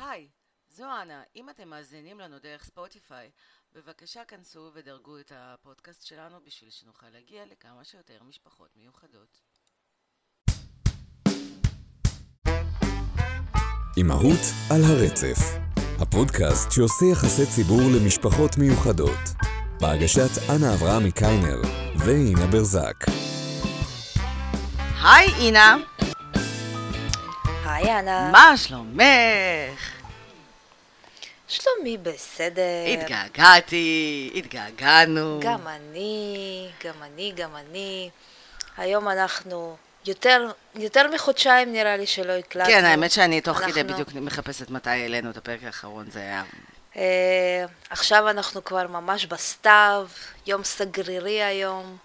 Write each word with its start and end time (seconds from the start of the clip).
היי, 0.00 0.28
זו 0.68 0.84
אנה. 1.02 1.22
אם 1.36 1.50
אתם 1.50 1.68
מאזינים 1.68 2.20
לנו 2.20 2.38
דרך 2.38 2.64
ספוטיפיי, 2.64 3.30
בבקשה 3.72 4.24
כנסו 4.24 4.70
ודרגו 4.74 5.18
את 5.18 5.32
הפודקאסט 5.34 6.06
שלנו 6.06 6.40
בשביל 6.44 6.70
שנוכל 6.70 7.06
להגיע 7.08 7.44
לכמה 7.46 7.84
שיותר 7.84 8.22
משפחות 8.22 8.76
מיוחדות. 8.76 9.40
אימהות 13.96 14.40
על 14.70 14.80
הרצף, 14.82 15.38
הפודקאסט 16.00 16.72
שעושה 16.72 17.04
יחסי 17.12 17.46
ציבור 17.56 17.80
למשפחות 17.96 18.58
מיוחדות, 18.58 19.24
בהגשת 19.80 20.50
אנה 20.50 20.74
אברהמי 20.74 21.12
קיינר 21.12 21.60
ואינה 21.98 22.46
ברזק. 22.46 23.04
היי 25.02 25.28
אינה, 25.40 25.76
היי 27.76 27.98
אנה. 27.98 28.30
מה 28.32 28.56
שלומך? 28.56 29.92
שלומי 31.48 31.96
בסדר. 32.02 32.62
התגעגעתי, 32.92 34.32
התגעגענו. 34.34 35.40
גם 35.42 35.66
אני, 35.68 36.68
גם 36.84 36.94
אני, 37.02 37.32
גם 37.36 37.56
אני. 37.56 38.10
היום 38.76 39.08
אנחנו 39.08 39.76
יותר, 40.06 40.50
יותר 40.74 41.10
מחודשיים 41.14 41.72
נראה 41.72 41.96
לי 41.96 42.06
שלא 42.06 42.32
הקלטנו. 42.32 42.70
כן, 42.72 42.84
האמת 42.84 43.10
שאני 43.10 43.40
תוך 43.40 43.58
כדי 43.58 43.80
אנחנו- 43.80 43.92
בדיוק 43.94 44.12
מחפשת 44.14 44.70
מתי 44.70 44.90
העלינו 44.90 45.30
את 45.30 45.36
הפרק 45.36 45.64
האחרון, 45.64 46.06
זה 46.10 46.20
היה... 46.20 46.42
אה, 46.96 47.64
עכשיו 47.90 48.28
אנחנו 48.30 48.64
כבר 48.64 48.86
ממש 48.86 49.26
בסתיו, 49.26 50.06
יום 50.46 50.64
סגרירי 50.64 51.42
היום. 51.42 51.96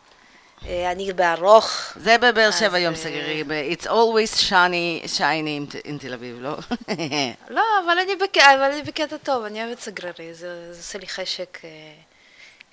אה, 0.68 0.92
אני 0.92 1.14
בארוך. 1.14 1.94
זה 1.96 2.18
בבאר 2.18 2.52
שבע 2.52 2.80
יום 2.80 2.94
אה, 2.94 3.00
סגרי, 3.00 3.44
ב- 3.48 3.52
It's 3.74 3.86
always 3.86 4.40
shiny, 4.50 5.08
shiny 5.18 5.74
in- 5.86 6.00
תל 6.00 6.14
אביב, 6.14 6.38
לא? 6.42 6.58
לא, 7.50 7.62
אבל 7.86 8.00
אני, 8.04 8.16
בק... 8.16 8.38
אבל 8.38 8.72
אני 8.72 8.82
בקטע 8.82 9.18
טוב, 9.18 9.46
אני 9.46 9.64
אוהבת 9.66 9.80
סגרירי, 9.80 10.34
זה, 10.34 10.74
זה 10.74 10.80
עושה 10.80 11.00
לי 11.00 11.08
חשק 11.08 11.58
אה, 11.64 11.70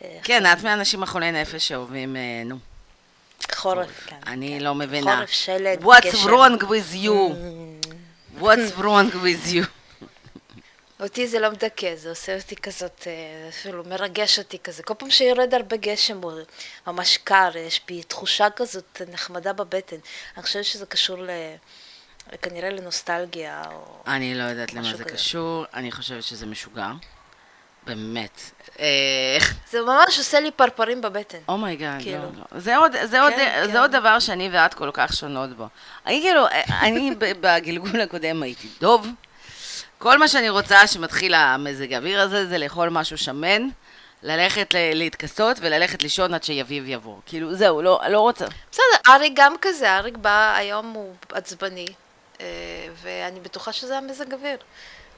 אה, 0.05 0.19
כן, 0.25 0.47
את 0.53 0.63
מהאנשים 0.63 1.03
החולי 1.03 1.33
נפש 1.33 1.69
שאוהבים, 1.69 2.17
אה, 2.17 2.21
נו. 2.45 2.57
חורף. 3.55 4.07
כן, 4.07 4.17
אני 4.27 4.57
כן. 4.59 4.65
לא 4.65 4.75
מבינה. 4.75 5.17
חורף, 5.17 5.31
שלג, 5.31 5.85
What's 5.85 6.07
גשם. 6.07 6.29
wrong 6.29 6.63
with 6.63 6.95
you? 7.05 7.09
Mm. 7.33 8.43
What's 8.43 8.81
wrong 8.81 9.13
with 9.15 9.53
you? 9.53 9.65
אותי 11.01 11.29
זה 11.29 11.41
לא 11.41 11.51
מדכא, 11.51 11.95
זה 11.97 12.09
עושה 12.09 12.37
אותי 12.37 12.57
כזאת, 12.57 13.03
אה, 13.07 13.49
אפילו 13.49 13.85
מרגש 13.85 14.39
אותי 14.39 14.59
כזה. 14.59 14.83
כל 14.83 14.95
פעם 14.99 15.11
שיורד 15.11 15.55
הרבה 15.55 15.77
גשם, 15.77 16.23
הוא 16.23 16.33
ממש 16.87 17.17
קר, 17.17 17.51
יש 17.57 17.81
בי 17.89 18.03
תחושה 18.03 18.51
כזאת 18.51 19.03
נחמדה 19.13 19.53
בבטן. 19.53 19.97
אני 20.37 20.43
חושבת 20.43 20.65
שזה 20.65 20.87
קשור 20.87 21.19
ל... 21.19 21.31
כנראה 22.43 22.71
לנוסטלגיה, 22.71 23.63
או... 23.73 24.03
אני 24.07 24.35
לא 24.35 24.43
יודעת 24.43 24.75
למה 24.75 24.97
זה 24.97 25.05
כזה. 25.05 25.15
קשור, 25.15 25.65
אני 25.75 25.93
חושבת 25.93 26.23
שזה 26.23 26.47
משוגע. 26.47 26.91
באמת. 27.87 28.41
אה, 28.79 29.39
זה 29.71 29.81
ממש 29.81 30.19
עושה 30.19 30.41
לי 30.41 30.51
פרפרים 30.51 31.01
בבטן. 31.01 31.39
Oh 31.49 31.62
my 31.62 31.76
God, 31.76 32.03
כאילו. 32.03 32.23
לא, 32.23 32.29
לא. 32.53 32.61
זה 32.61 32.77
עוד, 32.77 32.93
זה 33.05 33.21
עוד, 33.21 33.33
כן, 33.33 33.63
זה 33.67 33.73
כן. 33.73 33.79
עוד 33.79 33.91
דבר 33.91 34.19
שאני 34.19 34.49
ואת 34.53 34.75
כל 34.75 34.91
כך 34.93 35.13
שונות 35.13 35.57
בו. 35.57 35.69
אני 36.07 36.21
כאילו, 36.23 36.47
אני 36.81 37.15
ב- 37.19 37.33
בגלגול 37.41 38.01
הקודם 38.01 38.43
הייתי 38.43 38.69
דוב. 38.81 39.09
כל 39.99 40.19
מה 40.19 40.29
שאני 40.29 40.49
רוצה 40.49 40.87
שמתחיל 40.87 41.35
המזג 41.35 41.93
האוויר 41.93 42.21
הזה 42.21 42.47
זה 42.47 42.59
לאכול 42.59 42.89
משהו 42.89 43.19
שמן, 43.19 43.69
ללכת 44.23 44.75
להתכסות 44.95 45.57
וללכת 45.61 46.03
לישון 46.03 46.35
עד 46.35 46.43
שיביב 46.43 46.85
יבוא. 46.87 47.17
כאילו, 47.27 47.55
זהו, 47.55 47.83
לא, 47.83 48.01
לא 48.09 48.21
רוצה. 48.21 48.47
בסדר, 48.71 49.13
אריק 49.15 49.33
גם 49.37 49.55
כזה, 49.61 49.97
אריק 49.97 50.17
בא, 50.17 50.55
היום 50.57 50.93
הוא 50.93 51.15
עצבני, 51.33 51.87
אה, 52.41 52.47
ואני 53.03 53.41
בטוחה 53.41 53.73
שזה 53.73 53.99
המזג 53.99 54.35
אוויר. 54.35 54.59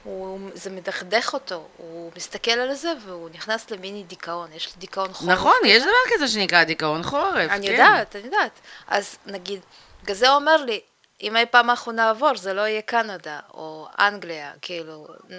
הוא, 0.03 0.39
זה 0.53 0.69
מדכדך 0.69 1.33
אותו, 1.33 1.67
הוא 1.77 2.11
מסתכל 2.15 2.51
על 2.51 2.73
זה 2.73 2.93
והוא 3.05 3.29
נכנס 3.33 3.71
למיני 3.71 4.03
דיכאון, 4.03 4.49
יש 4.55 4.67
לו 4.67 4.73
דיכאון 4.77 5.13
חורף. 5.13 5.29
נכון, 5.31 5.53
כזה. 5.59 5.67
יש 5.67 5.83
דבר 5.83 6.15
כזה 6.15 6.27
שנקרא 6.27 6.63
דיכאון 6.63 7.03
חורף. 7.03 7.49
אני 7.49 7.67
כן. 7.67 7.73
יודעת, 7.73 8.15
אני 8.15 8.25
יודעת. 8.25 8.51
אז 8.87 9.17
נגיד, 9.25 9.59
בגלל 10.03 10.15
זה 10.15 10.29
אומר 10.29 10.57
לי, 10.57 10.79
אם 11.21 11.37
אי 11.37 11.45
פעם 11.45 11.69
אנחנו 11.69 11.91
נעבור, 11.91 12.37
זה 12.37 12.53
לא 12.53 12.61
יהיה 12.61 12.81
קנדה, 12.81 13.39
או 13.53 13.87
אנגליה, 13.99 14.51
כאילו... 14.61 15.07
mm. 15.29 15.33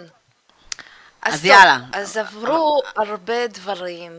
אז 1.22 1.34
טוב, 1.34 1.44
יאללה. 1.44 1.78
אז 1.92 2.16
עברו 2.16 2.80
הרבה 2.96 3.46
דברים. 3.46 4.12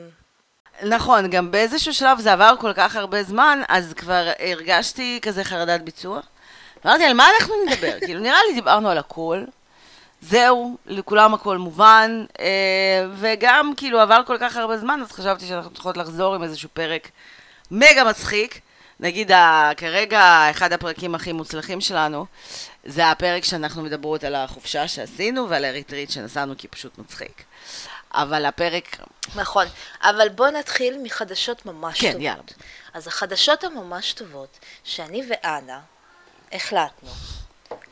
נכון, 0.84 1.30
גם 1.30 1.52
באיזשהו 1.52 1.94
שלב 1.94 2.20
זה 2.20 2.34
עבר 2.34 2.54
כל 2.60 2.74
כך 2.74 2.96
הרבה 2.96 3.24
זמן, 3.24 3.62
אז 3.68 3.94
כבר 3.94 4.32
הרגשתי 4.40 5.20
כזה 5.22 5.44
חרדת 5.44 5.82
ביצוע. 5.82 6.20
אמרתי, 6.86 7.04
על 7.04 7.14
מה 7.14 7.28
אנחנו 7.40 7.56
נדבר? 7.68 7.94
כאילו, 8.06 8.20
נראה 8.20 8.40
לי 8.50 8.54
דיברנו 8.54 8.90
על 8.90 8.98
הכל. 8.98 9.44
זהו, 10.22 10.78
לכולם 10.86 11.34
הכל 11.34 11.58
מובן, 11.58 12.26
אה, 12.40 13.06
וגם 13.16 13.74
כאילו 13.78 14.00
עבר 14.00 14.22
כל 14.28 14.38
כך 14.40 14.58
הרבה 14.58 14.78
זמן, 14.78 15.00
אז 15.02 15.12
חשבתי 15.12 15.46
שאנחנו 15.46 15.72
צריכות 15.72 15.98
לחזור 15.98 16.36
עם 16.36 16.44
איזשהו 16.44 16.70
פרק 16.74 17.10
מגה 17.72 18.04
מצחיק. 18.04 18.62
נגיד, 19.04 19.32
ה- 19.32 19.72
כרגע 19.78 20.48
אחד 20.52 20.74
הפרקים 20.74 21.16
הכי 21.16 21.32
מוצלחים 21.34 21.82
שלנו, 21.82 22.26
זה 22.84 23.12
הפרק 23.12 23.44
שאנחנו 23.44 23.82
מדברות 23.82 24.24
על 24.24 24.36
החופשה 24.36 24.88
שעשינו 24.88 25.50
ועל 25.50 25.66
הריטריט 25.66 26.10
שנסענו, 26.10 26.54
כי 26.58 26.68
פשוט 26.68 26.98
מצחיק. 26.98 27.44
אבל 28.14 28.46
הפרק, 28.46 28.98
נכון, 29.36 29.66
אבל 30.02 30.30
בוא 30.30 30.48
נתחיל 30.48 30.98
מחדשות 31.04 31.66
ממש 31.66 32.02
כן, 32.02 32.08
טובות. 32.08 32.22
יאללה. 32.24 32.42
אז 32.94 33.08
החדשות 33.08 33.64
הממש 33.64 34.14
טובות, 34.14 34.60
שאני 34.84 35.24
ואנה 35.30 35.80
החלטנו 36.52 37.10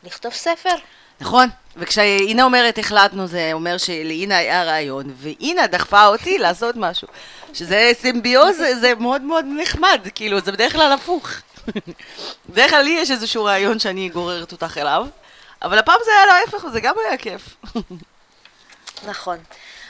לכתוב 0.04 0.34
ספר. 0.34 0.76
נכון, 1.22 1.50
וכשאינה 1.78 2.44
אומרת 2.44 2.78
החלטנו, 2.78 3.28
זה 3.28 3.50
אומר 3.54 3.78
שלאינה 3.78 4.38
היה 4.38 4.64
רעיון, 4.64 5.14
ואינה 5.18 5.68
דחפה 5.68 6.06
אותי 6.06 6.38
לעשות 6.38 6.76
משהו. 6.76 7.08
שזה 7.54 7.92
סימביוז, 7.94 8.58
זה 8.82 8.96
מאוד 8.96 9.22
מאוד 9.22 9.46
נחמד, 9.62 10.08
כאילו, 10.16 10.40
זה 10.40 10.52
בדרך 10.52 10.74
כלל 10.74 10.92
הפוך. 10.92 11.30
בדרך 12.50 12.70
כלל 12.70 12.82
לי 12.82 12.90
יש 12.90 13.12
איזשהו 13.12 13.44
רעיון 13.44 13.80
שאני 13.80 14.10
גוררת 14.10 14.52
אותך 14.52 14.78
אליו, 14.78 15.08
אבל 15.62 15.78
הפעם 15.78 16.00
זה 16.06 16.12
היה 16.12 16.26
להפך, 16.26 16.64
וזה 16.64 16.80
גם 16.80 16.96
היה 17.06 17.18
כיף. 17.18 17.56
נכון. 19.08 19.38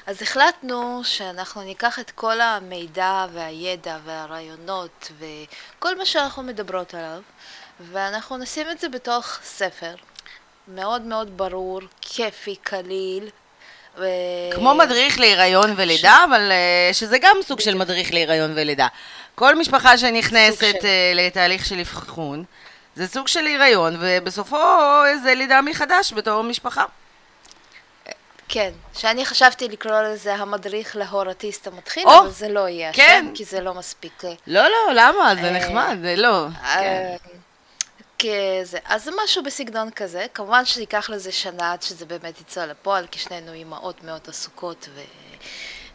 אז 0.07 0.21
החלטנו 0.21 1.01
שאנחנו 1.03 1.61
ניקח 1.61 1.99
את 1.99 2.11
כל 2.11 2.41
המידע 2.41 3.25
והידע 3.33 3.97
והרעיונות 4.05 5.11
וכל 5.19 5.97
מה 5.97 6.05
שאנחנו 6.05 6.43
מדברות 6.43 6.93
עליו, 6.93 7.21
ואנחנו 7.91 8.37
נשים 8.37 8.71
את 8.71 8.79
זה 8.79 8.89
בתוך 8.89 9.37
ספר 9.43 9.95
מאוד 10.67 11.01
מאוד 11.01 11.37
ברור, 11.37 11.79
כיפי, 12.01 12.55
קליל. 12.55 13.29
ו... 13.97 14.05
כמו 14.55 14.73
מדריך 14.75 15.19
להיריון 15.19 15.73
ולידה, 15.77 16.15
אבל 16.29 16.51
אה, 16.51 16.89
שזה 16.93 17.17
גם 17.21 17.37
סוג 17.41 17.59
של 17.59 17.75
מדריך 17.75 18.13
להיריון 18.13 18.51
ולידה. 18.55 18.87
כל 19.35 19.55
משפחה 19.55 19.97
שנכנסת 19.97 20.57
של- 20.59 20.85
אה, 20.87 21.11
לתהליך 21.15 21.65
של 21.65 21.79
אבחון, 21.79 22.43
זה 22.95 23.07
סוג 23.07 23.27
של 23.27 23.45
היריון, 23.45 23.97
ובסופו 23.99 24.57
זה 25.23 25.35
לידה 25.35 25.61
מחדש 25.61 26.13
בתור 26.13 26.41
משפחה. 26.43 26.85
כן, 28.47 28.71
שאני 28.93 29.25
חשבתי 29.25 29.67
לקרוא 29.67 30.01
לזה 30.01 30.35
המדריך 30.35 30.95
להורטיסט 30.95 31.67
המתחיל, 31.67 32.07
או, 32.07 32.19
אבל 32.19 32.29
זה 32.29 32.49
לא 32.49 32.67
יהיה 32.67 32.93
כן. 32.93 33.23
השם, 33.25 33.35
כי 33.35 33.45
זה 33.45 33.61
לא 33.61 33.73
מספיק. 33.73 34.25
אה, 34.25 34.33
לא, 34.47 34.61
לא, 34.63 34.93
למה? 34.93 35.33
זה 35.41 35.51
נחמד, 35.51 35.97
זה 36.01 36.15
לא. 36.17 36.45
כן. 36.73 37.15
אה, 38.25 38.59
כזה, 38.61 38.79
אז 38.85 39.03
זה 39.03 39.11
משהו 39.23 39.43
בסגנון 39.43 39.91
כזה, 39.91 40.25
כמובן 40.33 40.65
שייקח 40.65 41.09
לזה 41.09 41.31
שנה 41.31 41.71
עד 41.71 41.81
שזה 41.81 42.05
באמת 42.05 42.41
יצא 42.41 42.65
לפועל, 42.65 43.07
כי 43.07 43.19
שנינו 43.19 43.53
אימהות 43.53 44.03
מאוד 44.03 44.21
עסוקות 44.27 44.89
ו... 44.93 45.01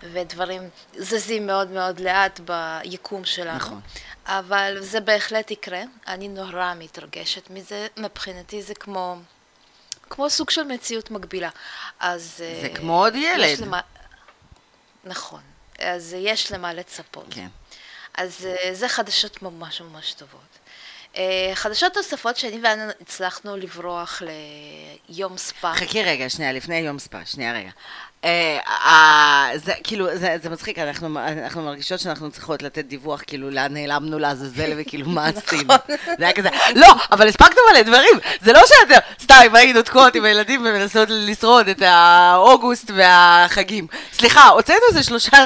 ודברים 0.03 0.69
זזים 0.97 1.47
מאוד 1.47 1.71
מאוד 1.71 2.01
לאט 2.01 2.41
ביקום 2.41 3.25
שלנו. 3.25 3.57
נכון. 3.57 3.81
אבל 4.27 4.77
זה 4.81 5.01
בהחלט 5.01 5.51
יקרה, 5.51 5.83
אני 6.07 6.29
נורא 6.29 6.75
מתרגשת 6.79 7.51
מזה, 7.51 7.87
מבחינתי 7.97 8.63
זה 8.63 8.75
כמו, 8.75 9.17
כמו 10.11 10.31
סוג 10.31 10.51
של 10.51 10.63
מציאות 10.63 11.11
מקבילה. 11.11 11.51
אז... 12.01 12.35
זה 12.37 12.69
אה, 12.71 12.77
כמו 12.77 13.05
עוד 13.05 13.15
ילד. 13.15 13.59
למה... 13.59 13.81
נכון, 15.05 15.41
אז 15.79 16.17
יש 16.19 16.53
למה 16.53 16.73
לצפות. 16.73 17.27
כן. 17.31 17.49
אז 18.15 18.47
אה, 18.47 18.75
זה 18.75 18.89
חדשות 18.89 19.43
ממש 19.43 19.81
ממש 19.81 20.13
טובות. 20.13 20.59
אה, 21.17 21.51
חדשות 21.55 21.97
נוספות 21.97 22.37
שאני 22.37 22.61
ואנה 22.63 22.91
הצלחנו 23.01 23.57
לברוח 23.57 24.23
ליום 25.09 25.37
ספא. 25.37 25.75
חכי 25.75 26.03
רגע, 26.03 26.29
שנייה, 26.29 26.53
לפני 26.53 26.79
יום 26.79 26.99
ספא, 26.99 27.25
שנייה 27.25 27.53
רגע. 27.53 27.71
אה, 28.25 28.59
אה, 28.69 29.51
זה 29.55 29.73
כאילו, 29.85 30.07
זה, 30.15 30.37
זה 30.43 30.51
מצחיק, 30.51 30.79
אנחנו, 30.79 31.19
אנחנו 31.45 31.63
מרגישות 31.63 32.01
שאנחנו 32.01 32.31
צריכות 32.31 32.63
לתת 32.63 32.85
דיווח, 32.85 33.23
כאילו, 33.27 33.51
לאן 33.51 33.75
נעלמנו 33.75 34.19
לעזאזל 34.19 34.73
וכאילו, 34.77 35.09
מה 35.09 35.27
עשינו. 35.37 35.75
זה 35.89 36.25
היה 36.25 36.33
כזה, 36.33 36.49
לא, 36.75 36.95
אבל 37.13 37.29
הספקנו 37.29 37.61
מלא 37.73 37.83
דברים, 37.83 38.19
זה 38.41 38.53
לא 38.53 38.61
שאתם, 38.67 38.99
סתם, 39.23 39.55
היינו 39.55 39.83
תקועות 39.83 40.15
עם 40.15 40.25
הילדים 40.25 40.61
ומנסות 40.61 41.09
לשרוד 41.11 41.69
את 41.69 41.83
האוגוסט 41.83 42.91
והחגים. 42.95 43.87
סליחה, 44.13 44.49
הוצאנו 44.49 44.81
איזה 44.89 45.03
שלושה 45.03 45.45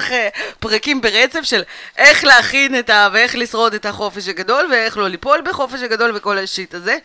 פרקים 0.60 1.00
ברצף 1.00 1.42
של 1.42 1.62
איך 1.96 2.24
להכין 2.24 2.78
את 2.78 2.90
ה... 2.90 3.08
ואיך 3.12 3.36
לשרוד 3.36 3.74
את 3.74 3.86
החופש 3.86 4.28
הגדול, 4.28 4.68
ואיך 4.70 4.98
לא 4.98 5.08
ליפול 5.08 5.40
בחופש 5.44 5.82
הגדול 5.82 6.16
וכל 6.16 6.38
השיט 6.38 6.74
הזה. 6.74 6.96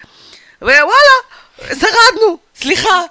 ווואלה, 0.62 1.16
שרדנו, 1.68 2.38
סליחה, 2.56 3.02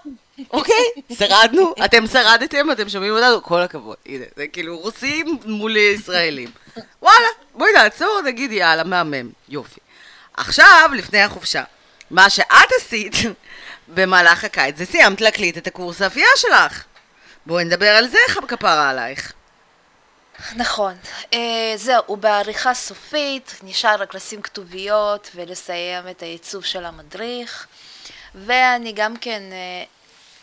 אוקיי? 0.50 0.84
שרדנו, 1.18 1.74
אתם 1.84 2.06
שרדתם, 2.06 2.70
אתם 2.70 2.88
שומעים 2.88 3.12
אותנו, 3.12 3.42
כל 3.42 3.60
הכבוד. 3.60 3.96
הנה, 4.06 4.24
זה 4.36 4.46
כאילו 4.46 4.78
רוסים 4.78 5.38
מול 5.44 5.76
ישראלים. 5.76 6.50
וואלה, 7.02 7.26
בואי 7.54 7.72
נעצור, 7.72 8.20
נגיד 8.24 8.52
יאללה, 8.52 8.84
מהמם, 8.84 9.30
יופי. 9.48 9.80
עכשיו, 10.36 10.90
לפני 10.94 11.22
החופשה, 11.22 11.62
מה 12.10 12.30
שאת 12.30 12.68
עשית 12.80 13.14
במהלך 13.88 14.44
הקיץ, 14.44 14.78
זה 14.78 14.86
סיימת 14.86 15.20
להקליט 15.20 15.58
את 15.58 15.66
הקורס 15.66 16.02
האפייה 16.02 16.28
שלך. 16.36 16.84
בואי 17.46 17.64
נדבר 17.64 17.90
על 17.90 18.08
זה, 18.08 18.18
כפרה 18.48 18.90
עלייך. 18.90 19.32
נכון. 20.56 20.94
Uh, 21.22 21.36
זהו, 21.76 22.02
הוא 22.06 22.18
בעריכה 22.18 22.74
סופית, 22.74 23.60
נשאר 23.62 23.96
רק 23.98 24.14
לשים 24.14 24.42
כתוביות 24.42 25.30
ולסיים 25.34 26.08
את 26.08 26.22
העיצוב 26.22 26.64
של 26.64 26.84
המדריך. 26.84 27.66
ואני 28.34 28.92
גם 28.92 29.16
כן 29.16 29.42
uh, 29.50 29.93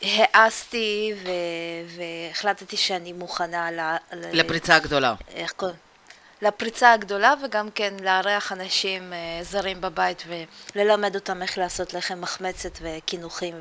העזתי 0.01 1.13
ו- 1.24 1.98
והחלטתי 1.98 2.77
שאני 2.77 3.13
מוכנה 3.13 3.71
ל... 3.71 3.80
לפריצה 4.13 4.75
הגדולה. 4.75 5.15
איך 5.36 5.51
קוראים? 5.51 5.77
לפריצה 6.42 6.94
הגדולה 6.94 7.33
וגם 7.44 7.69
כן 7.75 7.94
לארח 8.03 8.51
אנשים 8.51 9.13
uh, 9.13 9.44
זרים 9.44 9.81
בבית 9.81 10.24
וללמד 10.75 11.15
אותם 11.15 11.42
איך 11.42 11.57
לעשות 11.57 11.94
לחם 11.94 12.21
מחמצת 12.21 12.80
וקינוחים 12.81 13.56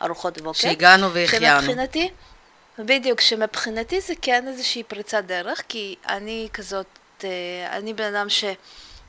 וארוחות 0.00 0.40
בוקר. 0.40 0.58
שהגענו 0.58 1.12
והחיינו. 1.12 1.60
שמבחינתי, 1.60 2.10
בדיוק, 2.78 3.20
שמבחינתי 3.20 4.00
זה 4.00 4.14
כן 4.22 4.48
איזושהי 4.48 4.82
פריצת 4.82 5.24
דרך, 5.26 5.62
כי 5.68 5.96
אני 6.08 6.48
כזאת, 6.52 6.86
אה, 7.24 7.28
אני 7.70 7.94
בן 7.94 8.14
אדם 8.14 8.28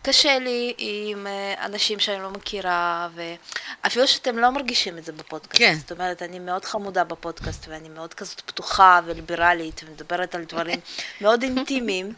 שקשה 0.03 0.39
לי 0.39 0.73
עם 0.77 1.27
אה, 1.27 1.65
אנשים 1.65 1.99
שאני 1.99 2.23
לא 2.23 2.29
מכירה, 2.31 3.09
ואפילו 3.15 4.07
שאתם 4.07 4.37
לא 4.37 4.49
מרגישים 4.49 4.97
את 4.97 5.05
זה 5.05 5.11
בפודקאסט. 5.11 5.57
כן. 5.57 5.75
זאת 5.79 5.91
אומרת, 5.91 6.21
אני 6.21 6.39
מאוד 6.39 6.65
חמודה 6.65 7.03
בפודקאסט, 7.03 7.65
ואני 7.69 7.89
מאוד 7.89 8.13
כזאת 8.13 8.41
פתוחה 8.41 8.99
וליברלית, 9.05 9.81
ומדברת 9.87 10.35
על 10.35 10.43
דברים 10.43 10.79
מאוד 11.21 11.43
אינטימיים, 11.43 12.13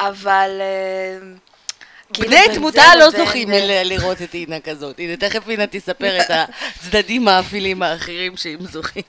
אבל... 0.00 0.50
אה, 0.60 1.28
כאילו 2.12 2.28
בני 2.28 2.54
תמותה 2.54 2.96
לא 2.98 3.10
זוכים 3.10 3.48
לראות 3.84 4.22
את 4.22 4.34
אינה 4.34 4.60
כזאת. 4.60 4.98
הנה, 4.98 5.16
תכף 5.16 5.48
אינה 5.48 5.66
תספר 5.66 6.20
את 6.20 6.30
הצדדים 6.76 7.28
האפילים 7.28 7.82
האחרים 7.82 8.36
שהם 8.36 8.66
זוכים. 8.66 9.02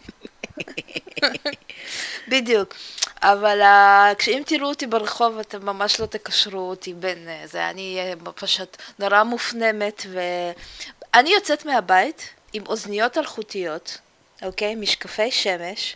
בדיוק. 2.31 2.75
אבל 3.21 3.61
uh, 3.61 4.15
כשאם 4.15 4.41
תראו 4.45 4.67
אותי 4.67 4.87
ברחוב, 4.87 5.39
אתם 5.39 5.65
ממש 5.65 5.99
לא 5.99 6.05
תקשרו 6.05 6.59
אותי 6.59 6.93
בין 6.93 7.27
uh, 7.27 7.47
זה. 7.47 7.69
אני 7.69 8.13
uh, 8.25 8.31
פשוט 8.31 8.77
נורא 8.99 9.23
מופנמת, 9.23 10.05
ואני 10.13 11.29
יוצאת 11.29 11.65
מהבית 11.65 12.29
עם 12.53 12.63
אוזניות 12.67 13.17
אלחוטיות, 13.17 13.97
אוקיי? 14.41 14.75
משקפי 14.75 15.31
שמש, 15.31 15.95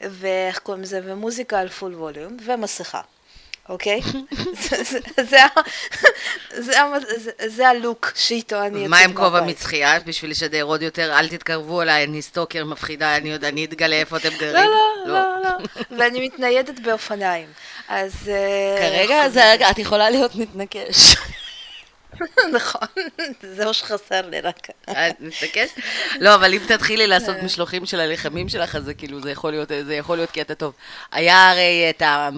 ואיך 0.00 0.58
קוראים 0.58 0.82
לזה? 0.82 1.00
ומוזיקה 1.04 1.60
על 1.60 1.68
פול 1.68 1.94
ווליום, 1.94 2.36
ומסכה. 2.44 3.00
אוקיי? 3.68 4.00
זה- 7.46 7.68
הלוק 7.68 8.12
שאיתו 8.14 8.62
אני 8.62 8.78
יוצאת 8.78 8.90
מה 8.90 8.98
עם 8.98 9.12
כובע 9.14 9.40
מהבית. 9.40 9.56
מצחייה? 9.56 10.00
בשביל 10.00 10.30
לשדר 10.30 10.62
עוד 10.62 10.82
יותר, 10.82 11.18
אל 11.18 11.28
תתקרבו 11.28 11.82
אליי, 11.82 12.04
אני 12.04 12.22
סטוקר 12.22 12.64
מפחידה, 12.64 13.16
אני 13.16 13.32
עוד, 13.32 13.44
אני 13.44 13.64
אתגלה 13.64 13.96
איפה 13.96 14.16
אתם 14.16 14.28
גרים. 14.38 14.54
לא, 14.54 14.70
לא, 15.06 15.12
לא, 15.12 15.42
לא. 15.44 15.50
ואני 15.98 16.26
מתניידת 16.26 16.80
באופניים. 16.80 17.48
אז... 17.88 18.12
אה, 18.28 18.78
כרגע 19.28 19.70
את 19.70 19.78
יכולה 19.78 20.10
להיות 20.10 20.34
מתנקש. 20.34 21.16
נכון, 22.52 22.88
זה 23.42 23.64
מה 23.64 23.72
שחסר 23.72 24.28
לי 24.28 24.40
רק. 24.40 24.58
את 24.90 24.94
מתנקש? 25.20 25.68
לא, 26.20 26.34
אבל 26.34 26.54
אם 26.54 26.60
תתחילי 26.68 27.06
לעשות 27.06 27.36
משלוחים 27.42 27.86
של 27.86 28.00
הלחמים 28.00 28.48
שלך, 28.48 28.76
אז 28.76 28.84
זה 28.84 28.94
כאילו, 28.94 29.22
זה 29.22 29.30
יכול 29.30 29.50
להיות, 29.50 29.68
זה 29.86 29.94
יכול 29.94 30.16
להיות 30.16 30.30
קטע 30.30 30.54
טוב. 30.54 30.72
היה 31.12 31.50
הרי 31.50 31.86
את 31.90 32.02
ה... 32.02 32.28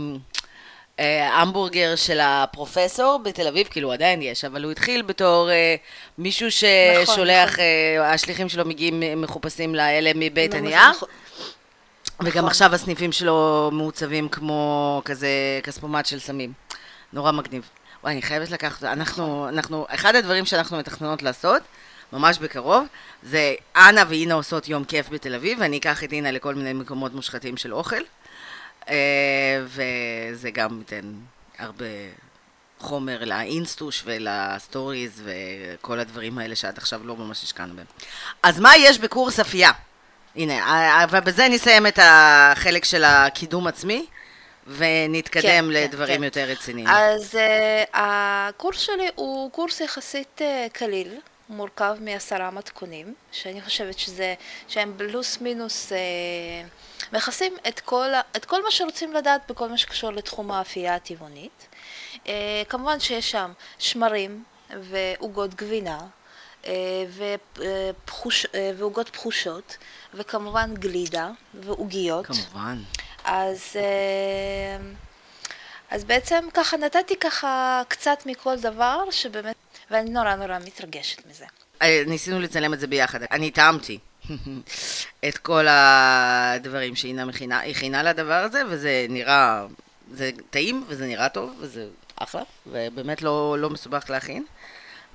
ההמבורגר 1.00 1.96
של 1.96 2.20
הפרופסור 2.22 3.20
בתל 3.24 3.46
אביב, 3.46 3.66
כאילו 3.70 3.92
עדיין 3.92 4.22
יש, 4.22 4.44
אבל 4.44 4.64
הוא 4.64 4.72
התחיל 4.72 5.02
בתור 5.02 5.50
אה, 5.50 5.74
מישהו 6.18 6.48
ששולח, 6.50 7.52
נכון. 7.52 7.64
אה, 7.64 8.12
השליחים 8.12 8.48
שלו 8.48 8.64
מגיעים 8.64 9.02
אה, 9.02 9.14
מחופשים 9.16 9.74
לאלה 9.74 10.10
מבית 10.14 10.54
נכון, 10.54 10.66
הנייר, 10.66 10.90
נכון. 10.90 11.08
וגם 12.20 12.30
נכון. 12.30 12.44
עכשיו 12.44 12.74
הסניפים 12.74 13.12
שלו 13.12 13.70
מעוצבים 13.72 14.28
כמו 14.28 15.02
כזה 15.04 15.28
כספומט 15.62 16.06
של 16.06 16.18
סמים. 16.18 16.52
נורא 17.12 17.32
מגניב. 17.32 17.68
וואי, 18.02 18.12
אני 18.12 18.22
חייבת 18.22 18.50
לקחת, 18.50 18.84
אנחנו, 18.84 19.48
אנחנו, 19.48 19.86
אחד 19.88 20.14
הדברים 20.14 20.44
שאנחנו 20.44 20.78
מתכננות 20.78 21.22
לעשות, 21.22 21.62
ממש 22.12 22.38
בקרוב, 22.38 22.86
זה 23.22 23.54
אנה 23.76 24.02
ואינה 24.08 24.34
עושות 24.34 24.68
יום 24.68 24.84
כיף 24.84 25.08
בתל 25.08 25.34
אביב, 25.34 25.58
ואני 25.60 25.78
אקח 25.78 26.04
את 26.04 26.12
אינה 26.12 26.30
לכל 26.30 26.54
מיני 26.54 26.72
מקומות 26.72 27.14
מושחתים 27.14 27.56
של 27.56 27.74
אוכל, 27.74 28.00
וזה 29.64 30.50
גם 30.52 30.78
ייתן 30.78 31.12
הרבה 31.58 31.84
חומר 32.78 33.24
לאינסטוש 33.24 34.02
ולסטוריז 34.06 35.22
וכל 35.24 36.00
הדברים 36.00 36.38
האלה 36.38 36.56
שעד 36.56 36.78
עכשיו 36.78 37.00
לא 37.06 37.16
ממש 37.16 37.42
השקענו 37.42 37.74
בהם. 37.74 37.86
אז 38.42 38.60
מה 38.60 38.76
יש 38.76 38.98
בקורס 38.98 39.40
אפייה? 39.40 39.70
הנה, 40.36 40.54
אה, 40.54 41.04
ובזה 41.10 41.48
נסיים 41.48 41.86
את 41.86 41.98
החלק 42.02 42.84
של 42.84 43.04
הקידום 43.04 43.66
עצמי, 43.66 44.06
ונתקדם 44.66 45.42
כן, 45.42 45.64
לדברים 45.68 46.16
כן. 46.16 46.24
יותר 46.24 46.44
רציניים. 46.44 46.86
אז 46.88 47.34
uh, 47.34 47.88
הקורס 47.94 48.78
שלי 48.78 49.08
הוא 49.14 49.50
קורס 49.50 49.80
יחסית 49.80 50.40
uh, 50.40 50.72
קליל, 50.72 51.16
מורכב 51.50 51.96
מעשרה 52.00 52.50
מתכונים, 52.50 53.14
שאני 53.32 53.62
חושבת 53.62 53.98
שזה, 53.98 54.34
שהם 54.68 54.94
פלוס 54.98 55.40
מינוס 55.40 55.92
uh, 55.92 55.94
מכסים 57.16 57.56
את 57.68 57.80
כל, 57.80 58.08
את 58.36 58.44
כל 58.44 58.62
מה 58.62 58.70
שרוצים 58.70 59.12
לדעת 59.12 59.40
בכל 59.50 59.68
מה 59.68 59.78
שקשור 59.78 60.10
לתחום 60.10 60.50
האפייה 60.50 60.94
הטבעונית. 60.94 61.68
Uh, 62.14 62.28
כמובן 62.68 63.00
שיש 63.00 63.30
שם 63.30 63.52
שמרים 63.78 64.44
ועוגות 64.70 65.54
גבינה. 65.54 65.98
אה, 66.66 66.72
ופחוש- 67.16 68.46
אה, 68.54 68.70
ועוגות 68.76 69.08
פחושות, 69.08 69.76
וכמובן 70.14 70.74
גלידה 70.74 71.30
ועוגיות. 71.54 72.26
כמובן. 72.26 72.78
אז, 73.24 73.60
אה, 73.76 74.78
אז 75.90 76.04
בעצם 76.04 76.44
ככה 76.54 76.76
נתתי 76.76 77.16
ככה 77.16 77.82
קצת 77.88 78.22
מכל 78.26 78.56
דבר 78.56 79.10
שבאמת, 79.10 79.56
ואני 79.90 80.10
נורא 80.10 80.34
נורא 80.34 80.58
מתרגשת 80.64 81.26
מזה. 81.30 81.44
אה, 81.82 82.02
ניסינו 82.06 82.40
לצלם 82.40 82.74
את 82.74 82.80
זה 82.80 82.86
ביחד. 82.86 83.22
אני 83.22 83.50
טעמתי 83.50 83.98
את 85.28 85.38
כל 85.38 85.66
הדברים 85.68 86.96
שאינה 86.96 87.24
מכינה, 87.24 87.62
הכינה 87.62 88.02
לדבר 88.02 88.34
הזה, 88.34 88.62
וזה 88.68 89.06
נראה, 89.08 89.66
זה 90.12 90.30
טעים, 90.50 90.84
וזה 90.88 91.06
נראה 91.06 91.28
טוב, 91.28 91.54
וזה 91.58 91.86
אחלה, 92.16 92.42
ובאמת 92.66 93.22
לא, 93.22 93.56
לא 93.58 93.70
מסובך 93.70 94.10
להכין. 94.10 94.44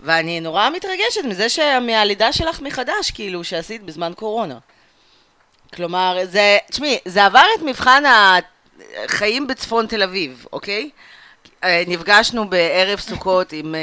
ואני 0.02 0.40
נורא 0.40 0.70
מתרגשת 0.70 1.24
מזה 1.24 1.50
שמהלידה 1.50 2.34
שלך 2.34 2.62
מחדש, 2.62 3.12
כאילו, 3.12 3.44
שעשית 3.44 3.84
בזמן 3.84 4.14
קורונה. 4.16 4.58
כלומר, 5.74 6.20
זה, 6.24 6.58
תשמעי, 6.72 6.98
זה 7.06 7.26
עבר 7.26 7.46
את 7.58 7.62
מבחן 7.62 8.04
החיים 9.04 9.48
בצפון 9.48 9.88
תל 9.88 10.04
אביב, 10.04 10.46
אוקיי? 10.54 10.90
אה, 11.66 11.84
נפגשנו 11.88 12.50
בערב 12.50 13.00
סוכות 13.00 13.54
עם 13.54 13.76
אה, 13.76 13.80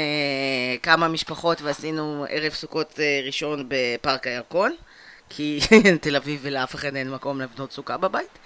כמה 0.83 1.07
משפחות 1.07 1.61
ועשינו 1.61 2.25
ערב 2.29 2.53
סוכות 2.53 2.99
אה, 2.99 3.21
ראשון 3.25 3.65
בפארק 3.67 4.27
הירקון, 4.27 4.71
כי 5.29 5.59
תל 6.01 6.15
אביב 6.15 6.39
ולאף 6.43 6.75
אחד 6.75 6.95
אין 6.95 7.11
מקום 7.11 7.41
לבנות 7.41 7.71
סוכה 7.71 7.97
בבית. 7.97 8.39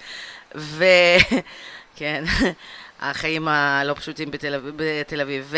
וכן, 0.56 2.24
החיים 3.02 3.48
הלא 3.48 3.94
פשוטים 3.94 4.32
בתל. 4.32 4.60
בתל 4.76 5.22
אביב. 5.22 5.54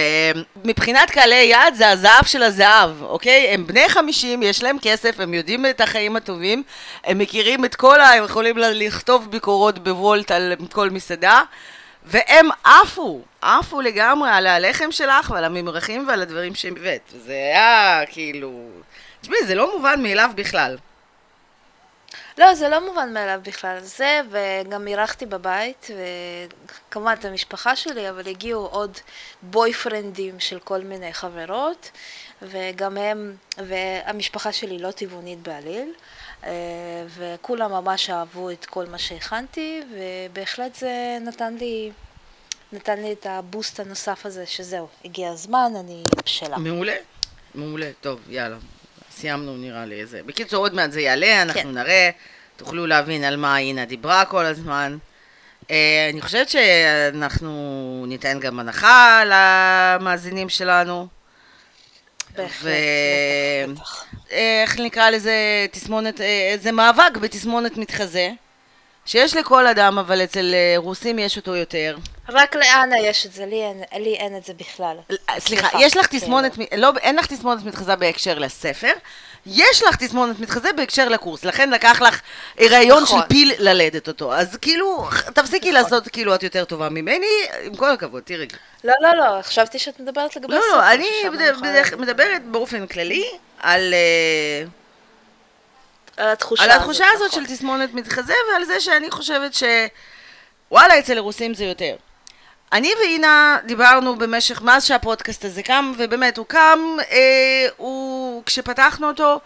ומבחינת 0.66 1.12
קהלי 1.12 1.36
יעד 1.36 1.74
זה 1.74 1.90
הזהב 1.90 2.26
של 2.26 2.44
הזהב, 2.44 3.02
אוקיי? 3.02 3.48
הם 3.48 3.68
בני 3.68 3.90
50, 3.90 4.44
יש 4.44 4.64
להם 4.64 4.78
כסף, 4.82 5.20
הם 5.20 5.34
יודעים 5.34 5.66
את 5.66 5.82
החיים 5.82 6.16
הטובים, 6.16 6.64
הם 7.04 7.18
מכירים 7.18 7.66
את 7.66 7.76
כל 7.76 8.02
ה... 8.02 8.14
הם 8.14 8.24
יכולים 8.24 8.58
לכתוב 8.58 9.32
ביקורות 9.32 9.80
בוולט 9.80 10.32
על 10.32 10.54
כל 10.72 10.90
מסעדה. 10.90 11.44
והם 12.10 12.50
עפו, 12.64 13.22
עפו 13.42 13.82
לגמרי 13.82 14.30
על 14.30 14.48
הלחם 14.48 14.92
שלך 14.92 15.32
ועל 15.32 15.44
הממרחים 15.44 16.08
ועל 16.08 16.22
הדברים 16.22 16.56
שהבאת. 16.56 17.02
זה 17.26 17.34
היה 17.34 18.02
כאילו... 18.12 18.70
תשמעי, 19.22 19.46
זה 19.46 19.56
לא 19.56 19.76
מובן 19.78 20.04
מאליו 20.04 20.30
בכלל. 20.36 20.78
לא, 22.38 22.54
זה 22.54 22.70
לא 22.70 22.88
מובן 22.88 23.14
מאליו 23.14 23.40
בכלל. 23.44 23.80
זה, 23.80 24.22
וגם 24.30 24.88
אירחתי 24.88 25.26
בבית, 25.26 25.88
וכמובן 26.90 27.16
את 27.20 27.26
המשפחה 27.26 27.76
שלי, 27.76 28.10
אבל 28.10 28.28
הגיעו 28.28 28.66
עוד 28.66 28.98
בויפרנדים 29.42 30.40
של 30.40 30.60
כל 30.60 30.80
מיני 30.82 31.14
חברות, 31.14 31.92
וגם 32.42 32.98
הם, 32.98 33.36
והמשפחה 33.58 34.52
שלי 34.52 34.80
לא 34.80 34.92
טבעונית 34.92 35.40
בעליל, 35.40 35.94
וכולם 37.18 37.72
ממש 37.72 38.10
אהבו 38.10 38.52
את 38.52 38.66
כל 38.66 38.86
מה 38.86 38.98
שהכנתי, 38.98 39.82
ובהחלט 39.92 40.76
זה 40.76 41.18
נתן 41.22 41.56
לי, 41.56 41.92
נתן 42.74 43.00
לי 43.02 43.14
את 43.14 43.26
הבוסט 43.30 43.80
הנוסף 43.80 44.26
הזה, 44.26 44.46
שזהו, 44.46 44.88
הגיע 45.06 45.30
הזמן, 45.30 45.72
אני 45.80 46.04
בשלה. 46.26 46.58
מעולה, 46.58 46.96
מעולה. 47.56 47.92
טוב, 48.02 48.20
יאללה. 48.30 48.58
סיימנו 49.12 49.58
נראה 49.58 49.86
לי 49.86 50.02
איזה. 50.02 50.22
בקיצור, 50.26 50.66
עוד 50.66 50.74
מעט 50.74 50.92
זה 50.92 51.02
יעלה, 51.02 51.42
אנחנו 51.42 51.62
כן. 51.62 51.72
נראה. 51.78 52.10
תוכלו 52.58 52.88
להבין 52.88 53.24
על 53.24 53.36
מה 53.36 53.58
אינה 53.58 53.86
דיברה 53.86 54.26
כל 54.26 54.46
הזמן. 54.46 54.98
אה, 55.72 56.10
אני 56.14 56.22
חושבת 56.22 56.50
שאנחנו 56.50 58.06
ניתן 58.08 58.40
גם 58.40 58.60
הנחה 58.60 59.22
למאזינים 59.26 60.50
שלנו. 60.50 61.08
בהחלט, 62.36 62.64
ו- 62.64 63.72
בטח, 63.72 63.82
בטח. 63.82 64.06
איך 64.32 64.80
נקרא 64.80 65.10
לזה, 65.10 65.66
תסמונת, 65.72 66.22
אה, 66.22 66.56
זה 66.62 66.72
מאבק 66.72 67.18
בתסמונת 67.22 67.78
מתחזה, 67.78 68.30
שיש 69.06 69.36
לכל 69.36 69.68
אדם, 69.68 69.98
אבל 70.00 70.24
אצל 70.24 70.54
אה, 70.54 70.74
רוסים 70.78 71.20
יש 71.20 71.38
אותו 71.38 71.56
יותר. 71.56 71.98
רק 72.30 72.56
לאנה 72.56 73.00
יש 73.00 73.26
את 73.26 73.34
זה, 73.34 73.46
לי 73.46 73.64
אין, 73.64 73.84
לי 74.04 74.16
אין 74.16 74.38
את 74.38 74.46
זה 74.46 74.54
בכלל. 74.54 74.96
סליחה, 75.10 75.40
סליחה, 75.40 75.68
יש 75.80 75.98
לך 75.98 76.08
כאילו. 76.08 76.24
תסמונת, 76.24 76.58
לא, 76.78 76.92
אין 77.02 77.16
לך 77.16 77.26
תסמונת 77.26 77.64
מתחזה 77.64 77.96
בהקשר 77.96 78.40
לספר, 78.40 78.94
יש 79.46 79.84
לך 79.84 79.96
תסמונת 79.96 80.40
מתחזה 80.40 80.74
בהקשר 80.74 81.10
לקורס, 81.10 81.46
לכן 81.46 81.70
לקח 81.70 82.02
לך 82.02 82.22
הריון 82.58 83.06
של 83.06 83.16
נכון. 83.16 83.28
פיל 83.28 83.54
ללדת 83.60 84.08
אותו, 84.08 84.34
אז 84.34 84.58
כאילו, 84.62 85.10
תפסיקי 85.34 85.72
לעשות 85.72 86.08
כאילו 86.08 86.36
את 86.36 86.44
יותר 86.44 86.66
טובה 86.66 86.90
ממני, 86.90 87.28
עם 87.64 87.76
כל 87.76 87.92
הכבוד, 87.92 88.24
תראי. 88.24 88.48
לא, 88.84 88.94
לא, 89.02 89.10
לא, 89.16 89.42
חשבתי 89.42 89.80
שאת 89.80 90.00
מדברת 90.00 90.36
לגבי 90.36 90.54
לא, 90.54 90.60
הספר. 90.60 90.78
לא, 90.78 90.92
אני 90.92 91.10
להגיד. 91.24 91.96
מדברת 92.00 92.46
באופן 92.46 92.88
כללי 92.88 93.26
על... 93.60 93.94
אה, 93.94 94.64
על 96.18 96.30
התחושה 96.30 96.64
על 96.64 96.72
התחושה 96.72 97.06
הזאת 97.14 97.32
נכון. 97.32 97.46
של 97.46 97.54
תסמונת 97.54 97.94
מתחזה 97.94 98.34
ועל 98.52 98.64
זה 98.64 98.80
שאני 98.80 99.12
חושבת 99.12 99.54
ש... 99.54 99.64
וואלה, 100.72 101.00
אצל 101.00 101.18
הרוסים 101.18 101.54
זה 101.54 101.66
יותר. 101.66 101.96
אני 102.74 102.94
ואינה 103.00 103.58
דיברנו 103.66 104.16
במשך, 104.16 104.62
מאז 104.62 104.86
שהפודקאסט 104.86 105.46
הזה 105.46 105.64
קם, 105.64 105.94
ובאמת, 105.98 106.38
הוא 106.38 106.46
קם, 106.46 106.80
אה, 107.12 107.68
הוא, 107.78 108.44
כשפתחנו 108.46 109.08
אותו, 109.08 109.40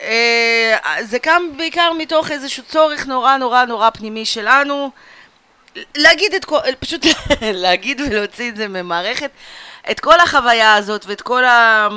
אה, 0.00 0.76
זה 1.02 1.18
קם 1.18 1.42
בעיקר 1.56 1.92
מתוך 1.98 2.30
איזשהו 2.30 2.62
צורך 2.64 3.06
נורא 3.06 3.36
נורא 3.36 3.64
נורא 3.64 3.90
פנימי 3.90 4.24
שלנו, 4.26 4.90
להגיד 5.96 6.34
את 6.34 6.44
כל, 6.44 6.58
פשוט 6.78 7.06
להגיד 7.42 8.00
ולהוציא 8.00 8.48
את 8.50 8.56
זה 8.56 8.68
ממערכת, 8.68 9.30
את 9.90 10.00
כל 10.00 10.20
החוויה 10.20 10.74
הזאת 10.74 11.06
ואת 11.06 11.22
כל 11.22 11.44
ה... 11.44 11.88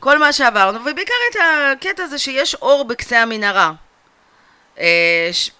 כל 0.00 0.18
מה 0.18 0.32
שעברנו, 0.32 0.80
ובעיקר 0.80 1.14
את 1.30 1.36
הקטע 1.42 2.02
הזה 2.02 2.18
שיש 2.18 2.54
אור 2.54 2.84
בקצה 2.84 3.22
המנהרה. 3.22 3.72
אה, 4.78 5.28
ש... 5.32 5.50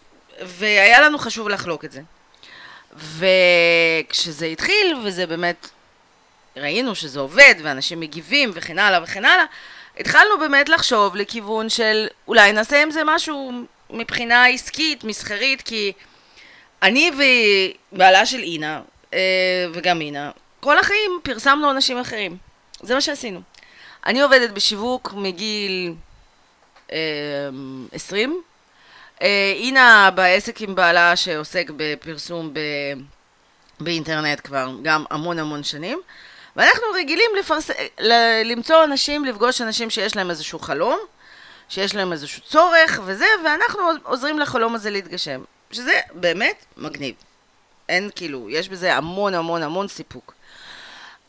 והיה 0.42 1.00
לנו 1.00 1.18
חשוב 1.18 1.48
לחלוק 1.48 1.84
את 1.84 1.92
זה. 1.92 2.00
וכשזה 2.96 4.46
התחיל, 4.46 4.96
וזה 5.04 5.26
באמת, 5.26 5.68
ראינו 6.56 6.94
שזה 6.94 7.20
עובד, 7.20 7.54
ואנשים 7.62 8.00
מגיבים, 8.00 8.50
וכן 8.54 8.78
הלאה 8.78 9.02
וכן 9.02 9.24
הלאה, 9.24 9.44
התחלנו 9.98 10.38
באמת 10.38 10.68
לחשוב 10.68 11.16
לכיוון 11.16 11.68
של 11.68 12.06
אולי 12.28 12.52
נעשה 12.52 12.82
עם 12.82 12.90
זה 12.90 13.00
משהו 13.04 13.52
מבחינה 13.90 14.46
עסקית, 14.46 15.04
מסחרית, 15.04 15.62
כי 15.62 15.92
אני 16.82 17.10
ובעלה 17.92 18.26
של 18.26 18.42
אינה, 18.42 18.80
אה, 19.14 19.18
וגם 19.72 20.00
אינה, 20.00 20.30
כל 20.60 20.78
החיים 20.78 21.10
פרסמנו 21.22 21.70
אנשים 21.70 21.98
אחרים. 21.98 22.36
זה 22.80 22.94
מה 22.94 23.00
שעשינו. 23.00 23.40
אני 24.06 24.20
עובדת 24.20 24.50
בשיווק 24.50 25.12
מגיל 25.16 25.94
אה, 26.92 26.98
20. 27.92 28.42
אה, 29.22 29.52
אינה 29.56 30.10
בעסק 30.14 30.60
עם 30.60 30.74
בעלה 30.74 31.16
שעוסק 31.16 31.70
בפרסום 31.76 32.54
ב, 32.54 32.60
באינטרנט 33.80 34.40
כבר 34.44 34.70
גם 34.82 35.04
המון 35.10 35.38
המון 35.38 35.62
שנים. 35.62 36.00
ואנחנו 36.56 36.84
רגילים 36.94 37.30
לפרס... 37.38 37.70
ל- 38.00 38.42
למצוא 38.44 38.84
אנשים, 38.84 39.24
לפגוש 39.24 39.60
אנשים 39.60 39.90
שיש 39.90 40.16
להם 40.16 40.30
איזשהו 40.30 40.58
חלום, 40.58 40.98
שיש 41.68 41.94
להם 41.94 42.12
איזשהו 42.12 42.42
צורך 42.42 43.00
וזה, 43.04 43.26
ואנחנו 43.44 43.82
עוזרים 44.02 44.38
לחלום 44.38 44.74
הזה 44.74 44.90
להתגשם. 44.90 45.42
שזה 45.72 46.00
באמת 46.12 46.64
מגניב. 46.76 47.14
אין 47.88 48.10
כאילו, 48.16 48.50
יש 48.50 48.68
בזה 48.68 48.94
המון 48.94 49.34
המון 49.34 49.62
המון 49.62 49.88
סיפוק. 49.88 50.34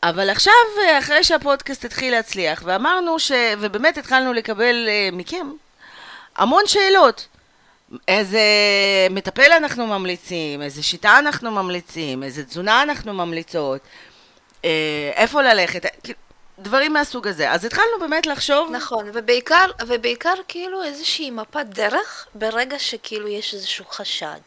אבל 0.02 0.30
עכשיו, 0.30 0.52
אה, 0.82 0.98
אחרי 0.98 1.24
שהפודקאסט 1.24 1.84
התחיל 1.84 2.12
להצליח, 2.12 2.62
ואמרנו 2.64 3.18
ש... 3.18 3.32
ובאמת 3.58 3.98
התחלנו 3.98 4.32
לקבל 4.32 4.88
uh, 4.88 5.14
מכם 5.14 5.50
המון 6.36 6.62
שאלות. 6.66 7.26
איזה 8.08 8.40
מטפל 9.10 9.52
אנחנו 9.52 9.86
ממליצים, 9.86 10.62
איזה 10.62 10.82
שיטה 10.82 11.18
אנחנו 11.18 11.50
ממליצים, 11.50 12.22
איזה 12.22 12.44
תזונה 12.44 12.82
אנחנו 12.82 13.14
ממליצות, 13.14 13.80
אה, 14.64 15.10
איפה 15.14 15.42
ללכת, 15.42 15.86
דברים 16.58 16.92
מהסוג 16.92 17.26
הזה. 17.28 17.50
אז 17.50 17.64
התחלנו 17.64 17.98
באמת 18.00 18.26
לחשוב... 18.26 18.70
נכון, 18.70 19.10
ובעיקר, 19.14 19.64
ובעיקר 19.86 20.34
כאילו 20.48 20.84
איזושהי 20.84 21.30
מפת 21.30 21.66
דרך 21.66 22.26
ברגע 22.34 22.78
שכאילו 22.78 23.28
יש 23.28 23.54
איזשהו 23.54 23.84
חשד, 23.84 24.40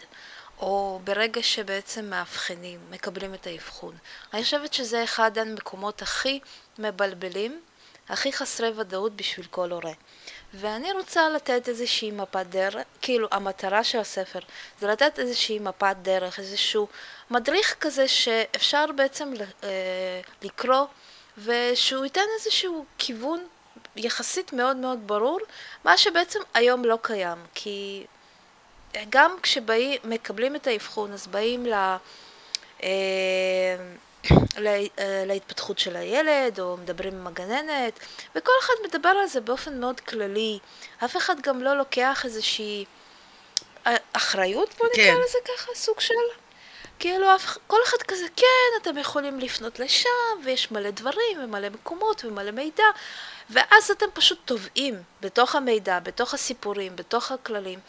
או 0.60 1.00
ברגע 1.04 1.44
שבעצם 1.44 2.06
מאבחנים, 2.06 2.80
מקבלים 2.92 3.34
את 3.34 3.48
האבחון. 3.48 3.96
אני 4.34 4.44
חושבת 4.44 4.74
שזה 4.74 5.04
אחד 5.04 5.38
המקומות 5.38 6.02
הכי 6.02 6.40
מבלבלים, 6.80 7.62
הכי 8.10 8.34
חסרי 8.34 8.70
ודאות 8.78 9.16
בשביל 9.16 9.46
כל 9.50 9.72
הורה. 9.72 9.94
ואני 10.54 10.92
רוצה 10.92 11.30
לתת 11.30 11.70
איזושהי 11.70 12.12
מפת 12.12 12.46
דרך, 12.50 12.76
כאילו 13.02 13.28
המטרה 13.32 13.84
של 13.84 14.00
הספר 14.00 14.40
זה 14.80 14.88
לתת 14.88 15.20
איזושהי 15.20 15.60
מפת 15.60 15.96
דרך, 16.02 16.40
איזשהו 16.40 16.88
מדריך 17.32 17.76
כזה 17.80 18.08
שאפשר 18.08 18.86
בעצם 18.96 19.34
אה, 19.64 19.70
לקרוא 20.42 20.86
ושהוא 21.38 22.04
ייתן 22.04 22.22
איזשהו 22.40 22.86
כיוון 22.98 23.48
יחסית 23.96 24.54
מאוד 24.54 24.78
מאוד 24.78 25.00
ברור, 25.08 25.40
מה 25.84 25.98
שבעצם 25.98 26.40
היום 26.54 26.86
לא 26.86 26.98
קיים, 27.02 27.38
כי 27.54 28.06
גם 29.10 29.36
כשבאים, 29.44 30.02
מקבלים 30.04 30.56
את 30.56 30.68
האבחון, 30.68 31.14
אז 31.14 31.28
באים 31.28 31.66
ל... 31.66 31.70
לה- 31.70 31.98
אה, 32.84 32.90
להתפתחות 35.26 35.80
של 35.80 35.96
הילד, 35.96 36.60
או 36.60 36.78
מדברים 36.78 37.14
עם 37.14 37.28
הגננת, 37.28 38.00
וכל 38.36 38.52
אחד 38.64 38.74
מדבר 38.88 39.10
על 39.10 39.28
זה 39.28 39.42
באופן 39.42 39.80
מאוד 39.80 40.00
כללי. 40.00 40.60
אף 41.06 41.18
אחד 41.18 41.42
גם 41.42 41.62
לא 41.62 41.78
לוקח 41.78 42.22
איזושהי 42.26 42.86
אה, 43.88 43.96
אחריות, 44.14 44.76
בוא 44.78 44.88
כן. 44.94 45.02
נקרא 45.02 45.24
לזה 45.24 45.38
ככה, 45.46 45.72
סוג 45.76 46.00
של... 46.00 46.14
כאילו, 47.00 47.36
אף, 47.36 47.58
כל 47.68 47.78
אחד 47.88 47.98
כזה, 48.08 48.26
כן, 48.36 48.82
אתם 48.82 48.98
יכולים 48.98 49.40
לפנות 49.40 49.80
לשם, 49.80 50.10
ויש 50.44 50.72
מלא 50.72 50.90
דברים, 50.90 51.38
ומלא 51.44 51.70
מקומות, 51.70 52.26
ומלא 52.26 52.52
מידע, 52.52 52.84
ואז 53.50 53.92
אתם 53.92 54.06
פשוט 54.14 54.40
טובעים 54.46 54.96
בתוך 55.22 55.56
המידע, 55.56 56.00
בתוך 56.00 56.34
הסיפורים, 56.34 56.96
בתוך 56.96 57.32
הכללים, 57.32 57.80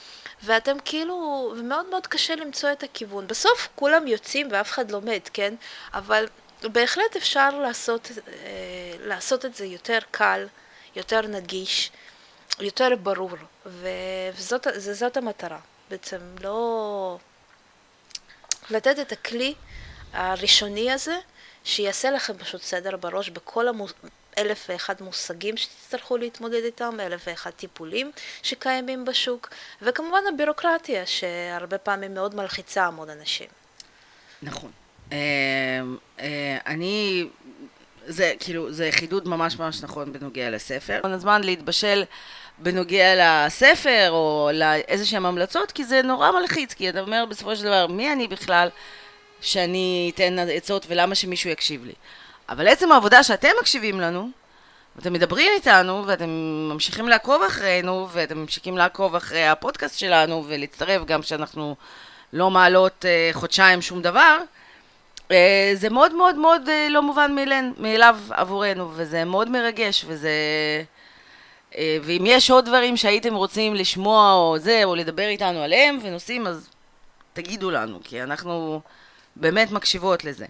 ואתם 0.45 0.77
כאילו, 0.85 1.15
ומאוד 1.59 1.87
מאוד 1.91 2.07
קשה 2.07 2.35
למצוא 2.35 2.73
את 2.73 2.83
הכיוון. 2.83 3.27
בסוף 3.27 3.69
כולם 3.75 4.07
יוצאים 4.07 4.49
ואף 4.51 4.71
אחד 4.71 4.91
לומד, 4.91 5.21
כן? 5.33 5.55
אבל 5.95 6.29
בהחלט 6.63 7.17
אפשר 7.17 7.51
לעשות, 7.51 8.11
אה, 8.29 8.97
לעשות 9.01 9.45
את 9.45 9.55
זה 9.55 9.65
יותר 9.67 9.99
קל, 10.11 10.47
יותר 10.97 11.21
נגיש, 11.21 11.91
יותר 12.61 12.89
ברור, 13.03 13.31
וזאת 13.67 15.17
המטרה. 15.17 15.59
בעצם 15.91 16.19
לא... 16.41 17.19
לתת 18.71 18.99
את 18.99 19.13
הכלי 19.13 19.55
הראשוני 20.13 20.93
הזה, 20.93 21.19
שיעשה 21.65 22.11
לכם 22.11 22.39
פשוט 22.39 22.63
סדר 22.63 22.97
בראש 22.97 23.31
בכל 23.31 23.69
המוס... 23.69 23.93
אלף 24.39 24.67
ואחד 24.69 24.95
מושגים 25.01 25.57
שתצטרכו 25.57 26.17
להתמודד 26.17 26.65
איתם, 26.65 27.01
אלף 27.01 27.23
ואחד 27.27 27.51
טיפולים 27.51 28.11
שקיימים 28.43 29.05
בשוק, 29.05 29.49
וכמובן 29.83 30.21
הבירוקרטיה, 30.35 31.07
שהרבה 31.07 31.79
פעמים 31.79 32.15
מאוד 32.15 32.35
מלחיצה 32.35 32.87
המון 32.87 33.11
אנשים. 33.11 33.49
נכון. 34.43 34.71
אה, 35.13 35.19
אה, 36.21 36.59
אני, 36.67 37.27
זה 38.07 38.35
כאילו, 38.41 38.73
זה 38.73 38.89
חידוד 38.93 39.29
ממש 39.29 39.59
ממש 39.59 39.83
נכון 39.83 40.13
בנוגע 40.13 40.51
לספר. 40.51 41.01
הזמן 41.05 41.45
להתבשל 41.45 42.05
בנוגע 42.59 43.15
לספר 43.17 44.11
או 44.11 44.51
לאיזה 44.53 45.07
שהן 45.07 45.25
המלצות, 45.25 45.73
כי 45.73 45.85
זה 45.85 46.03
נורא 46.03 46.31
מלחיץ, 46.31 46.75
כי 46.75 46.89
אתה 46.89 47.01
אומר 47.01 47.25
בסופו 47.29 47.57
של 47.57 47.65
דבר, 47.65 47.87
מי 47.87 48.13
אני 48.13 48.29
בכלל 48.29 48.69
שאני 49.41 50.13
אתן 50.15 50.39
עצות 50.39 50.87
ולמה 50.89 51.15
שמישהו 51.15 51.51
יקשיב 51.51 51.85
לי? 51.85 51.93
אבל 52.49 52.69
עצם 52.69 52.93
העובדה 52.93 53.23
שאתם 53.23 53.49
מקשיבים 53.61 54.01
לנו, 54.01 54.29
ואתם 54.97 55.13
מדברים 55.13 55.51
איתנו, 55.57 56.07
ואתם 56.07 56.29
ממשיכים 56.73 57.09
לעקוב 57.09 57.43
אחרינו, 57.43 58.09
ואתם 58.13 58.39
ממשיכים 58.39 58.79
לעקוב 58.79 59.15
אחרי 59.15 59.47
הפודקאסט 59.49 59.99
שלנו, 59.99 60.45
ולהצטרף 60.47 61.05
גם 61.05 61.23
כשאנחנו 61.23 61.77
לא 62.33 62.51
מעלות 62.51 63.05
אה, 63.05 63.31
חודשיים 63.33 63.83
שום 63.83 64.03
דבר, 64.03 64.39
אה, 65.31 65.73
זה 65.75 65.91
מאוד 65.91 66.15
מאוד 66.15 66.35
מאוד 66.35 66.69
אה, 66.69 66.87
לא 66.91 67.03
מובן 67.03 67.35
מאלן, 67.35 67.73
מאליו 67.79 68.19
עבורנו, 68.31 68.91
וזה 68.95 69.25
מאוד 69.25 69.49
מרגש, 69.49 70.05
וזה... 70.09 70.31
אה, 71.77 71.97
ואם 72.03 72.23
יש 72.27 72.51
עוד 72.51 72.65
דברים 72.65 72.97
שהייתם 72.97 73.35
רוצים 73.35 73.75
לשמוע 73.75 74.33
או 74.33 74.59
זה, 74.59 74.81
או 74.85 74.95
לדבר 74.95 75.29
איתנו 75.29 75.63
עליהם 75.63 75.99
ונושאים, 76.03 76.47
אז 76.47 76.69
תגידו 77.33 77.71
לנו, 77.71 78.01
כי 78.05 78.23
אנחנו 78.23 78.81
באמת 79.37 79.71
מקשיבות 79.71 80.25
לזה. 80.25 80.47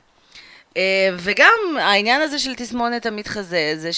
אה, 0.76 1.08
וגם 1.16 1.76
העניין 1.80 2.22
הזה 2.22 2.38
של 2.38 2.54
תסמונת 2.54 3.06
המתחזה, 3.06 3.74
זה 3.76 3.90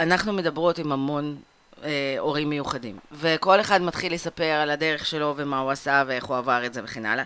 שאנחנו 0.00 0.32
מדברות 0.32 0.78
עם 0.78 0.92
המון 0.92 1.36
אה, 1.84 2.16
הורים 2.18 2.50
מיוחדים. 2.50 2.98
וכל 3.12 3.60
אחד 3.60 3.82
מתחיל 3.82 4.14
לספר 4.14 4.44
על 4.44 4.70
הדרך 4.70 5.06
שלו 5.06 5.34
ומה 5.36 5.58
הוא 5.58 5.70
עשה 5.70 6.02
ואיך 6.06 6.24
הוא 6.24 6.36
עבר 6.36 6.66
את 6.66 6.74
זה 6.74 6.80
וכן 6.84 7.06
הלאה. 7.06 7.24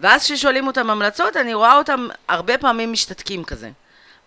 ואז 0.00 0.24
כששואלים 0.24 0.66
אותם 0.66 0.90
המלצות, 0.90 1.36
אני 1.36 1.54
רואה 1.54 1.76
אותם 1.76 2.08
הרבה 2.28 2.58
פעמים 2.58 2.92
משתתקים 2.92 3.44
כזה. 3.44 3.70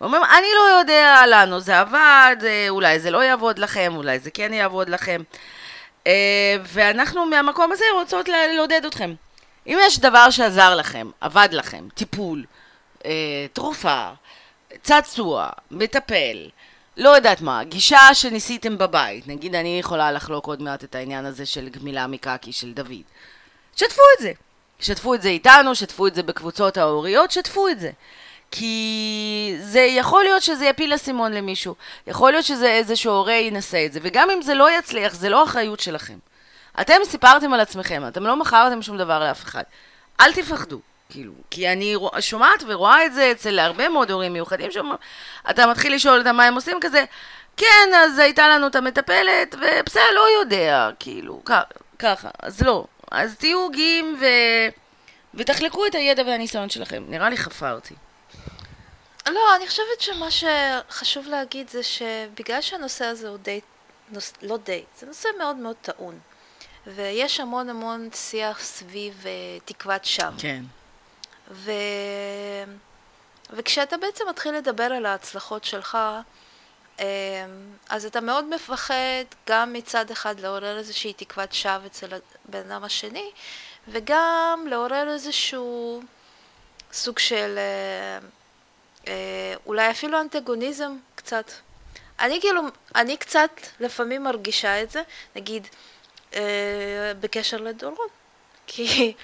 ואומרים, 0.00 0.22
אני 0.24 0.46
לא 0.54 0.78
יודע, 0.78 1.22
לנו 1.28 1.60
זה 1.60 1.80
עבד, 1.80 2.36
אה, 2.44 2.66
אולי 2.68 3.00
זה 3.00 3.10
לא 3.10 3.24
יעבוד 3.24 3.58
לכם, 3.58 3.92
אולי 3.96 4.18
זה 4.18 4.30
כן 4.30 4.52
יעבוד 4.52 4.88
לכם. 4.88 5.22
אה, 6.06 6.56
ואנחנו 6.62 7.26
מהמקום 7.26 7.72
הזה 7.72 7.84
רוצות 7.94 8.28
לעודד 8.28 8.84
אתכם. 8.86 9.14
אם 9.68 9.78
יש 9.86 9.98
דבר 9.98 10.30
שעזר 10.30 10.74
לכם, 10.74 11.10
עבד 11.20 11.48
לכם, 11.52 11.88
טיפול, 11.94 12.44
אה, 13.04 13.46
תרופה, 13.52 14.08
צעצוע, 14.82 15.48
מטפל, 15.70 16.48
לא 16.96 17.08
יודעת 17.08 17.40
מה, 17.40 17.64
גישה 17.64 18.14
שניסיתם 18.14 18.78
בבית, 18.78 19.28
נגיד 19.28 19.54
אני 19.54 19.78
יכולה 19.78 20.12
לחלוק 20.12 20.46
עוד 20.46 20.62
מעט 20.62 20.84
את 20.84 20.94
העניין 20.94 21.24
הזה 21.24 21.46
של 21.46 21.68
גמילה 21.68 22.06
מקקי 22.06 22.52
של 22.52 22.72
דוד. 22.72 23.02
שתפו 23.76 24.02
את 24.16 24.22
זה. 24.22 24.32
שתפו 24.80 25.14
את 25.14 25.22
זה 25.22 25.28
איתנו, 25.28 25.74
שתפו 25.74 26.06
את 26.06 26.14
זה 26.14 26.22
בקבוצות 26.22 26.76
ההוריות, 26.76 27.30
שתפו 27.30 27.68
את 27.68 27.80
זה. 27.80 27.90
כי 28.50 29.56
זה 29.60 29.80
יכול 29.80 30.24
להיות 30.24 30.42
שזה 30.42 30.66
יפיל 30.66 30.94
אסימון 30.94 31.32
למישהו, 31.32 31.74
יכול 32.06 32.30
להיות 32.32 32.44
שזה 32.44 32.72
איזשהו 32.72 33.12
הורה 33.12 33.32
ינסה 33.32 33.84
את 33.86 33.92
זה, 33.92 34.00
וגם 34.02 34.30
אם 34.30 34.42
זה 34.42 34.54
לא 34.54 34.78
יצליח, 34.78 35.14
זה 35.14 35.28
לא 35.28 35.44
אחריות 35.44 35.80
שלכם. 35.80 36.18
אתם 36.80 36.94
סיפרתם 37.04 37.52
על 37.52 37.60
עצמכם, 37.60 38.02
אתם 38.08 38.26
לא 38.26 38.36
מכרתם 38.36 38.82
שום 38.82 38.98
דבר 38.98 39.18
לאף 39.20 39.42
אחד. 39.44 39.62
אל 40.20 40.32
תפחדו, 40.32 40.80
כאילו, 41.10 41.32
כי 41.50 41.72
אני 41.72 41.96
שומעת 42.20 42.62
ורואה 42.66 43.06
את 43.06 43.14
זה 43.14 43.32
אצל 43.32 43.58
הרבה 43.58 43.88
מאוד 43.88 44.10
הורים 44.10 44.32
מיוחדים, 44.32 44.70
שאומרים, 44.70 44.98
אתה 45.50 45.66
מתחיל 45.66 45.94
לשאול 45.94 46.18
אותם 46.18 46.36
מה 46.36 46.44
הם 46.44 46.54
עושים 46.54 46.78
כזה, 46.80 47.04
כן, 47.56 47.90
אז 47.96 48.18
הייתה 48.18 48.48
לנו 48.48 48.66
את 48.66 48.76
המטפלת, 48.76 49.54
ובסדר, 49.54 50.02
לא 50.14 50.40
יודע, 50.40 50.90
כאילו, 50.98 51.42
ככה, 51.98 52.28
אז 52.42 52.62
לא. 52.62 52.84
אז 53.10 53.36
תהיו 53.36 53.70
גאים 53.70 54.16
ו... 54.20 54.24
ותחלקו 55.34 55.86
את 55.86 55.94
הידע 55.94 56.22
והניסיון 56.26 56.70
שלכם. 56.70 57.04
נראה 57.08 57.30
לי 57.30 57.36
חפרתי. 57.36 57.94
לא, 59.28 59.56
אני 59.56 59.66
חושבת 59.66 60.00
שמה 60.00 60.26
שחשוב 60.30 61.26
להגיד 61.26 61.68
זה 61.68 61.82
שבגלל 61.82 62.60
שהנושא 62.60 63.04
הזה 63.04 63.28
הוא 63.28 63.38
די, 63.38 63.60
נוס, 64.08 64.32
לא 64.42 64.56
די, 64.56 64.84
זה 64.98 65.06
נושא 65.06 65.28
מאוד 65.38 65.56
מאוד 65.56 65.76
טעון. 65.82 66.18
ויש 66.94 67.40
המון 67.40 67.70
המון 67.70 68.08
שיח 68.12 68.60
סביב 68.60 69.22
uh, 69.22 69.26
תקוות 69.64 70.04
שווא. 70.04 70.30
כן. 70.38 70.62
ו... 71.50 71.72
וכשאתה 73.50 73.96
בעצם 73.96 74.24
מתחיל 74.28 74.54
לדבר 74.54 74.84
על 74.84 75.06
ההצלחות 75.06 75.64
שלך, 75.64 75.98
um, 76.96 77.00
אז 77.88 78.04
אתה 78.04 78.20
מאוד 78.20 78.44
מפחד 78.44 79.24
גם 79.48 79.72
מצד 79.72 80.10
אחד 80.10 80.40
לעורר 80.40 80.78
איזושהי 80.78 81.12
תקוות 81.12 81.52
שווא 81.52 81.86
אצל 81.86 82.06
הבן 82.48 82.70
אדם 82.70 82.84
השני, 82.84 83.30
וגם 83.88 84.66
לעורר 84.70 85.08
איזשהו 85.12 86.02
סוג 86.92 87.18
של... 87.18 87.58
Uh, 87.58 88.24
אה, 89.08 89.54
אולי 89.66 89.90
אפילו 89.90 90.20
אנטגוניזם 90.20 90.96
קצת. 91.14 91.50
אני 92.20 92.40
כאילו, 92.40 92.62
אני 92.94 93.16
קצת 93.16 93.50
לפעמים 93.80 94.22
מרגישה 94.22 94.82
את 94.82 94.90
זה, 94.90 95.02
נגיד, 95.36 95.68
בקשר 97.20 97.56
לדורון. 97.56 98.08
כי 98.66 99.14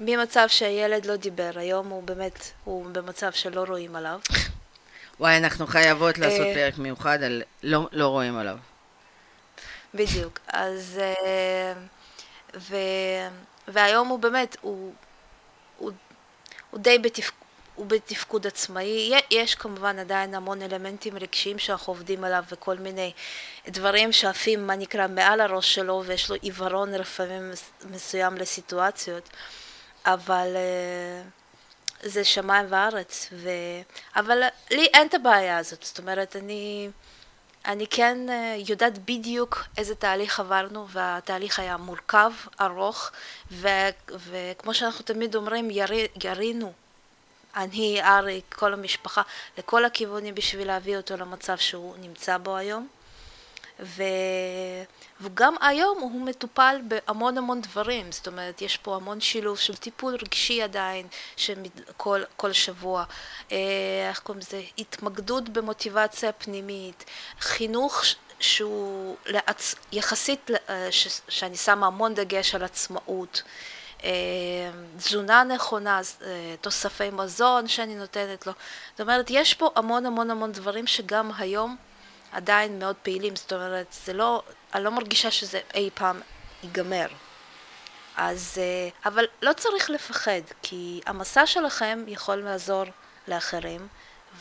ממצב 0.00 0.46
שהילד 0.48 1.06
לא 1.06 1.16
דיבר, 1.16 1.50
היום 1.56 1.88
הוא 1.88 2.02
באמת, 2.02 2.50
הוא 2.64 2.86
במצב 2.92 3.32
שלא 3.32 3.64
רואים 3.68 3.96
עליו. 3.96 4.18
וואי, 5.20 5.36
אנחנו 5.36 5.66
חייבות 5.66 6.18
לעשות 6.18 6.46
אה, 6.46 6.54
פרק 6.54 6.78
מיוחד 6.78 7.22
על 7.22 7.42
לא, 7.62 7.88
לא 7.92 8.08
רואים 8.08 8.36
עליו. 8.36 8.56
בדיוק. 9.94 10.38
אז... 10.48 11.00
אה, 11.00 11.72
ו, 12.56 12.76
והיום 13.68 14.08
הוא 14.08 14.18
באמת, 14.18 14.56
הוא, 14.60 14.92
הוא, 15.78 15.90
הוא 16.70 16.80
די 16.80 16.98
בתפקוד. 16.98 17.47
הוא 17.78 17.86
בתפקוד 17.86 18.46
עצמאי. 18.46 19.12
יש 19.30 19.54
כמובן 19.54 19.98
עדיין 19.98 20.34
המון 20.34 20.62
אלמנטים 20.62 21.16
רגשיים 21.16 21.58
שאנחנו 21.58 21.92
עובדים 21.92 22.24
עליו 22.24 22.44
וכל 22.50 22.76
מיני 22.76 23.12
דברים 23.68 24.12
שעפים, 24.12 24.66
מה 24.66 24.76
נקרא, 24.76 25.06
מעל 25.06 25.40
הראש 25.40 25.74
שלו 25.74 26.02
ויש 26.06 26.30
לו 26.30 26.36
עיוורון 26.42 26.92
לפעמים 26.92 27.52
מסוים 27.90 28.36
לסיטואציות, 28.36 29.28
אבל 30.06 30.56
אה, 30.56 31.22
זה 32.02 32.24
שמיים 32.24 32.66
וארץ. 32.68 33.28
ו... 33.32 33.50
אבל 34.16 34.42
לי 34.70 34.86
אין 34.94 35.06
את 35.06 35.14
הבעיה 35.14 35.58
הזאת, 35.58 35.82
זאת 35.82 35.98
אומרת, 35.98 36.36
אני... 36.36 36.90
אני 37.66 37.86
כן 37.86 38.18
אה, 38.28 38.56
יודעת 38.68 38.98
בדיוק 38.98 39.64
איזה 39.78 39.94
תהליך 39.94 40.40
עברנו, 40.40 40.88
והתהליך 40.88 41.58
היה 41.58 41.76
מורכב, 41.76 42.32
ארוך, 42.60 43.10
ו- 43.50 43.68
וכמו 44.08 44.74
שאנחנו 44.74 45.04
תמיד 45.04 45.34
אומרים, 45.34 45.70
ירי, 45.70 46.08
ירינו 46.24 46.72
אני, 47.56 48.02
אריק, 48.02 48.54
כל 48.54 48.72
המשפחה, 48.72 49.22
לכל 49.58 49.84
הכיוונים 49.84 50.34
בשביל 50.34 50.66
להביא 50.66 50.96
אותו 50.96 51.16
למצב 51.16 51.56
שהוא 51.56 51.94
נמצא 51.98 52.38
בו 52.38 52.56
היום. 52.56 52.88
ו... 53.80 54.02
וגם 55.20 55.54
היום 55.60 55.98
הוא 56.00 56.20
מטופל 56.20 56.80
בהמון 56.88 57.38
המון 57.38 57.60
דברים, 57.60 58.12
זאת 58.12 58.26
אומרת, 58.26 58.62
יש 58.62 58.76
פה 58.76 58.96
המון 58.96 59.20
שילוב 59.20 59.58
של 59.58 59.76
טיפול 59.76 60.14
רגשי 60.14 60.62
עדיין, 60.62 61.06
כל, 61.96 62.22
כל 62.36 62.52
שבוע, 62.52 63.04
אה, 63.52 63.56
איך 64.08 64.20
קוראים 64.20 64.40
לזה, 64.40 64.62
התמקדות 64.78 65.48
במוטיבציה 65.48 66.32
פנימית, 66.32 67.04
חינוך 67.40 68.02
שהוא 68.40 69.16
לעצ... 69.26 69.74
יחסית, 69.92 70.50
אה, 70.68 70.88
ש... 70.90 71.20
שאני 71.28 71.56
שמה 71.56 71.86
המון 71.86 72.14
דגש 72.14 72.54
על 72.54 72.64
עצמאות. 72.64 73.42
אה, 74.04 74.10
תזונה 74.96 75.44
נכונה, 75.44 76.00
אה, 76.22 76.54
תוספי 76.60 77.10
מזון 77.10 77.68
שאני 77.68 77.94
נותנת 77.94 78.46
לו. 78.46 78.52
זאת 78.90 79.00
אומרת, 79.00 79.26
יש 79.30 79.54
פה 79.54 79.70
המון 79.76 80.06
המון 80.06 80.30
המון 80.30 80.52
דברים 80.52 80.86
שגם 80.86 81.30
היום 81.38 81.76
עדיין 82.32 82.78
מאוד 82.78 82.96
פעילים, 83.02 83.36
זאת 83.36 83.52
אומרת, 83.52 83.86
זה 84.04 84.12
לא, 84.12 84.42
אני 84.74 84.84
לא 84.84 84.90
מרגישה 84.90 85.30
שזה 85.30 85.60
אי 85.74 85.90
פעם 85.94 86.20
ייגמר. 86.62 87.06
אז, 88.16 88.58
אה, 88.58 89.10
אבל 89.10 89.24
לא 89.42 89.52
צריך 89.52 89.90
לפחד, 89.90 90.40
כי 90.62 91.00
המסע 91.06 91.46
שלכם 91.46 92.04
יכול 92.06 92.36
לעזור 92.36 92.84
לאחרים, 93.28 93.88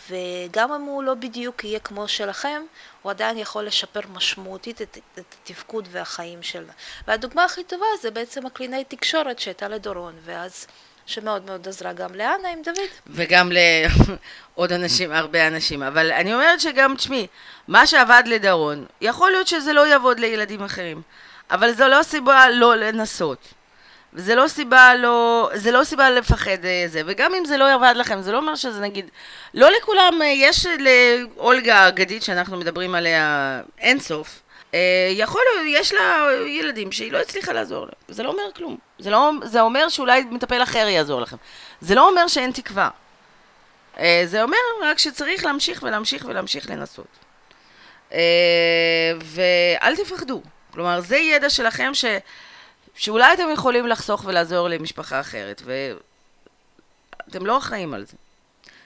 וגם 0.09 0.73
אם 0.73 0.81
הוא 0.81 1.03
לא 1.03 1.13
בדיוק 1.13 1.63
יהיה 1.63 1.79
כמו 1.79 2.07
שלכם, 2.07 2.61
הוא 3.07 3.11
עדיין 3.11 3.37
יכול 3.37 3.65
לשפר 3.65 3.99
משמעותית 4.13 4.81
את, 4.81 4.97
את 5.19 5.35
התפקוד 5.43 5.87
והחיים 5.91 6.43
שלו. 6.43 6.67
והדוגמה 7.07 7.43
הכי 7.43 7.63
טובה 7.63 7.85
זה 8.01 8.11
בעצם 8.11 8.45
הקלינאי 8.45 8.83
תקשורת 8.87 9.39
שהייתה 9.39 9.67
לדורון, 9.67 10.13
ואז 10.25 10.67
שמאוד 11.05 11.45
מאוד 11.45 11.67
עזרה 11.67 11.93
גם 11.93 12.15
לאנה 12.15 12.49
עם 12.53 12.61
דוד. 12.61 12.89
וגם 13.07 13.51
לעוד 13.51 14.73
אנשים, 14.79 15.11
הרבה 15.11 15.47
אנשים. 15.47 15.83
אבל 15.83 16.11
אני 16.11 16.33
אומרת 16.33 16.59
שגם, 16.59 16.95
תשמעי, 16.95 17.27
מה 17.67 17.87
שעבד 17.87 18.23
לדורון, 18.25 18.85
יכול 19.01 19.31
להיות 19.31 19.47
שזה 19.47 19.73
לא 19.73 19.87
יעבוד 19.87 20.19
לילדים 20.19 20.63
אחרים. 20.63 21.01
אבל 21.51 21.71
זו 21.71 21.87
לא 21.87 22.03
סיבה 22.03 22.49
לא 22.49 22.75
לנסות. 22.75 23.53
וזה 24.17 24.35
לא 24.35 24.47
סיבה 24.47 24.95
לא, 24.95 25.49
זה 25.53 25.71
לא 25.71 25.83
סיבה 25.83 26.09
לפחד 26.09 26.65
אה, 26.65 26.83
זה, 26.87 27.01
וגם 27.05 27.33
אם 27.33 27.45
זה 27.45 27.57
לא 27.57 27.65
יעבד 27.65 27.93
לכם, 27.95 28.21
זה 28.21 28.31
לא 28.31 28.37
אומר 28.37 28.55
שזה 28.55 28.81
נגיד, 28.81 29.09
לא 29.53 29.69
לכולם, 29.71 30.21
אה, 30.21 30.27
יש 30.27 30.65
לאולגה 30.65 31.75
האגדית 31.75 32.23
שאנחנו 32.23 32.57
מדברים 32.57 32.95
עליה 32.95 33.61
אינסוף, 33.79 34.41
אה, 34.73 34.79
יכול 35.11 35.41
להיות, 35.53 35.81
יש 35.81 35.93
לה 35.93 36.27
ילדים 36.47 36.91
שהיא 36.91 37.11
לא 37.11 37.17
הצליחה 37.17 37.53
לעזור 37.53 37.79
להם, 37.85 37.93
זה 38.07 38.23
לא 38.23 38.29
אומר 38.29 38.43
כלום, 38.55 38.77
זה, 38.99 39.09
לא, 39.09 39.31
זה 39.43 39.61
אומר 39.61 39.89
שאולי 39.89 40.21
מטפל 40.21 40.63
אחר 40.63 40.87
יעזור 40.87 41.21
לכם, 41.21 41.37
זה 41.81 41.95
לא 41.95 42.09
אומר 42.09 42.27
שאין 42.27 42.51
תקווה, 42.51 42.89
זה 44.25 44.43
אומר 44.43 44.57
רק 44.83 44.99
שצריך 44.99 45.45
להמשיך 45.45 45.83
ולהמשיך 45.83 46.25
ולהמשיך 46.25 46.69
לנסות. 46.69 47.07
ואל 49.23 49.95
תפחדו, 49.95 50.41
כלומר 50.73 51.01
זה 51.01 51.17
ידע 51.17 51.49
שלכם 51.49 51.93
ש... 51.93 52.05
שאולי 52.97 53.33
אתם 53.33 53.47
יכולים 53.53 53.87
לחסוך 53.87 54.23
ולעזור 54.25 54.67
למשפחה 54.67 55.19
אחרת, 55.19 55.61
ואתם 57.27 57.45
לא 57.45 57.57
אחראים 57.57 57.93
על 57.93 58.05
זה. 58.05 58.13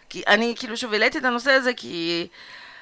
כי 0.09 0.23
אני 0.27 0.53
כאילו 0.57 0.77
שוב 0.77 0.93
העליתי 0.93 1.17
את 1.17 1.23
הנושא 1.23 1.51
הזה 1.51 1.73
כי 1.73 2.27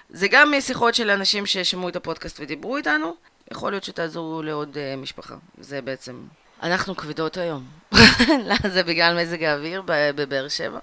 זה 0.09 0.27
גם 0.27 0.53
משיחות 0.57 0.95
של 0.95 1.09
אנשים 1.09 1.45
ששמעו 1.45 1.89
את 1.89 1.95
הפודקאסט 1.95 2.39
ודיברו 2.39 2.77
איתנו, 2.77 3.15
יכול 3.51 3.71
להיות 3.71 3.83
שתעזרו 3.83 4.41
לעוד 4.43 4.77
uh, 4.77 4.97
משפחה. 4.97 5.35
זה 5.57 5.81
בעצם... 5.81 6.23
אנחנו 6.63 6.95
כבדות 6.95 7.37
היום. 7.37 7.63
זה 8.73 8.83
בגלל 8.83 9.21
מזג 9.21 9.43
האוויר 9.43 9.83
בבאר 9.87 10.47
שבע. 10.47 10.79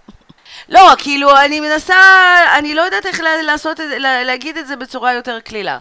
לא, 0.68 0.92
כאילו, 0.98 1.36
אני 1.36 1.60
מנסה, 1.60 1.94
אני 2.58 2.74
לא 2.74 2.82
יודעת 2.82 3.06
איך 3.06 3.20
לעשות 3.46 3.80
את 3.80 3.88
זה, 3.88 3.98
להגיד 3.98 4.56
את 4.56 4.66
זה 4.66 4.76
בצורה 4.76 5.14
יותר 5.14 5.40
קלילה. 5.40 5.78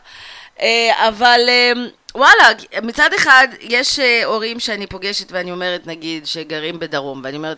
אה, 0.60 1.08
אבל... 1.10 1.40
Uh, 1.48 2.05
וואלה, 2.16 2.50
מצד 2.84 3.14
אחד, 3.14 3.48
יש 3.62 4.00
uh, 4.00 4.26
הורים 4.26 4.60
שאני 4.60 4.88
פוגשת 4.88 5.32
ואני 5.32 5.52
אומרת, 5.52 5.88
נגיד, 5.88 6.26
שגרים 6.26 6.80
בדרום, 6.80 7.22
ואני 7.24 7.38
אומרת, 7.38 7.58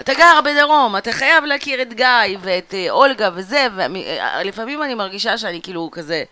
אתה 0.00 0.14
גר 0.14 0.40
בדרום, 0.44 0.96
אתה 0.96 1.12
חייב 1.12 1.44
להכיר 1.44 1.82
את 1.82 1.94
גיא 1.94 2.38
ואת 2.40 2.74
uh, 2.74 2.90
אולגה 2.90 3.30
וזה, 3.34 3.66
ולפעמים 3.76 4.82
אני 4.82 4.94
מרגישה 4.94 5.38
שאני 5.38 5.62
כאילו 5.62 5.88
כזה, 5.92 6.24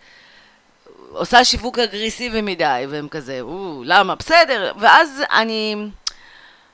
עושה 1.09 1.43
שיווק 1.43 1.79
אגרסיבי 1.79 2.41
מדי, 2.41 2.85
והם 2.89 3.07
כזה, 3.07 3.41
או, 3.41 3.81
למה? 3.85 4.15
בסדר. 4.15 4.73
ואז 4.79 5.23
אני... 5.31 5.75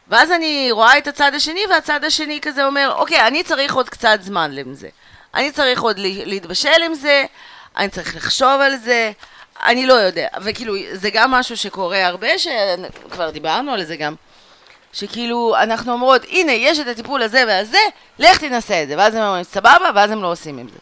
ואז 0.08 0.32
אני 0.32 0.68
רואה 0.72 0.98
את 0.98 1.08
הצד 1.08 1.34
השני, 1.36 1.62
והצד 1.70 2.04
השני 2.04 2.40
כזה 2.42 2.66
אומר, 2.66 2.94
אוקיי, 2.96 3.28
אני 3.28 3.44
צריך 3.44 3.74
עוד 3.74 3.90
קצת 3.90 4.18
זמן 4.22 4.52
לזה. 4.52 4.90
אני 5.34 5.52
צריך 5.52 5.82
עוד 5.82 6.00
להתבשל 6.00 6.84
עם 6.86 6.94
זה, 6.94 7.26
אני 7.78 7.90
צריך 7.90 8.16
לחשוב 8.16 8.62
על 8.62 8.76
זה, 8.76 9.12
אני 9.66 9.86
לא 9.86 9.94
יודע. 9.94 10.28
וכאילו, 10.42 10.76
זה 10.94 11.10
גם 11.10 11.32
משהו 11.32 11.58
שקורה 11.58 12.08
הרבה, 12.08 12.28
שכבר 12.38 13.30
דיברנו 13.30 13.74
על 13.74 13.84
זה 13.84 13.96
גם, 13.96 14.16
שכאילו, 14.94 15.56
אנחנו 15.64 15.94
אומרות, 15.94 16.22
הנה, 16.30 16.52
יש 16.52 16.80
את 16.80 16.88
הטיפול 16.88 17.22
הזה 17.22 17.44
והזה, 17.48 17.78
לך 18.20 18.38
תנסה 18.38 18.84
את 18.84 18.88
זה. 18.88 18.98
ואז 18.98 19.16
הם 19.16 19.22
אומרים, 19.22 19.44
סבבה, 19.44 19.90
ואז 19.96 20.12
הם 20.12 20.22
לא 20.22 20.32
עושים 20.32 20.58
עם 20.58 20.68
זה. 20.68 20.80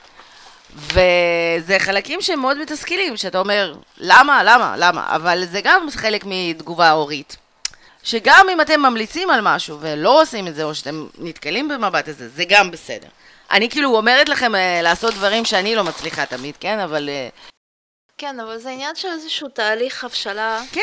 וזה 0.75 1.79
חלקים 1.79 2.21
שהם 2.21 2.39
מאוד 2.39 2.57
מתסכלים, 2.57 3.17
שאתה 3.17 3.39
אומר, 3.39 3.75
למה, 3.97 4.43
למה, 4.43 4.75
למה? 4.77 5.15
אבל 5.15 5.45
זה 5.45 5.61
גם 5.63 5.87
חלק 5.91 6.23
מתגובה 6.25 6.91
הורית. 6.91 7.37
שגם 8.03 8.47
אם 8.53 8.61
אתם 8.61 8.81
ממליצים 8.81 9.29
על 9.29 9.39
משהו 9.41 9.77
ולא 9.81 10.21
עושים 10.21 10.47
את 10.47 10.55
זה, 10.55 10.63
או 10.63 10.75
שאתם 10.75 11.07
נתקלים 11.17 11.67
במבט 11.67 12.07
הזה, 12.07 12.29
זה 12.29 12.43
גם 12.49 12.71
בסדר. 12.71 13.07
אני 13.51 13.69
כאילו 13.69 13.95
אומרת 13.95 14.29
לכם 14.29 14.55
uh, 14.55 14.83
לעשות 14.83 15.13
דברים 15.13 15.45
שאני 15.45 15.75
לא 15.75 15.83
מצליחה 15.83 16.25
תמיד, 16.25 16.55
כן? 16.59 16.79
אבל... 16.79 17.09
Uh... 17.09 17.50
כן, 18.21 18.39
אבל 18.39 18.57
זה 18.57 18.69
עניין 18.69 18.95
של 18.95 19.07
איזשהו 19.07 19.47
תהליך 19.47 20.03
הבשלה. 20.03 20.61
כן. 20.71 20.81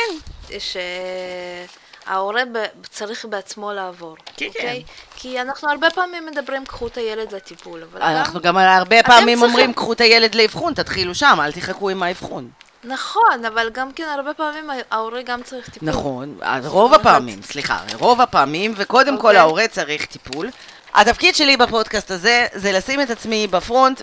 שההורה 2.06 2.42
ב... 2.52 2.64
צריך 2.90 3.24
בעצמו 3.24 3.72
לעבור. 3.72 4.16
כן, 4.36 4.46
אוקיי? 4.46 4.82
כן. 4.86 5.16
כי 5.16 5.40
אנחנו 5.40 5.70
הרבה 5.70 5.90
פעמים 5.90 6.26
מדברים, 6.26 6.66
קחו 6.66 6.86
את 6.86 6.96
הילד 6.96 7.34
לטיפול, 7.34 7.82
אבל 7.92 8.02
אנחנו 8.02 8.40
גם, 8.40 8.54
גם 8.54 8.58
הרבה 8.58 9.02
פעמים 9.02 9.42
אומרים, 9.42 9.72
קחו 9.72 9.92
את 9.92 10.00
הילד 10.00 10.34
לאבחון, 10.34 10.74
תתחילו 10.74 11.14
שם, 11.14 11.38
אל 11.40 11.52
תחכו 11.52 11.90
עם 11.90 12.02
האבחון. 12.02 12.50
נכון, 12.84 13.44
אבל 13.48 13.70
גם 13.70 13.92
כן 13.92 14.08
הרבה 14.16 14.34
פעמים 14.34 14.70
ההורה 14.90 15.22
גם 15.22 15.42
צריך 15.42 15.68
טיפול. 15.68 15.88
נכון, 15.88 16.38
רוב 16.64 16.94
הפעמים, 16.94 17.42
סליחה, 17.42 17.78
רוב 17.98 18.20
הפעמים, 18.20 18.74
וקודם 18.76 19.14
okay. 19.14 19.20
כל 19.20 19.26
אוקיי. 19.26 19.38
ההורה 19.38 19.68
צריך 19.68 20.06
טיפול. 20.06 20.50
התפקיד 20.94 21.34
שלי 21.34 21.56
בפודקאסט 21.56 22.10
הזה 22.10 22.46
זה 22.52 22.72
לשים 22.72 23.00
את 23.00 23.10
עצמי 23.10 23.46
בפרונט 23.46 24.02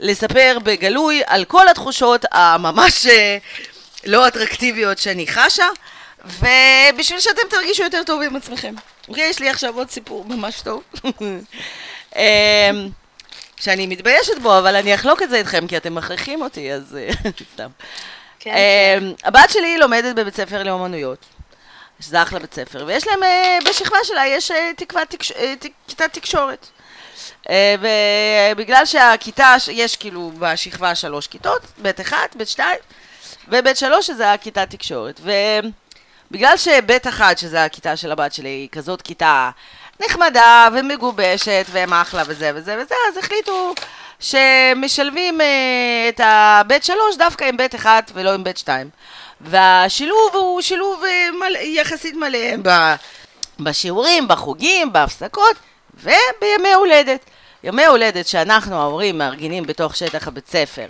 ולספר 0.00 0.58
בגלוי 0.62 1.22
על 1.26 1.44
כל 1.44 1.68
התחושות 1.68 2.24
הממש 2.32 3.06
אה, 3.06 3.38
לא 4.04 4.28
אטרקטיביות 4.28 4.98
שאני 4.98 5.26
חשה, 5.26 5.66
ובשביל 6.24 7.20
שאתם 7.20 7.42
תרגישו 7.50 7.82
יותר 7.82 8.02
טוב 8.06 8.22
עם 8.22 8.36
עצמכם. 8.36 8.74
אוקיי, 9.08 9.24
יש 9.24 9.38
לי 9.38 9.48
עכשיו 9.48 9.76
עוד 9.76 9.90
סיפור 9.90 10.24
ממש 10.24 10.60
טוב. 10.60 10.82
אמ, 12.16 12.22
שאני 13.56 13.86
מתביישת 13.86 14.38
בו, 14.42 14.58
אבל 14.58 14.76
אני 14.76 14.94
אחלוק 14.94 15.22
את 15.22 15.30
זה 15.30 15.36
איתכם, 15.36 15.66
כי 15.66 15.76
אתם 15.76 15.94
מכריחים 15.94 16.42
אותי, 16.42 16.72
אז 16.72 16.96
אה, 16.96 17.30
סתם. 17.54 17.68
כן, 18.38 18.50
כן. 18.50 19.04
הבת 19.24 19.50
שלי 19.50 19.78
לומדת 19.78 20.14
בבית 20.14 20.36
ספר 20.36 20.62
לאומנויות. 20.62 21.18
שזה 22.00 22.22
אחלה 22.22 22.38
בית 22.38 22.54
ספר, 22.54 22.84
ויש 22.86 23.06
להם, 23.06 23.22
אה, 23.22 23.58
בשכבה 23.68 23.96
שלה 24.04 24.26
יש 24.26 24.50
אה, 24.50 24.70
תקווה, 24.76 25.02
כיתת 25.88 26.12
תקשורת. 26.12 26.66
ובגלל 27.50 28.86
שהכיתה, 28.86 29.54
יש 29.72 29.96
כאילו 29.96 30.32
בשכבה 30.38 30.94
שלוש 30.94 31.26
כיתות, 31.26 31.62
בית 31.78 32.00
אחת, 32.00 32.36
בית 32.36 32.48
שתיים, 32.48 32.78
ובית 33.48 33.76
שלוש 33.76 34.06
שזה 34.06 34.32
הכיתת 34.32 34.70
תקשורת. 34.70 35.20
ובגלל 36.30 36.56
שבית 36.56 37.06
אחת, 37.06 37.38
שזה 37.38 37.64
הכיתה 37.64 37.96
של 37.96 38.12
הבת 38.12 38.32
שלי, 38.32 38.48
היא 38.48 38.68
כזאת 38.72 39.02
כיתה 39.02 39.50
נחמדה 40.00 40.68
ומגובשת 40.72 41.66
והם 41.70 41.92
אחלה 41.92 42.22
וזה 42.26 42.50
וזה 42.54 42.76
וזה, 42.82 42.94
אז 43.08 43.16
החליטו 43.16 43.74
שמשלבים 44.20 45.40
uh, 45.40 45.44
את 46.08 46.20
הבית 46.24 46.84
שלוש 46.84 47.16
דווקא 47.16 47.44
עם 47.44 47.56
בית 47.56 47.74
אחת 47.74 48.10
ולא 48.14 48.34
עם 48.34 48.44
בית 48.44 48.56
שתיים. 48.56 48.90
והשילוב 49.40 50.30
הוא 50.34 50.60
שילוב 50.60 51.02
uh, 51.02 51.36
מלא, 51.36 51.58
יחסית 51.58 52.14
מלא 52.14 52.38
בשיעורים, 53.60 54.28
בחוגים, 54.28 54.92
בהפסקות 54.92 55.56
ובימי 55.94 56.72
הולדת. 56.74 57.24
ימי 57.64 57.84
הולדת 57.84 58.26
שאנחנו 58.26 58.76
ההורים 58.76 59.18
מארגנים 59.18 59.66
בתוך 59.66 59.96
שטח 59.96 60.28
הבית 60.28 60.48
ספר 60.48 60.86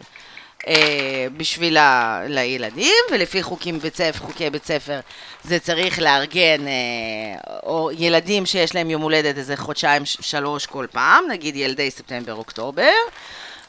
אה, 0.69 1.27
בשביל 1.37 1.77
ה, 1.77 2.21
לילדים, 2.29 3.05
ולפי 3.11 3.43
חוקים 3.43 3.79
בית 3.79 3.97
ספר, 3.97 4.19
חוקי 4.19 4.51
בית 4.51 4.65
ספר, 4.65 5.01
זה 5.45 5.59
צריך 5.59 5.99
לארגן 5.99 6.67
אה, 6.67 7.41
או 7.63 7.91
ילדים 7.99 8.47
שיש 8.47 8.75
להם 8.75 8.91
יום 8.91 9.03
הולדת 9.03 9.39
איזה 9.39 9.57
חודשיים, 9.57 10.03
שלוש 10.05 10.67
כל 10.67 10.87
פעם, 10.93 11.25
נגיד 11.31 11.57
ילדי 11.57 11.91
ספטמבר-אוקטובר, 11.91 12.93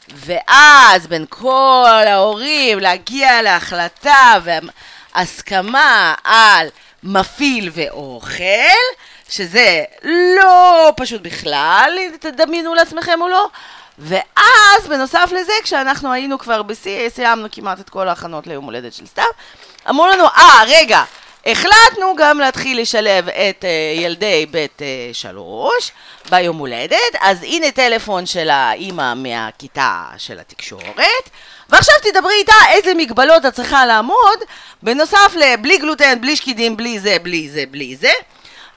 ואז 0.08 1.06
בין 1.06 1.24
כל 1.28 2.04
ההורים 2.06 2.78
להגיע 2.78 3.42
להחלטה 3.42 4.38
והסכמה 5.14 6.14
על 6.24 6.68
מפעיל 7.02 7.70
ואוכל, 7.74 8.44
שזה 9.28 9.84
לא 10.36 10.92
פשוט 10.96 11.22
בכלל, 11.22 11.98
תדמיינו 12.20 12.74
לעצמכם 12.74 13.22
או 13.22 13.28
לא, 13.28 13.48
ואז, 13.98 14.88
בנוסף 14.88 15.30
לזה, 15.32 15.52
כשאנחנו 15.62 16.12
היינו 16.12 16.38
כבר 16.38 16.62
בשיא, 16.62 17.08
סיימנו 17.08 17.48
כמעט 17.52 17.80
את 17.80 17.90
כל 17.90 18.08
ההכנות 18.08 18.46
ליום 18.46 18.64
הולדת 18.64 18.92
של 18.92 19.06
סתיו, 19.06 19.24
אמרו 19.88 20.06
לנו, 20.06 20.24
אה, 20.24 20.62
ah, 20.62 20.66
רגע, 20.68 21.04
החלטנו 21.46 22.14
גם 22.16 22.38
להתחיל 22.38 22.80
לשלב 22.80 23.28
את 23.28 23.64
uh, 23.64 24.00
ילדי 24.00 24.46
בית 24.50 24.78
uh, 24.78 25.14
שלוש 25.14 25.92
ביום 26.30 26.56
הולדת, 26.56 27.14
אז 27.20 27.42
הנה 27.42 27.70
טלפון 27.70 28.26
של 28.26 28.50
האימא 28.50 29.14
מהכיתה 29.14 30.04
של 30.18 30.38
התקשורת, 30.38 31.30
ועכשיו 31.68 31.94
תדברי 32.02 32.34
איתה 32.34 32.54
איזה 32.70 32.94
מגבלות 32.94 33.46
את 33.46 33.54
צריכה 33.54 33.86
לעמוד, 33.86 34.38
בנוסף 34.82 35.34
לבלי 35.36 35.78
גלוטן, 35.78 36.20
בלי 36.20 36.36
שקידים, 36.36 36.76
בלי 36.76 37.00
זה, 37.00 37.16
בלי 37.22 37.48
זה, 37.48 37.64
בלי 37.70 37.96
זה. 37.96 38.12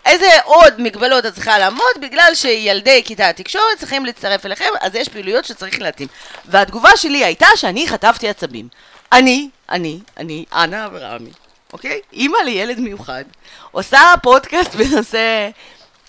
איזה 0.06 0.28
עוד 0.44 0.82
מגבלות 0.82 1.26
את 1.26 1.34
צריכה 1.34 1.60
לעמוד 1.60 1.94
בגלל 2.02 2.32
שילדי 2.34 3.02
כיתה 3.06 3.30
התקשורת 3.30 3.78
צריכים 3.80 4.06
להצטרף 4.06 4.46
אליכם, 4.46 4.70
אז 4.82 4.96
יש 4.96 5.10
פעילויות 5.10 5.46
שצריך 5.46 5.82
להתאים. 5.82 6.08
והתגובה 6.46 6.98
שלי 6.98 7.26
הייתה 7.26 7.48
שאני 7.56 7.88
חטפתי 7.88 8.30
עצבים. 8.30 8.68
אני, 9.12 9.50
אני, 9.70 10.00
אני, 10.18 10.46
אנה 10.54 10.86
אברהמי, 10.86 11.30
אוקיי? 11.74 12.00
אימא 12.14 12.38
לילד 12.46 12.80
מיוחד, 12.80 13.24
עושה 13.72 14.14
פודקאסט 14.24 14.76
בנושא... 14.76 15.50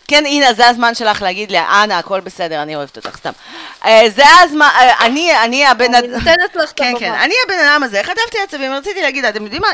כן, 0.08 0.26
הנה, 0.26 0.54
זה 0.54 0.68
הזמן 0.68 0.94
שלך 0.94 1.22
להגיד 1.22 1.50
לי, 1.50 1.58
אנה, 1.58 1.98
הכל 1.98 2.20
בסדר, 2.20 2.62
אני 2.62 2.76
אוהבת 2.76 2.96
אותך, 2.96 3.16
סתם. 3.16 3.32
אה, 3.84 4.02
זה 4.14 4.22
הזמן, 4.42 4.68
אה, 4.74 5.06
אני, 5.06 5.44
אני 5.44 5.66
הבן 5.66 5.94
אדם... 5.94 6.04
אני 6.04 6.08
נותנת 6.08 6.56
לך 6.56 6.72
את 6.72 6.80
הבמה. 6.80 6.92
כן, 6.92 6.94
כן, 6.98 7.12
אני 7.12 7.34
הבן 7.44 7.58
אדם 7.64 7.82
הזה, 7.82 8.00
חטפתי 8.02 8.38
עצבים, 8.44 8.72
רציתי 8.72 9.02
להגיד, 9.02 9.24
אתם 9.24 9.44
יודעים 9.44 9.62
מה? 9.62 9.68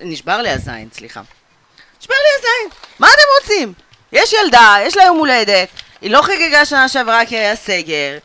נשבר 0.00 0.42
לי 0.42 0.50
הזין, 0.50 0.88
סליחה. 0.92 1.20
נשבר 2.00 2.14
לי 2.14 2.38
הזין. 2.38 2.78
מה 2.98 3.08
אתם 3.08 3.22
רוצים? 3.40 3.72
יש 4.12 4.32
ילדה, 4.32 4.76
יש 4.80 4.96
לה 4.96 5.04
יום 5.04 5.18
הולדת, 5.18 5.68
היא 6.00 6.10
לא 6.10 6.22
חגגה 6.22 6.64
שנה 6.64 6.88
שעברה 6.88 7.26
כי 7.26 7.36
היה 7.36 7.56
סגר. 7.56 8.18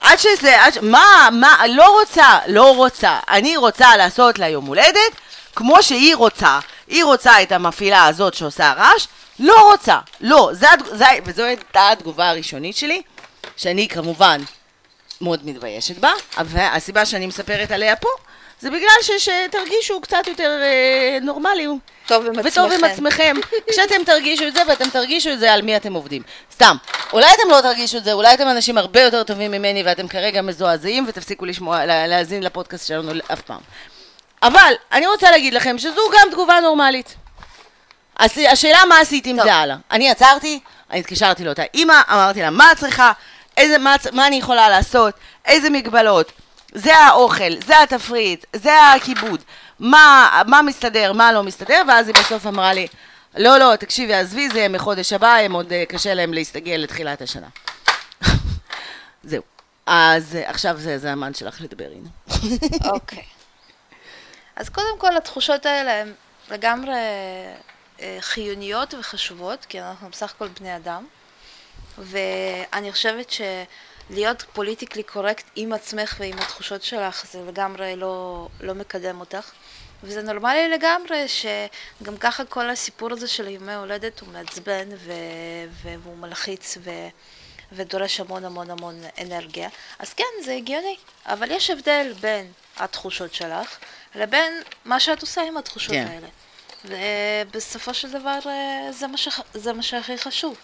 עד 0.00 0.18
שזה, 0.18 0.64
עד 0.64 0.74
ש... 0.74 0.78
מה, 0.82 1.28
מה, 1.32 1.66
לא 1.68 2.00
רוצה, 2.00 2.38
לא 2.46 2.76
רוצה. 2.76 3.18
אני 3.28 3.56
רוצה 3.56 3.96
לעשות 3.96 4.38
לה 4.38 4.48
יום 4.48 4.66
הולדת 4.66 5.12
כמו 5.54 5.82
שהיא 5.82 6.16
רוצה. 6.16 6.58
היא 6.86 7.04
רוצה 7.04 7.42
את 7.42 7.52
המפעילה 7.52 8.06
הזאת 8.06 8.34
שעושה 8.34 8.72
רעש, 8.72 9.06
לא 9.38 9.70
רוצה. 9.70 9.98
לא, 10.20 10.50
זה, 10.52 10.66
זה, 10.92 11.06
וזו 11.24 11.42
הייתה 11.42 11.90
התגובה 11.90 12.30
הראשונית 12.30 12.76
שלי, 12.76 13.02
שאני 13.56 13.88
כמובן 13.88 14.40
מאוד 15.20 15.46
מתביישת 15.46 15.98
בה, 15.98 16.12
והסיבה 16.44 17.06
שאני 17.06 17.26
מספרת 17.26 17.70
עליה 17.70 17.96
פה, 17.96 18.08
זה 18.60 18.70
בגלל 18.70 19.18
שתרגישו 19.18 20.00
קצת 20.00 20.26
יותר 20.26 20.60
אה, 20.62 21.18
נורמליים. 21.22 21.78
טוב 22.08 22.26
עם 22.26 22.32
עצמכם. 22.38 22.48
וטוב 22.48 22.72
עם 22.72 22.84
עצמכם, 22.84 23.36
כשאתם 23.70 24.04
תרגישו 24.06 24.48
את 24.48 24.54
זה 24.54 24.60
ואתם 24.68 24.90
תרגישו 24.90 25.30
את 25.32 25.40
זה 25.40 25.52
על 25.52 25.62
מי 25.62 25.76
אתם 25.76 25.92
עובדים. 25.92 26.22
סתם, 26.52 26.76
אולי 27.12 27.26
אתם 27.26 27.50
לא 27.50 27.60
תרגישו 27.60 27.98
את 27.98 28.04
זה, 28.04 28.12
אולי 28.12 28.34
אתם 28.34 28.48
אנשים 28.48 28.78
הרבה 28.78 29.00
יותר 29.00 29.22
טובים 29.22 29.50
ממני 29.50 29.82
ואתם 29.82 30.08
כרגע 30.08 30.42
מזועזעים 30.42 31.04
ותפסיקו 31.08 31.44
לשמוע, 31.44 31.86
להאזין 31.86 32.42
לפודקאסט 32.42 32.86
שלנו 32.86 33.12
אף 33.32 33.40
פעם. 33.40 33.60
אבל 34.42 34.72
אני 34.92 35.06
רוצה 35.06 35.30
להגיד 35.30 35.54
לכם 35.54 35.78
שזו 35.78 36.00
גם 36.14 36.28
תגובה 36.30 36.60
נורמלית. 36.60 37.14
השאלה 38.18 38.78
מה 38.88 39.00
עשית 39.00 39.26
עם 39.26 39.36
זה 39.42 39.54
הלאה. 39.54 39.76
אני 39.90 40.10
עצרתי, 40.10 40.60
אני 40.90 41.00
התקשרתי 41.00 41.44
לאותה 41.44 41.62
אימא, 41.74 42.00
אמרתי 42.12 42.40
לה 42.40 42.50
מה 42.50 42.72
את 42.72 42.76
צריכה, 42.76 43.12
איזה, 43.56 43.78
מה, 43.78 43.96
מה 44.12 44.26
אני 44.26 44.36
יכולה 44.36 44.68
לעשות, 44.68 45.14
איזה 45.46 45.70
מגבלות. 45.70 46.32
זה 46.72 46.96
האוכל, 46.96 47.60
זה 47.66 47.82
התפריט, 47.82 48.46
זה 48.56 48.72
הכיבוד. 48.82 49.42
מה, 49.80 50.42
מה 50.46 50.62
מסתדר, 50.62 51.12
מה 51.12 51.32
לא 51.32 51.42
מסתדר, 51.42 51.82
ואז 51.88 52.08
היא 52.08 52.14
בסוף 52.14 52.46
אמרה 52.46 52.72
לי, 52.72 52.86
לא, 53.36 53.58
לא, 53.58 53.76
תקשיבי, 53.76 54.14
עזבי, 54.14 54.48
זה 54.50 54.68
מחודש 54.68 55.12
הבא, 55.12 55.34
הם 55.34 55.52
עוד 55.52 55.72
אה, 55.72 55.84
קשה 55.88 56.14
להם 56.14 56.32
להסתגל 56.32 56.72
לתחילת 56.72 57.22
השנה. 57.22 57.48
זהו. 59.24 59.42
אז 59.86 60.36
אה, 60.36 60.50
עכשיו 60.50 60.76
זה, 60.76 60.98
זה 60.98 61.12
הזמן 61.12 61.34
שלך 61.34 61.60
לדבר, 61.60 61.88
הנה. 61.92 62.08
אוקיי. 62.94 63.22
אז 64.56 64.68
קודם 64.68 64.98
כל, 64.98 65.16
התחושות 65.16 65.66
האלה 65.66 66.00
הן 66.00 66.12
לגמרי 66.50 66.92
אה, 68.00 68.16
חיוניות 68.20 68.94
וחשובות, 68.94 69.64
כי 69.64 69.80
אנחנו 69.80 70.08
בסך 70.10 70.32
הכל 70.34 70.48
בני 70.48 70.76
אדם, 70.76 71.06
ואני 71.98 72.92
חושבת 72.92 73.30
ש... 73.30 73.40
להיות 74.10 74.42
פוליטיקלי 74.52 75.02
קורקט 75.02 75.44
עם 75.56 75.72
עצמך 75.72 76.16
ועם 76.20 76.38
התחושות 76.38 76.82
שלך, 76.82 77.26
זה 77.32 77.40
לגמרי 77.48 77.96
לא, 77.96 78.48
לא 78.60 78.74
מקדם 78.74 79.20
אותך. 79.20 79.50
וזה 80.02 80.22
נורמלי 80.22 80.68
לגמרי, 80.68 81.24
שגם 81.28 82.16
ככה 82.16 82.44
כל 82.44 82.70
הסיפור 82.70 83.12
הזה 83.12 83.28
של 83.28 83.48
ימי 83.48 83.74
הולדת 83.74 84.20
הוא 84.20 84.28
מעצבן 84.28 84.88
ו... 84.96 85.12
והוא 85.82 86.16
מלחיץ 86.16 86.78
ו... 86.80 86.90
ודורש 87.72 88.20
המון 88.20 88.44
המון 88.44 88.70
המון 88.70 89.00
אנרגיה. 89.20 89.68
אז 89.98 90.14
כן, 90.14 90.24
זה 90.44 90.54
הגיוני, 90.54 90.96
אבל 91.26 91.50
יש 91.50 91.70
הבדל 91.70 92.12
בין 92.20 92.52
התחושות 92.76 93.34
שלך 93.34 93.78
לבין 94.14 94.62
מה 94.84 95.00
שאת 95.00 95.22
עושה 95.22 95.42
עם 95.42 95.56
התחושות 95.56 95.90
כן. 95.90 96.06
האלה. 96.06 96.28
ובסופו 96.84 97.94
של 97.94 98.10
דבר 98.10 98.38
אה, 98.46 98.92
זה 98.92 99.06
מה, 99.06 99.16
ש... 99.16 99.28
זה 99.54 99.72
מה 99.72 99.82
שהכי 99.82 100.18
חשוב. 100.18 100.56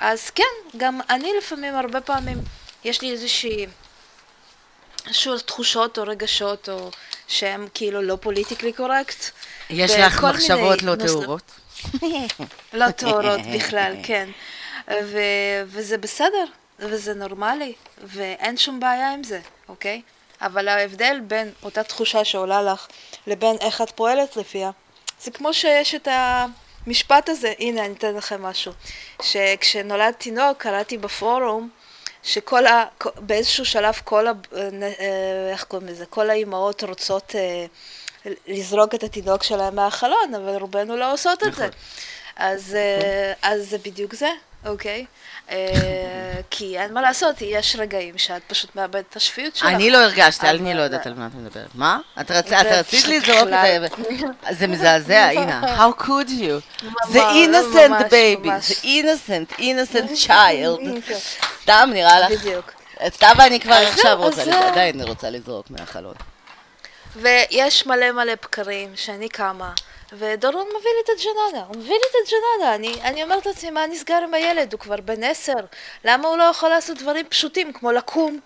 אז 0.00 0.30
כן, 0.30 0.44
גם 0.76 1.00
אני 1.10 1.30
לפעמים, 1.38 1.74
הרבה 1.74 2.00
פעמים, 2.00 2.38
יש 2.84 3.02
לי 3.02 3.12
איזושהי... 3.12 3.66
שוב, 5.12 5.38
תחושות 5.38 5.98
או 5.98 6.02
רגשות 6.02 6.68
או 6.68 6.90
שהם 7.28 7.68
כאילו 7.74 8.02
לא 8.02 8.16
פוליטיקלי 8.20 8.72
קורקט. 8.72 9.24
יש 9.70 9.92
לך 9.92 10.24
מחשבות 10.24 10.82
לא 10.82 10.94
טהורות? 10.96 11.52
לא 12.72 12.90
טהורות 12.90 13.40
בכלל, 13.54 13.94
כן. 14.02 14.28
ו- 14.88 15.62
וזה 15.66 15.98
בסדר, 15.98 16.44
וזה 16.78 17.14
נורמלי, 17.14 17.72
ואין 18.02 18.56
שום 18.56 18.80
בעיה 18.80 19.12
עם 19.12 19.24
זה, 19.24 19.40
אוקיי? 19.68 20.02
אבל 20.40 20.68
ההבדל 20.68 21.20
בין 21.26 21.52
אותה 21.62 21.82
תחושה 21.82 22.24
שעולה 22.24 22.62
לך 22.62 22.86
לבין 23.26 23.56
איך 23.60 23.80
את 23.80 23.90
פועלת 23.90 24.36
לפיה, 24.36 24.70
זה 25.20 25.30
כמו 25.30 25.54
שיש 25.54 25.94
את 25.94 26.08
המשפט 26.86 27.28
הזה, 27.28 27.52
הנה 27.58 27.84
אני 27.84 27.94
אתן 27.94 28.14
לכם 28.14 28.42
משהו, 28.42 28.72
שכשנולד 29.22 30.14
תינוק 30.14 30.58
קראתי 30.58 30.98
בפורום 30.98 31.68
שכל 32.22 32.66
ה... 32.66 32.84
באיזשהו 33.16 33.64
שלב 33.64 33.94
כל 34.04 34.26
ה... 34.26 34.32
אה, 34.54 35.50
איך 35.52 35.64
קוראים 35.64 35.88
לזה? 35.88 36.06
כל 36.06 36.30
האימהות 36.30 36.82
רוצות 36.82 37.34
אה, 37.34 37.66
לזרוק 38.46 38.94
את 38.94 39.02
התינוק 39.02 39.42
שלהם 39.42 39.76
מהחלון, 39.76 40.34
אבל 40.36 40.56
רובנו 40.56 40.96
לא 40.96 41.12
עושות 41.12 41.42
את 41.42 41.54
זה. 41.54 41.66
נכון. 41.66 41.78
אז, 42.36 42.74
אה, 42.74 43.32
אז 43.42 43.70
זה 43.70 43.78
בדיוק 43.78 44.14
זה, 44.14 44.28
אוקיי? 44.66 45.06
אה, 45.50 45.56
כי 46.50 46.78
אין 46.78 46.92
מה 46.94 47.00
לעשות, 47.02 47.36
יש 47.40 47.76
רגעים 47.78 48.18
שאת 48.18 48.42
פשוט 48.46 48.76
מאבדת 48.76 49.04
את 49.10 49.16
השפיות 49.16 49.56
שלך. 49.56 49.68
אני 49.68 49.90
לא 49.90 49.98
הרגשתי, 49.98 50.48
אני 50.48 50.74
לא 50.74 50.82
יודעת 50.82 51.06
על 51.06 51.14
מה 51.14 51.26
את 51.26 51.34
מדברת. 51.34 51.74
מה? 51.74 51.98
את 52.20 52.30
רצית 52.30 53.08
לזרוק 53.08 53.48
את 53.48 53.52
ה... 53.52 54.52
זה 54.52 54.66
מזעזע, 54.66 55.24
הנה. 55.24 55.76
How 55.78 56.02
could 56.02 56.28
you? 56.28 56.84
זה 57.08 57.18
innocent 57.18 58.10
baby. 58.10 58.48
זה 58.60 58.74
innocent, 58.82 59.58
innocent 59.58 60.26
child. 60.26 61.10
סתם 61.62 61.90
נראה 61.92 62.20
לך. 62.20 62.40
בדיוק. 62.40 62.72
סתם 63.08 63.32
אני 63.40 63.60
כבר 63.60 63.74
עכשיו 63.74 64.16
רוצה, 64.18 64.68
עדיין 64.68 65.00
רוצה 65.00 65.30
לזרוק 65.30 65.70
מהחלון. 65.70 66.14
ויש 67.16 67.86
מלא 67.86 68.12
מלא 68.12 68.34
בקרים 68.34 68.92
שאני 68.94 69.28
קמה, 69.28 69.72
ודורון 70.12 70.66
מביא 70.66 70.90
לי 70.90 71.00
את 71.04 71.08
הג'ננה, 71.08 71.64
הוא 71.68 71.76
מביא 71.76 71.94
לי 71.94 72.04
את 72.10 72.28
הג'ננה, 72.28 72.74
אני, 72.74 73.02
אני 73.02 73.22
אומרת 73.22 73.46
לעצמי, 73.46 73.70
מה 73.70 73.86
נסגר 73.86 74.18
עם 74.22 74.34
הילד, 74.34 74.72
הוא 74.72 74.80
כבר 74.80 74.96
בן 75.04 75.24
עשר, 75.24 75.52
למה 76.04 76.28
הוא 76.28 76.36
לא 76.36 76.42
יכול 76.42 76.68
לעשות 76.68 76.98
דברים 76.98 77.26
פשוטים 77.28 77.72
כמו 77.72 77.92
לקום, 77.92 78.40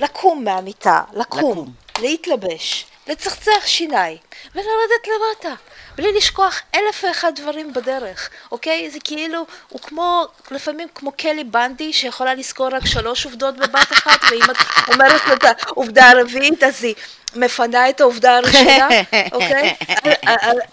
לקום 0.00 0.44
מהמיטה, 0.44 1.00
לקום, 1.12 1.50
לקום. 1.50 1.72
להתלבש, 2.00 2.86
לצחצח 3.06 3.66
שיניים, 3.66 4.18
ולרדת 4.54 5.06
למטה, 5.06 5.54
בלי 5.96 6.12
לשכוח 6.12 6.60
אלף 6.74 7.04
ואחד 7.04 7.32
דברים 7.34 7.72
בדרך, 7.72 8.30
אוקיי? 8.52 8.90
זה 8.90 8.98
כאילו, 9.04 9.46
הוא 9.68 9.80
כמו, 9.80 10.24
לפעמים 10.50 10.88
כמו 10.94 11.12
קלי 11.12 11.44
בנדי, 11.44 11.92
שיכולה 11.92 12.34
לזכור 12.34 12.68
רק 12.68 12.86
שלוש 12.86 13.24
עובדות 13.24 13.56
בבת 13.56 13.92
אחת, 13.92 14.20
ואם 14.30 14.50
את 14.50 14.56
אומרת 14.94 15.20
לו 15.26 15.34
את 15.34 15.44
העובדה 15.44 16.10
הרביעית, 16.10 16.62
אז 16.62 16.84
היא 16.84 16.94
מפנה 17.36 17.88
את 17.88 18.00
העובדה 18.00 18.36
הראשונה, 18.36 18.88
אוקיי? 19.32 19.74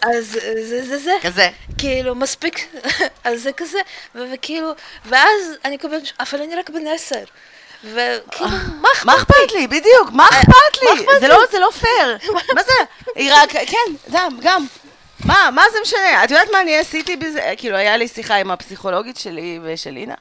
אז 0.02 0.40
זה 0.64 0.86
זה 0.86 0.98
זה. 0.98 1.14
כזה. 1.22 1.50
כאילו, 1.78 2.16
מספיק, 2.16 2.68
אז 3.24 3.42
זה 3.42 3.52
כזה, 3.54 3.80
וכאילו, 4.16 4.72
ואז 5.06 5.42
אני 5.66 5.78
קובעת, 5.78 6.02
אבל 6.20 6.42
אני 6.42 6.56
רק 6.56 6.70
בן 6.70 6.88
עשר. 6.88 7.24
וכאילו, 7.84 8.50
מה 8.82 8.88
אכפת 8.94 9.06
מה 9.06 9.16
אכפת 9.16 9.52
לי? 9.54 9.68
בדיוק, 9.68 10.10
מה 10.12 10.28
אכפת 10.30 10.82
לי? 10.82 10.88
אה, 10.88 10.94
אכפת 10.94 11.20
זה 11.20 11.28
לא, 11.28 11.40
זה 11.52 11.60
לא 11.60 11.70
פייר. 11.72 12.18
מה 12.56 12.64
זה? 12.64 12.74
היא 13.16 13.32
רק, 13.34 13.50
כן, 13.52 13.94
גם, 14.12 14.38
גם. 14.42 14.66
מה, 15.26 15.50
מה 15.54 15.64
זה 15.74 15.78
משנה? 15.82 16.24
את 16.24 16.32
יודעת 16.32 16.48
מה 16.52 16.62
אני 16.62 16.78
עשיתי 16.78 17.16
בזה? 17.16 17.54
כאילו, 17.58 17.78
היה 17.78 17.98
לי 17.98 18.08
שיחה 18.08 18.36
עם 18.36 18.52
הפסיכולוגית 18.52 19.18
שלי 19.18 19.60
ושל 19.64 19.98
אינה, 19.98 20.16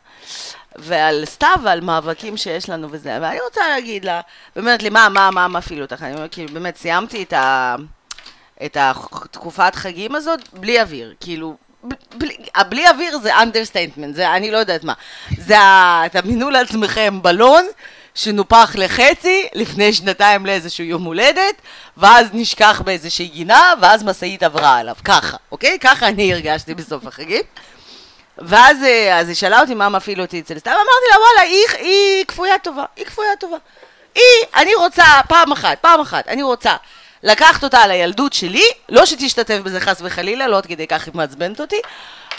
ועל 0.76 1.24
סתיו 1.24 1.56
ועל 1.64 1.80
מאבקים 1.80 2.37
שיש 2.37 2.68
לנו 2.68 2.88
וזה, 2.90 3.18
ואני 3.22 3.40
רוצה 3.40 3.61
להגיד 3.68 4.04
לה, 4.04 4.20
ואומרת 4.56 4.82
לי, 4.82 4.88
מה, 4.88 5.08
מה, 5.08 5.30
מה 5.30 5.48
מפעיל 5.48 5.82
אותך? 5.82 6.02
אני 6.02 6.14
אומרת, 6.14 6.32
כאילו, 6.32 6.54
באמת, 6.54 6.76
סיימתי 6.76 7.22
את 7.22 7.32
ה... 7.32 7.76
את 8.64 8.76
התקופת 8.80 9.74
חגים 9.74 10.14
הזאת 10.14 10.40
בלי 10.52 10.80
אוויר, 10.80 11.14
כאילו, 11.20 11.56
בלי, 12.14 12.37
בלי 12.68 12.88
אוויר 12.88 13.18
זה 13.18 13.37
understatement, 13.37 14.12
זה 14.12 14.32
אני 14.32 14.50
לא 14.50 14.58
יודעת 14.58 14.85
מה. 14.85 14.92
זה, 15.38 15.58
ה- 15.58 16.04
תאמינו 16.12 16.50
לעצמכם, 16.50 17.18
בלון 17.22 17.64
שנופח 18.14 18.72
לחצי 18.78 19.46
לפני 19.54 19.92
שנתיים 19.92 20.46
לאיזשהו 20.46 20.85
יום 20.85 21.04
הולדת, 21.04 21.54
ואז 21.96 22.26
נשכח 22.32 22.82
באיזושהי 22.85 23.26
גינה, 23.28 23.72
ואז 23.80 24.02
משאית 24.04 24.42
עברה 24.42 24.76
עליו, 24.76 24.94
ככה, 25.04 25.37
אוקיי? 25.52 25.78
ככה 25.80 26.08
אני 26.08 26.32
הרגשתי 26.32 26.74
בסוף 26.74 27.06
החגים. 27.06 27.42
ואז 28.38 28.83
אה, 28.83 29.18
היא 29.18 29.35
שאלה 29.35 29.61
אותי 29.61 29.75
מה 29.75 29.88
מפעיל 29.88 30.21
אותי 30.21 30.40
אצל 30.40 30.59
סתיו, 30.59 30.73
אמרתי 30.73 31.07
לה, 31.11 31.16
וואלה, 31.18 31.40
היא, 31.40 31.88
היא 31.88 32.25
כפויה 32.25 32.59
טובה, 32.59 32.85
היא 32.97 33.05
כפויה 33.05 33.37
טובה. 33.40 33.57
היא, 34.14 34.23
אני 34.55 34.75
רוצה, 34.75 35.05
פעם 35.29 35.53
אחת, 35.53 35.79
פעם 35.81 36.01
אחת, 36.01 36.29
אני 36.29 36.42
רוצה 36.42 36.77
לקחת 37.23 37.64
אותה 37.64 37.87
לילדות 37.87 38.33
שלי, 38.33 38.64
לא 38.88 39.07
שתשתתף 39.07 39.59
בזה 39.62 39.81
חס 39.81 39.99
וחלילה, 40.01 40.49
לא 40.49 40.59
עד 40.59 40.66
כדי 40.66 40.87
כך 40.87 41.07
היא 41.07 41.14
מעצבנת 41.14 41.61
אותי, 41.61 41.81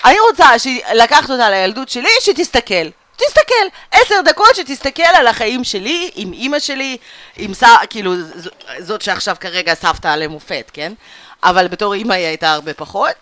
אני 0.05 0.19
רוצה 0.19 0.47
לקחת 0.93 1.29
אותה 1.29 1.49
לילדות 1.49 1.89
שלי, 1.89 2.09
שתסתכל. 2.19 2.89
תסתכל, 3.15 3.65
עשר 3.91 4.15
דקות 4.25 4.55
שתסתכל 4.55 5.03
על 5.03 5.27
החיים 5.27 5.63
שלי, 5.63 6.11
עם 6.15 6.33
אימא 6.33 6.59
שלי, 6.59 6.97
עם 7.37 7.53
ס... 7.53 7.63
כאילו, 7.89 8.13
זאת 8.79 9.01
שעכשיו 9.01 9.35
כרגע 9.39 9.73
סבתא 9.73 10.07
למופת, 10.07 10.71
כן? 10.73 10.93
אבל 11.43 11.67
בתור 11.67 11.93
אימא 11.93 12.13
היא 12.13 12.25
הייתה 12.25 12.51
הרבה 12.51 12.73
פחות. 12.73 13.15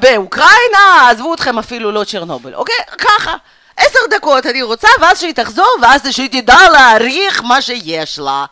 באוקראינה, 0.00 1.08
עזבו 1.10 1.34
אתכם 1.34 1.58
אפילו 1.58 1.92
לא 1.92 2.04
צ'רנובל, 2.04 2.54
אוקיי? 2.54 2.74
ככה. 2.98 3.36
עשר 3.76 3.98
דקות 4.10 4.46
אני 4.46 4.62
רוצה, 4.62 4.88
ואז 5.00 5.20
שהיא 5.20 5.34
תחזור, 5.34 5.76
ואז 5.82 6.08
שהיא 6.10 6.28
תדע 6.28 6.68
להעריך 6.72 7.42
מה 7.42 7.62
שיש 7.62 8.18
לה. 8.18 8.44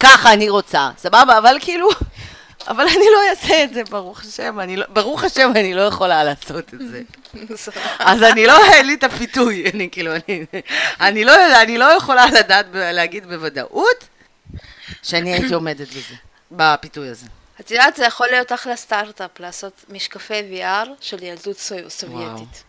ככה 0.00 0.32
אני 0.32 0.48
רוצה, 0.48 0.90
סבבה? 0.98 1.38
אבל 1.38 1.56
כאילו... 1.60 1.88
אבל 2.68 2.84
אני 2.84 3.06
לא 3.12 3.30
אעשה 3.30 3.64
את 3.64 3.74
זה, 3.74 3.82
ברוך 3.90 4.20
השם, 4.20 4.60
אני 4.60 4.76
לא, 4.76 4.84
ברוך 4.88 5.24
השם 5.24 5.50
אני 5.56 5.74
לא 5.74 5.80
יכולה 5.80 6.24
לעשות 6.24 6.74
את 6.74 6.80
זה. 6.90 7.02
אז 7.98 8.22
אני 8.22 8.46
לא, 8.46 8.64
אין 8.64 8.86
לי 8.86 8.94
את 8.94 9.04
הפיתוי, 9.04 9.70
אני 9.74 9.88
כאילו, 9.92 10.12
אני, 10.14 10.44
אני 11.00 11.24
לא 11.24 11.62
אני 11.62 11.78
לא 11.78 11.84
יכולה 11.84 12.26
לדעת, 12.26 12.66
להגיד 12.72 13.26
בוודאות 13.26 14.04
שאני 15.02 15.32
הייתי 15.32 15.54
עומדת 15.54 15.88
בזה, 15.88 16.14
בפיתוי 16.52 17.08
הזה. 17.08 17.26
את 17.60 17.70
יודעת, 17.70 17.96
זה 17.96 18.04
יכול 18.04 18.26
להיות 18.28 18.52
אחלה 18.52 18.76
סטארט-אפ, 18.76 19.40
לעשות 19.40 19.84
משקפי 19.88 20.40
VR 20.52 20.88
של 21.00 21.22
ילדות 21.22 21.58
סו- 21.58 21.90
סובייטית. 21.90 22.64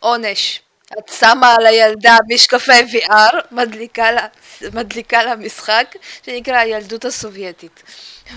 עונש. 0.00 0.60
את 0.98 1.08
שמה 1.08 1.54
על 1.58 1.66
הילדה 1.66 2.16
משקפי 2.34 2.72
VR, 2.92 3.36
מדליקה 3.50 4.12
לה, 4.12 4.26
מדליקה 4.72 5.22
לה 5.22 5.36
משחק 5.36 5.94
שנקרא 6.26 6.56
הילדות 6.56 7.04
הסובייטית. 7.04 7.82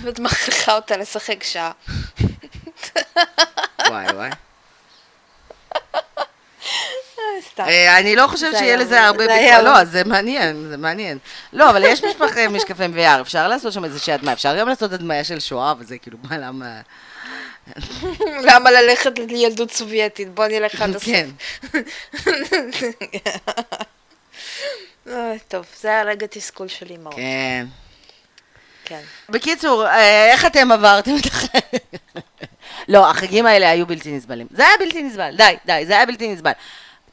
ואת 0.01 0.19
מכריחה 0.19 0.75
אותה 0.75 0.97
לשחק 0.97 1.43
שעה. 1.43 1.71
וואי 3.89 4.05
וואי. 4.13 4.29
אה, 7.35 7.41
סתם. 7.41 7.63
אה, 7.63 7.97
אני 7.99 8.15
לא 8.15 8.27
חושבת 8.27 8.51
שיהיה 8.57 8.63
היה- 8.75 8.75
לזה 8.77 9.01
הרבה 9.03 9.27
ביקורת, 9.27 9.63
לא, 9.63 9.83
זה 9.85 10.03
מעניין, 10.03 10.67
זה 10.69 10.77
מעניין. 10.77 11.17
לא, 11.53 11.69
אבל 11.69 11.83
יש 11.83 12.03
משפחי 12.03 12.47
משקפי 12.47 12.83
VR, 12.95 13.21
אפשר 13.21 13.47
לעשות 13.47 13.73
שם 13.73 13.85
איזושהי 13.85 14.13
הדמיה, 14.13 14.33
אפשר 14.33 14.59
גם 14.59 14.67
לעשות 14.67 14.91
הדמיה 14.93 15.23
של 15.23 15.39
שואה, 15.39 15.73
וזה 15.79 15.97
כאילו, 15.97 16.17
מה, 16.23 16.37
למה... 16.37 16.81
למה 18.49 18.71
ללכת 18.71 19.11
לילדות 19.19 19.71
סובייטית? 19.71 20.33
בוא 20.33 20.47
נלך 20.47 20.81
עד 20.81 20.89
הסוף. 20.89 21.03
כן. 21.05 21.29
אה, 25.07 25.33
טוב, 25.47 25.65
זה 25.79 25.87
היה 25.87 26.03
רגע 26.03 26.27
תסכול 26.29 26.67
של 26.67 26.85
אימהות. 26.89 27.15
כן. 27.15 27.65
כן. 28.85 29.01
בקיצור, 29.29 29.87
אה, 29.87 30.31
איך 30.31 30.45
אתם 30.45 30.71
עברתם 30.71 31.11
את 31.21 31.25
החג? 31.25 31.59
לא, 32.93 33.09
החגים 33.09 33.45
האלה 33.45 33.69
היו 33.69 33.85
בלתי 33.87 34.11
נסבלים. 34.11 34.47
זה 34.51 34.67
היה 34.67 34.77
בלתי 34.79 35.03
נסבל, 35.03 35.35
די, 35.37 35.55
די, 35.65 35.83
זה 35.87 35.93
היה 35.95 36.05
בלתי 36.05 36.27
נסבל. 36.27 36.51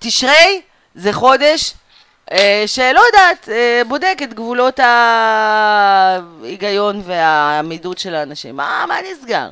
תשרי 0.02 0.62
זה 0.94 1.12
חודש 1.12 1.74
אה, 2.32 2.64
שלא 2.66 3.00
יודעת, 3.06 3.48
אה, 3.48 3.82
בודק 3.88 4.18
את 4.22 4.34
גבולות 4.34 4.80
ההיגיון 6.42 7.02
והעמידות 7.04 7.98
של 7.98 8.14
האנשים. 8.14 8.56
מה, 8.56 8.84
מה 8.88 8.98
נסגר? 9.10 9.50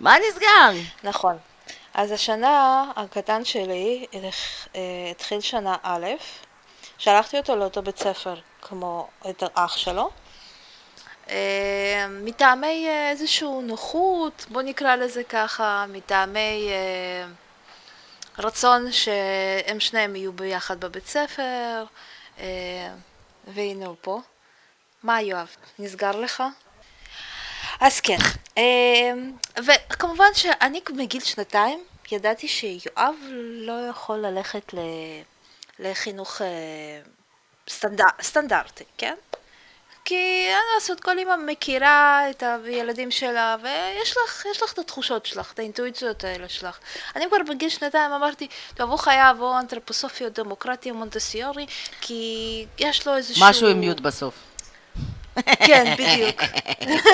מה 0.00 0.16
נסגר? 0.28 0.70
נכון. 1.04 1.36
אז 1.94 2.12
השנה, 2.12 2.84
הקטן 2.96 3.44
שלי, 3.44 4.06
אה, 4.14 4.28
התחיל 5.10 5.40
שנה 5.40 5.76
א', 5.82 6.06
שלחתי 6.98 7.38
אותו 7.38 7.56
לאותו 7.56 7.82
בית 7.82 7.98
ספר 7.98 8.34
כמו 8.62 9.08
את 9.30 9.42
האח 9.42 9.76
שלו. 9.76 10.10
מטעמי 12.10 12.88
איזושהי 13.10 13.48
נוחות, 13.62 14.46
בוא 14.50 14.62
נקרא 14.62 14.96
לזה 14.96 15.24
ככה, 15.24 15.84
מטעמי 15.88 16.70
רצון 18.38 18.92
שהם 18.92 19.80
שניהם 19.80 20.16
יהיו 20.16 20.32
ביחד 20.32 20.80
בבית 20.80 21.06
ספר, 21.06 21.84
והנה 23.46 23.86
הוא 23.86 23.96
פה. 24.00 24.20
מה 25.02 25.22
יואב, 25.22 25.56
נסגר 25.78 26.10
לך? 26.20 26.42
אז 27.80 28.00
כן, 28.00 28.18
וכמובן 29.66 30.34
שאני 30.34 30.80
מגיל 30.90 31.20
שנתיים 31.20 31.84
ידעתי 32.12 32.48
שיואב 32.48 33.14
לא 33.66 33.88
יכול 33.90 34.18
ללכת 34.18 34.74
לחינוך 35.78 36.40
סטנדר, 37.68 38.04
סטנדרטי, 38.22 38.84
כן? 38.98 39.14
כי 40.12 40.46
אין 40.48 40.62
לעשות, 40.74 41.00
כל 41.00 41.18
אימא 41.18 41.36
מכירה 41.36 42.30
את 42.30 42.42
הילדים 42.64 43.10
שלה, 43.10 43.56
ויש 43.62 44.10
לך, 44.10 44.46
לך 44.64 44.72
את 44.72 44.78
התחושות 44.78 45.26
שלך, 45.26 45.52
את 45.52 45.58
האינטואיציות 45.58 46.24
האלה 46.24 46.48
שלך. 46.48 46.78
אני 47.16 47.24
כבר 47.28 47.36
בגיל 47.48 47.68
שנתיים 47.68 48.12
אמרתי, 48.12 48.48
טוב, 48.74 48.90
הוא 48.90 48.98
חייב 48.98 49.40
או 49.40 49.58
אנתרופוסופיה, 49.58 50.28
דמוקרטיה, 50.28 50.92
מונטסיורי, 50.92 51.66
כי 52.00 52.66
יש 52.78 53.06
לו 53.06 53.16
איזשהו... 53.16 53.46
משהו 53.48 53.68
עם 53.68 53.82
י' 53.82 53.94
בסוף. 53.94 54.34
כן, 55.66 55.94
בדיוק. 55.98 56.42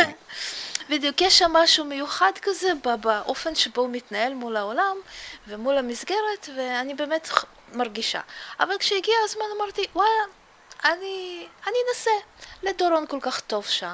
בדיוק, 0.90 1.20
יש 1.20 1.38
שם 1.38 1.52
משהו 1.52 1.84
מיוחד 1.84 2.32
כזה 2.42 2.68
באופן 3.00 3.54
שבו 3.54 3.80
הוא 3.80 3.90
מתנהל 3.92 4.34
מול 4.34 4.56
העולם 4.56 4.96
ומול 5.48 5.78
המסגרת, 5.78 6.48
ואני 6.56 6.94
באמת 6.94 7.28
מרגישה. 7.72 8.20
אבל 8.60 8.74
כשהגיע 8.78 9.14
הזמן 9.24 9.44
אמרתי, 9.56 9.86
וואלה, 9.94 10.22
אני, 10.84 11.46
אני 11.66 11.76
אנסה. 11.88 12.10
לדורון 12.62 13.04
כל 13.08 13.18
כך 13.20 13.40
טוב 13.40 13.66
שם, 13.66 13.88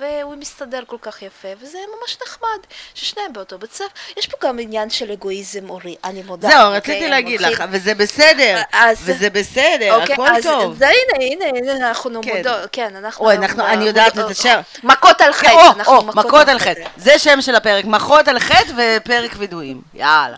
והוא 0.00 0.36
מסתדר 0.36 0.82
כל 0.86 0.96
כך 1.02 1.22
יפה, 1.22 1.48
וזה 1.60 1.78
ממש 2.00 2.16
נחמד, 2.26 2.58
ששניהם 2.94 3.32
באותו 3.32 3.58
בית 3.58 3.72
ספר. 3.72 3.86
יש 4.16 4.26
פה 4.26 4.36
גם 4.46 4.58
עניין 4.58 4.90
של 4.90 5.12
אגואיזם 5.12 5.66
הורי, 5.66 5.96
אני 6.04 6.22
מודה. 6.22 6.48
זהו, 6.48 6.66
אוקיי, 6.66 6.76
רציתי 6.76 7.08
להגיד 7.08 7.40
לך, 7.40 7.64
וזה 7.70 7.94
בסדר, 7.94 8.62
אז, 8.72 8.98
וזה 9.04 9.30
בסדר, 9.30 9.94
אוקיי, 10.00 10.14
הכל 10.14 10.28
אז, 10.28 10.42
טוב. 10.42 10.72
אז 10.72 10.82
הנה, 10.82 11.24
הנה, 11.24 11.58
הנה, 11.58 11.88
אנחנו 11.88 12.22
כן. 12.22 12.36
מודעות, 12.36 12.68
כן, 12.72 12.96
אנחנו... 12.96 13.26
אוי, 13.26 13.36
אנחנו, 13.36 13.66
אני 13.66 13.84
יודעת 13.84 14.18
את 14.18 14.30
השם. 14.30 14.60
מכות 14.82 15.20
על 15.20 15.32
חטא, 15.32 15.72
אנחנו 15.76 15.96
או, 15.96 16.04
מכות 16.04 16.48
על 16.48 16.58
חטא. 16.58 16.84
זה 16.96 17.18
שם 17.18 17.40
של 17.40 17.54
הפרק, 17.54 17.84
מכות 17.84 18.28
על 18.28 18.38
חטא 18.38 18.72
ופרק 18.76 19.32
וידויים. 19.38 19.82
יאללה. 19.94 20.36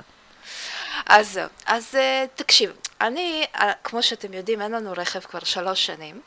אז 1.07 1.41
אז 1.67 1.95
אה, 1.95 2.25
תקשיב, 2.35 2.71
אני, 3.03 3.47
אה, 3.55 3.73
כמו 3.85 4.03
שאתם 4.03 4.35
יודעים, 4.35 4.63
אין 4.63 4.73
לנו 4.73 4.93
רכב 4.97 5.21
כבר 5.21 5.41
שלוש 5.45 5.87
שנים. 5.87 6.21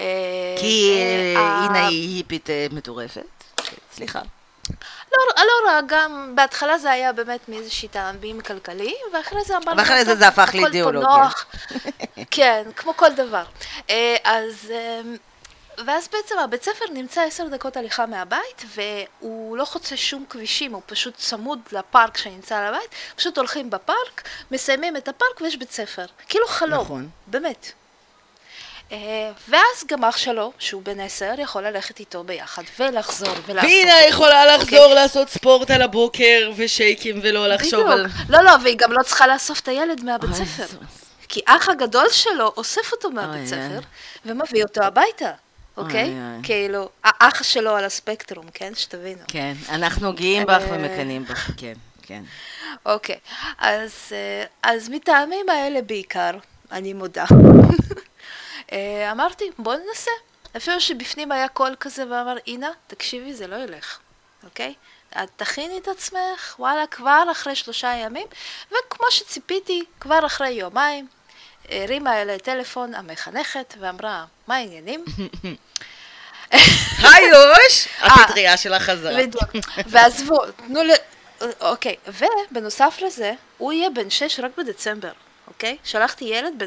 אה, 0.00 0.04
כי 0.60 0.98
הנה 1.36 1.86
היא 1.86 2.16
היפית 2.16 2.48
מטורפת. 2.72 3.24
סליחה. 3.92 4.20
לא, 5.12 5.18
לא 5.36 5.70
רע, 5.70 5.80
גם 5.86 6.32
בהתחלה 6.34 6.78
זה 6.78 6.90
היה 6.90 7.12
באמת 7.12 7.48
מאיזושהי 7.48 7.88
טעמים 7.88 8.40
כלכליים, 8.40 8.96
ואחרי 9.14 9.44
זה 9.44 9.56
אמרנו... 9.56 9.78
ואחרי 9.78 10.04
זה 10.04 10.16
זה 10.16 10.28
הפך 10.28 10.54
לאידיאולוגיה. 10.54 11.28
כן, 12.30 12.62
כמו 12.76 12.96
כל 12.96 13.12
דבר. 13.12 13.44
אז 14.24 14.72
ואז 15.86 16.08
בעצם 16.12 16.38
הבית 16.38 16.62
ספר 16.62 16.84
נמצא 16.92 17.22
עשר 17.22 17.46
דקות 17.46 17.76
הליכה 17.76 18.06
מהבית, 18.06 18.64
והוא 18.74 19.56
לא 19.56 19.64
חוצה 19.64 19.96
שום 19.96 20.24
כבישים, 20.30 20.72
הוא 20.72 20.82
פשוט 20.86 21.16
צמוד 21.16 21.58
לפארק 21.72 22.16
שנמצא 22.16 22.56
על 22.56 22.74
הבית, 22.74 22.90
פשוט 23.16 23.38
הולכים 23.38 23.70
בפארק, 23.70 24.28
מסיימים 24.50 24.96
את 24.96 25.08
הפארק 25.08 25.40
ויש 25.40 25.56
בית 25.56 25.72
ספר. 25.72 26.06
כאילו 26.28 26.46
חלום. 26.46 26.80
נכון. 26.80 27.08
באמת. 27.26 27.72
אה, 28.92 29.30
ואז 29.48 29.84
גם 29.86 30.04
אח 30.04 30.16
שלו, 30.16 30.52
שהוא 30.58 30.82
בן 30.82 31.00
עשר, 31.00 31.34
יכול 31.38 31.62
ללכת 31.62 32.00
איתו 32.00 32.24
ביחד 32.24 32.62
ולחזור 32.78 33.34
ולעשות. 33.46 33.70
והנה 33.70 34.06
יכולה 34.08 34.56
לחזור 34.56 34.90
okay. 34.90 34.94
לעשות 34.94 35.28
ספורט 35.28 35.70
על 35.70 35.82
הבוקר 35.82 36.50
ושייקים 36.56 37.20
ולא 37.22 37.48
לחשוב 37.48 37.80
בדיוק. 37.80 37.90
על... 37.90 38.06
לא, 38.28 38.44
לא, 38.44 38.52
והיא 38.62 38.76
גם 38.78 38.92
לא 38.92 39.02
צריכה 39.02 39.26
לאסוף 39.26 39.60
את 39.60 39.68
הילד 39.68 40.04
מהבית 40.04 40.34
ספר. 40.34 40.76
כי 41.28 41.40
אח 41.46 41.68
הגדול 41.68 42.06
שלו 42.10 42.52
אוסף 42.56 42.92
אותו 42.92 43.10
מהבית 43.10 43.46
ספר 43.46 43.80
ומביא 44.26 44.62
אותו 44.62 44.82
הביתה. 44.82 45.30
אוקיי? 45.78 46.14
כאילו, 46.42 46.88
האח 47.04 47.42
שלו 47.42 47.76
על 47.76 47.84
הספקטרום, 47.84 48.46
כן? 48.54 48.74
שתבינו. 48.74 49.20
כן, 49.28 49.54
אנחנו 49.68 50.12
גאים 50.12 50.42
בך 50.42 50.62
אה, 50.62 50.68
ומקנאים 50.72 51.24
בך, 51.24 51.50
כן, 51.56 51.74
כן. 52.02 52.22
אוקיי, 52.86 53.18
אז, 53.58 54.12
אה, 54.64 54.70
מטעמים 54.90 55.48
האלה 55.48 55.82
בעיקר, 55.82 56.30
אני 56.72 56.92
מודה. 56.92 57.24
אה, 58.72 59.12
אמרתי, 59.12 59.44
בוא 59.58 59.74
ננסה. 59.74 60.10
אפילו 60.56 60.80
שבפנים 60.80 61.32
היה 61.32 61.48
קול 61.48 61.74
כזה 61.80 62.02
ואמר, 62.02 62.36
אינה, 62.46 62.70
תקשיבי, 62.86 63.34
זה 63.34 63.46
לא 63.46 63.56
ילך, 63.56 63.98
אוקיי? 64.44 64.74
את 65.10 65.28
תכיני 65.36 65.78
את 65.78 65.88
עצמך, 65.88 66.56
וואלה, 66.58 66.86
כבר 66.86 67.24
אחרי 67.32 67.54
שלושה 67.54 67.94
ימים, 67.94 68.26
וכמו 68.68 69.06
שציפיתי, 69.10 69.84
כבר 70.00 70.26
אחרי 70.26 70.48
יומיים, 70.48 71.06
הרימה 71.70 72.22
אליי 72.22 72.38
טלפון 72.38 72.94
המחנכת 72.94 73.74
ואמרה, 73.80 74.24
מה 74.46 74.56
העניינים? 74.56 75.04
היי 76.50 77.28
יוש, 77.28 77.88
הפטריה 78.02 78.56
של 78.56 78.78
חזרה. 78.78 79.20
ועזבו, 79.86 80.38
תנו 80.46 80.82
ל... 80.82 80.90
אוקיי, 81.60 81.96
ובנוסף 82.06 82.98
לזה, 83.06 83.32
הוא 83.58 83.72
יהיה 83.72 83.90
בן 83.90 84.10
שש 84.10 84.40
רק 84.40 84.50
בדצמבר, 84.58 85.12
אוקיי? 85.46 85.76
שלחתי 85.84 86.24
ילד 86.24 86.62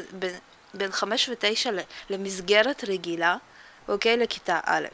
בן 0.74 0.92
חמש 0.92 1.28
ותשע 1.28 1.70
למסגרת 2.10 2.84
רגילה, 2.88 3.36
אוקיי? 3.88 4.16
לכיתה 4.16 4.60
א', 4.64 4.86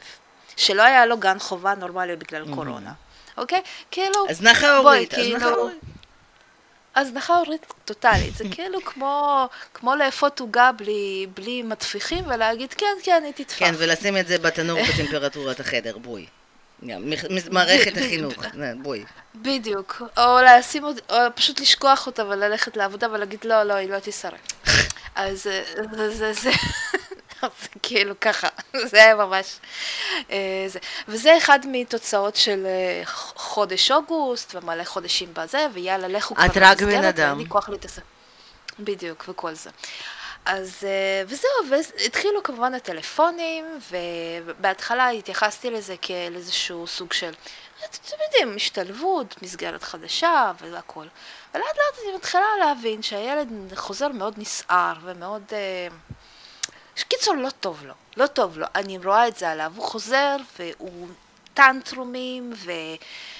שלא 0.57 0.81
היה 0.81 1.05
לו 1.05 1.17
גן 1.17 1.39
חובה 1.39 1.75
נורמלי 1.75 2.15
בגלל 2.15 2.45
קורונה, 2.55 2.91
אוקיי? 3.37 3.61
כאילו... 3.91 4.29
הזנחה 4.29 4.77
הורית, 4.77 5.13
הזנחה 5.13 5.49
הורית. 5.49 5.77
הזנחה 6.95 7.37
הורית 7.37 7.73
טוטאלית, 7.85 8.35
זה 8.35 8.43
כאילו 8.55 8.85
כמו, 8.85 9.47
כמו 9.73 9.95
לאפות 9.95 10.39
עוגה 10.39 10.71
בלי, 10.71 11.27
בלי 11.33 11.63
מטפיחים 11.63 12.23
ולהגיד 12.27 12.73
כן, 12.73 12.85
כן, 13.03 13.23
היא 13.25 13.33
תטפח. 13.33 13.59
כן, 13.59 13.73
ולשים 13.77 14.17
את 14.17 14.27
זה 14.27 14.37
בתנור 14.37 14.79
בטמפרטורת 14.83 15.59
החדר, 15.59 15.97
בואי. 15.97 16.25
מערכת 17.51 17.97
החינוך, 17.97 18.33
בואי. 18.81 19.03
בדיוק, 19.35 20.01
או 20.17 20.37
לשים, 20.41 20.83
או 20.85 20.93
פשוט 21.35 21.59
לשכוח 21.59 22.07
אותה 22.07 22.25
וללכת 22.25 22.77
לעבודה 22.77 23.11
ולהגיד 23.11 23.39
לא, 23.45 23.63
לא, 23.63 23.73
היא 23.73 23.89
לא 23.89 23.99
תישרף. 23.99 24.39
אז 25.15 25.43
זה, 25.43 25.63
זה, 26.09 26.33
זה, 26.33 26.51
זה 27.41 27.47
כאילו 27.83 28.19
ככה, 28.19 28.47
זה 28.91 29.03
היה 29.03 29.15
ממש... 29.15 29.59
אה, 30.31 30.65
זה. 30.67 30.79
וזה 31.07 31.37
אחד 31.37 31.59
מתוצאות 31.67 32.35
של 32.35 32.65
אה, 32.65 33.01
חודש 33.35 33.91
אוגוסט, 33.91 34.55
ומלא 34.55 34.83
חודשים 34.83 35.29
בזה, 35.33 35.67
ויאללה, 35.73 36.07
לכו 36.07 36.35
כבר 36.35 36.43
למסגרת, 36.43 36.77
את 36.77 36.81
רק 36.81 36.87
בן 36.87 37.03
אדם. 37.03 37.27
ואין 37.27 37.37
לי 37.37 37.49
כוח 37.49 37.69
להתעסק. 37.69 38.01
בדיוק, 38.79 39.25
וכל 39.29 39.53
זה. 39.53 39.69
אז, 40.45 40.83
אה, 40.83 41.23
וזהו, 41.27 41.79
והתחילו 41.99 42.43
כמובן 42.43 42.73
הטלפונים, 42.73 43.65
ובהתחלה 44.45 45.09
התייחסתי 45.09 45.71
לזה 45.71 45.95
כאל 46.01 46.33
איזשהו 46.35 46.87
סוג 46.87 47.13
של, 47.13 47.31
אתם 47.85 48.15
יודעים, 48.25 48.55
השתלבות, 48.55 49.35
מסגרת 49.41 49.83
חדשה 49.83 50.51
והכל. 50.59 51.05
ולאט 51.53 51.65
לאט 51.65 52.03
אני 52.03 52.15
מתחילה 52.15 52.47
להבין 52.59 53.01
שהילד 53.01 53.47
חוזר 53.75 54.07
מאוד 54.07 54.33
נסער 54.37 54.93
ומאוד... 55.03 55.43
אה, 55.53 55.87
קיצור, 57.03 57.35
לא 57.35 57.49
טוב 57.49 57.85
לו, 57.85 57.93
לא 58.17 58.27
טוב 58.27 58.57
לו. 58.57 58.65
אני 58.75 58.97
רואה 58.97 59.27
את 59.27 59.35
זה 59.35 59.49
עליו, 59.49 59.73
הוא 59.75 59.85
חוזר 59.85 60.37
והוא 60.59 61.07
טנטרומים 61.53 62.53
ו, 62.55 62.71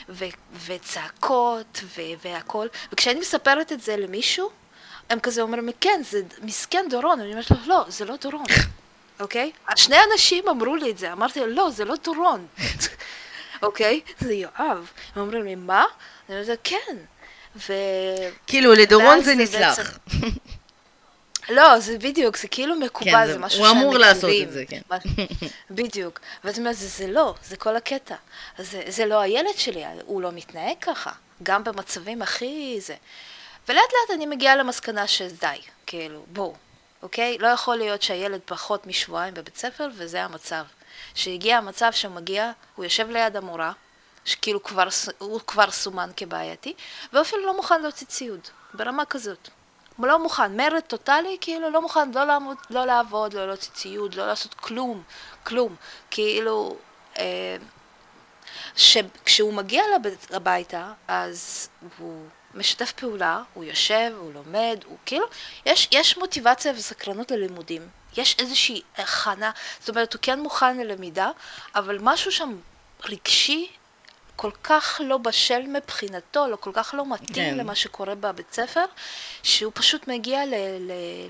ו, 0.09 0.25
וצעקות 0.65 1.81
ו, 1.83 2.01
והכל. 2.23 2.67
וכשאני 2.91 3.19
מספרת 3.19 3.71
את 3.71 3.81
זה 3.81 3.97
למישהו, 3.97 4.49
הם 5.09 5.19
כזה 5.19 5.41
אומרים 5.41 5.69
כן, 5.81 6.01
זה 6.09 6.21
מסכן 6.41 6.85
דורון. 6.89 7.19
אני 7.19 7.31
אומרת 7.31 7.51
לו, 7.51 7.57
לא, 7.65 7.85
זה 7.87 8.05
לא 8.05 8.15
דורון, 8.15 8.45
אוקיי? 9.19 9.51
שני 9.75 9.97
אנשים 10.13 10.47
אמרו 10.49 10.75
לי 10.75 10.91
את 10.91 10.97
זה, 10.97 11.11
אמרתי 11.11 11.39
לא, 11.47 11.69
זה 11.69 11.85
לא 11.85 11.95
דורון, 12.03 12.47
אוקיי? 13.63 14.01
זה 14.19 14.33
יואב. 14.33 14.91
הם 15.15 15.21
אומרים 15.21 15.43
לי, 15.43 15.55
מה? 15.55 15.85
אני 16.29 16.41
אומרת, 16.41 16.59
כן. 16.63 16.97
ו... 17.55 17.73
כאילו, 18.47 18.73
לדורון 18.73 19.21
זה 19.21 19.35
נסלח. 19.35 19.79
לא, 21.49 21.79
זה 21.79 21.97
בדיוק, 21.97 22.37
זה 22.37 22.47
כאילו 22.47 22.75
מקובל, 22.75 23.11
כן, 23.11 23.27
זה, 23.27 23.33
זה 23.33 23.39
משהו 23.39 23.59
שהם 23.59 23.67
מקובים. 23.67 23.83
הוא 23.83 23.89
אמור 23.89 23.97
לעשות 23.97 24.29
את 24.41 24.51
זה, 24.51 24.63
כן. 24.69 24.81
בדיוק. 25.71 26.19
ואת 26.43 26.57
אומרת, 26.57 26.75
זה, 26.75 26.87
זה 26.87 27.07
לא, 27.07 27.35
זה 27.43 27.57
כל 27.57 27.75
הקטע. 27.75 28.15
זה, 28.57 28.81
זה 28.87 29.05
לא 29.05 29.19
הילד 29.19 29.57
שלי, 29.57 29.83
הוא 30.05 30.21
לא 30.21 30.31
מתנהג 30.31 30.75
ככה, 30.81 31.11
גם 31.43 31.63
במצבים 31.63 32.21
הכי 32.21 32.77
זה. 32.81 32.95
ולאט 33.69 33.83
לאט 33.83 34.15
אני 34.17 34.25
מגיעה 34.25 34.55
למסקנה 34.55 35.07
שדי, 35.07 35.61
כאילו, 35.85 36.25
בואו, 36.27 36.53
אוקיי? 37.01 37.37
לא 37.37 37.47
יכול 37.47 37.75
להיות 37.75 38.01
שהילד 38.01 38.39
פחות 38.45 38.87
משבועיים 38.87 39.33
בבית 39.33 39.57
ספר, 39.57 39.89
וזה 39.95 40.23
המצב. 40.23 40.63
שהגיע 41.15 41.57
המצב 41.57 41.91
שמגיע, 41.91 42.51
הוא 42.75 42.85
יושב 42.85 43.09
ליד 43.09 43.35
המורה, 43.35 43.71
שכאילו 44.25 44.63
כבר, 44.63 44.87
הוא 45.17 45.39
כבר 45.47 45.71
סומן 45.71 46.09
כבעייתי, 46.17 46.73
ואפילו 47.13 47.45
לא 47.45 47.55
מוכן 47.55 47.81
להוציא 47.81 48.07
ציוד, 48.07 48.47
ברמה 48.73 49.05
כזאת. 49.05 49.49
לא 50.07 50.19
מוכן, 50.19 50.57
מרד 50.57 50.79
טוטאלי, 50.79 51.37
כאילו 51.41 51.69
לא 51.69 51.81
מוכן 51.81 52.11
לא 52.11 52.23
לעמוד, 52.23 52.57
לא 52.69 52.85
לעבוד, 52.85 53.33
לא 53.33 53.47
להוציא 53.47 53.71
ציוד, 53.71 54.15
לא 54.15 54.27
לעשות 54.27 54.53
כלום, 54.53 55.03
כלום. 55.43 55.75
כאילו, 56.11 56.75
אה, 57.19 57.57
כשהוא 59.25 59.53
מגיע 59.53 59.83
הביתה, 60.31 60.91
אז 61.07 61.69
הוא 61.97 62.25
משתף 62.53 62.91
פעולה, 62.91 63.41
הוא 63.53 63.63
יושב, 63.63 64.11
הוא 64.19 64.33
לומד, 64.33 64.83
הוא 64.85 64.97
כאילו, 65.05 65.25
יש, 65.65 65.87
יש 65.91 66.17
מוטיבציה 66.17 66.73
וסקרנות 66.75 67.31
ללימודים. 67.31 67.87
יש 68.17 68.35
איזושהי 68.39 68.81
הכנה, 68.97 69.51
זאת 69.79 69.89
אומרת, 69.89 70.13
הוא 70.13 70.19
כן 70.21 70.39
מוכן 70.39 70.77
ללמידה, 70.77 71.31
אבל 71.75 71.97
משהו 72.01 72.31
שם 72.31 72.57
רגשי 73.03 73.67
כל 74.41 74.51
כך 74.63 75.01
לא 75.03 75.17
בשל 75.17 75.61
מבחינתו, 75.67 76.47
לא 76.47 76.55
כל 76.55 76.71
כך 76.73 76.93
לא 76.97 77.05
מתאים 77.09 77.51
כן. 77.51 77.57
למה 77.57 77.75
שקורה 77.75 78.15
בבית 78.15 78.53
ספר, 78.53 78.85
שהוא 79.43 79.71
פשוט 79.75 80.07
מגיע 80.07 80.41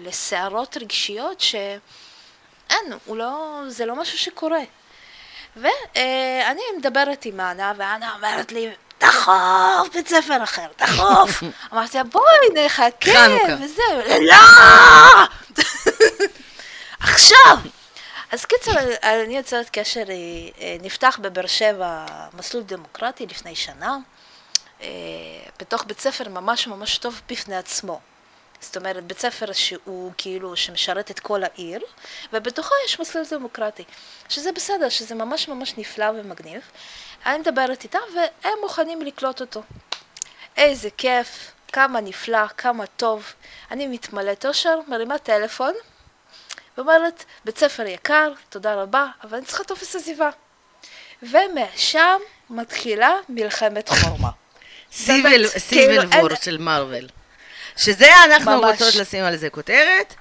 לסערות 0.04 0.78
רגשיות 0.78 1.40
שאין, 1.42 2.94
לא, 3.08 3.62
זה 3.68 3.86
לא 3.86 3.96
משהו 3.96 4.18
שקורה. 4.18 4.60
ואני 5.56 6.62
מדברת 6.78 7.26
עם 7.26 7.40
אנה, 7.40 7.74
ואנה 7.78 8.14
אומרת 8.16 8.52
לי, 8.52 8.70
דחוף, 9.00 9.90
בית 9.94 10.08
ספר 10.08 10.44
אחר, 10.44 10.68
דחוף. 10.78 11.44
אמרתי 11.74 11.98
לה, 11.98 12.04
בואי 12.04 12.66
נחכה, 12.66 13.28
וזהו. 13.60 14.22
לא! 14.22 14.36
עכשיו! 17.00 17.58
אז 18.32 18.46
קיצר, 18.46 18.72
אני 19.04 19.38
יוצרת 19.38 19.70
קשר, 19.72 20.04
אה, 20.10 20.16
אה, 20.62 20.78
נפתח 20.82 21.20
בבאר 21.22 21.48
שבע 21.48 22.06
מסלול 22.34 22.64
דמוקרטי 22.64 23.26
לפני 23.26 23.56
שנה, 23.56 23.98
אה, 24.82 24.88
בתוך 25.60 25.84
בית 25.86 26.00
ספר 26.00 26.30
ממש 26.30 26.68
ממש 26.68 26.98
טוב 26.98 27.22
בפני 27.30 27.56
עצמו. 27.56 28.00
זאת 28.62 28.78
אומרת, 28.78 29.04
בית 29.04 29.20
ספר 29.20 29.54
שהוא 29.54 30.12
כאילו, 30.18 30.56
שמשרת 30.56 31.12
את 31.12 31.20
כל 31.20 31.44
העיר, 31.44 31.82
ובתוכו 32.34 32.74
יש 32.86 33.00
מסלול 33.00 33.26
דמוקרטי, 33.32 33.84
שזה 34.30 34.52
בסדר, 34.52 34.90
שזה 34.90 35.16
ממש 35.16 35.48
ממש 35.48 35.78
נפלא 35.78 36.06
ומגניב. 36.06 36.62
אני 37.26 37.38
מדברת 37.38 37.84
איתם, 37.84 38.00
והם 38.16 38.58
מוכנים 38.62 39.02
לקלוט 39.02 39.42
אותו. 39.42 39.64
איזה 40.58 40.90
כיף, 40.98 41.52
כמה 41.72 42.02
נפלא, 42.02 42.48
כמה 42.48 42.86
טוב. 42.86 43.34
אני 43.72 43.88
מתמלאת 43.88 44.46
אושר, 44.46 44.80
מרימה 44.88 45.18
טלפון, 45.18 45.74
ואומרת, 46.80 47.26
בית 47.46 47.58
ספר 47.58 47.86
יקר, 47.86 48.32
תודה 48.50 48.74
רבה, 48.74 49.08
אבל 49.24 49.38
אני 49.38 49.46
צריכה 49.46 49.64
טופס 49.64 49.96
עזיבה. 49.96 50.30
ומשם 51.24 52.18
מתחילה 52.50 53.14
מלחמת 53.30 53.90
חורמה. 53.90 54.30
סיביל 54.92 55.48
כאילו, 55.70 56.10
וור 56.10 56.36
של 56.42 56.58
מארוול. 56.58 57.08
שזה 57.78 58.10
אנחנו 58.26 58.52
ממש. 58.52 58.82
רוצות 58.82 58.96
לשים 58.96 59.24
על 59.24 59.36
זה 59.36 59.50
כותרת. 59.50 60.14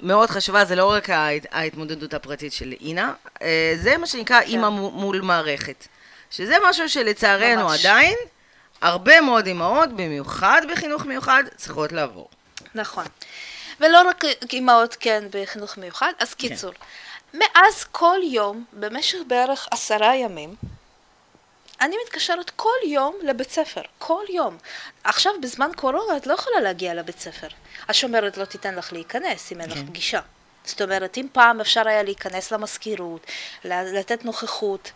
מאוד 0.00 0.30
חשובה, 0.30 0.64
זה 0.64 0.76
לא 0.76 0.90
רק 0.92 1.08
ההתמודדות 1.50 2.14
הפרטית 2.14 2.52
של 2.52 2.74
אינה, 2.80 3.12
אה, 3.42 3.74
זה 3.76 3.96
מה 3.96 4.06
שנקרא 4.06 4.40
כן. 4.40 4.46
אימא 4.46 4.68
מול 4.68 5.20
מערכת. 5.20 5.86
שזה 6.30 6.56
משהו 6.68 6.88
שלצערנו 6.88 7.64
ממש. 7.64 7.80
עדיין, 7.80 8.16
הרבה 8.80 9.20
מאוד 9.20 9.46
אימהות, 9.46 9.88
במיוחד 9.92 10.62
בחינוך 10.72 11.06
מיוחד, 11.06 11.44
צריכות 11.56 11.92
לעבור. 11.92 12.28
נכון. 12.74 13.04
ולא 13.84 14.08
רק 14.08 14.24
אימהות, 14.52 14.96
כן, 15.00 15.24
בחינוך 15.30 15.78
מיוחד. 15.78 16.12
אז 16.18 16.34
כן. 16.34 16.48
קיצור, 16.48 16.72
כן. 16.72 17.38
מאז 17.38 17.84
כל 17.84 18.18
יום, 18.22 18.64
במשך 18.72 19.18
בערך 19.26 19.68
עשרה 19.70 20.16
ימים, 20.16 20.54
אני 21.80 21.96
מתקשרת 22.04 22.50
כל 22.50 22.68
יום 22.86 23.14
לבית 23.22 23.50
ספר, 23.50 23.82
כל 23.98 24.24
יום. 24.28 24.58
עכשיו, 25.04 25.32
בזמן 25.40 25.70
קורונה, 25.76 26.16
את 26.16 26.26
לא 26.26 26.34
יכולה 26.34 26.60
להגיע 26.60 26.94
לבית 26.94 27.18
ספר. 27.18 27.48
השומרת 27.88 28.36
לא 28.36 28.44
תיתן 28.44 28.74
לך 28.74 28.92
להיכנס 28.92 29.52
אם 29.52 29.60
אין 29.60 29.70
לך 29.70 29.76
כן. 29.76 29.86
פגישה. 29.86 30.20
זאת 30.64 30.82
אומרת, 30.82 31.18
אם 31.18 31.26
פעם 31.32 31.60
אפשר 31.60 31.88
היה 31.88 32.02
להיכנס 32.02 32.52
למזכירות, 32.52 33.26
לתת 33.64 34.24
נוכחות, 34.24 34.92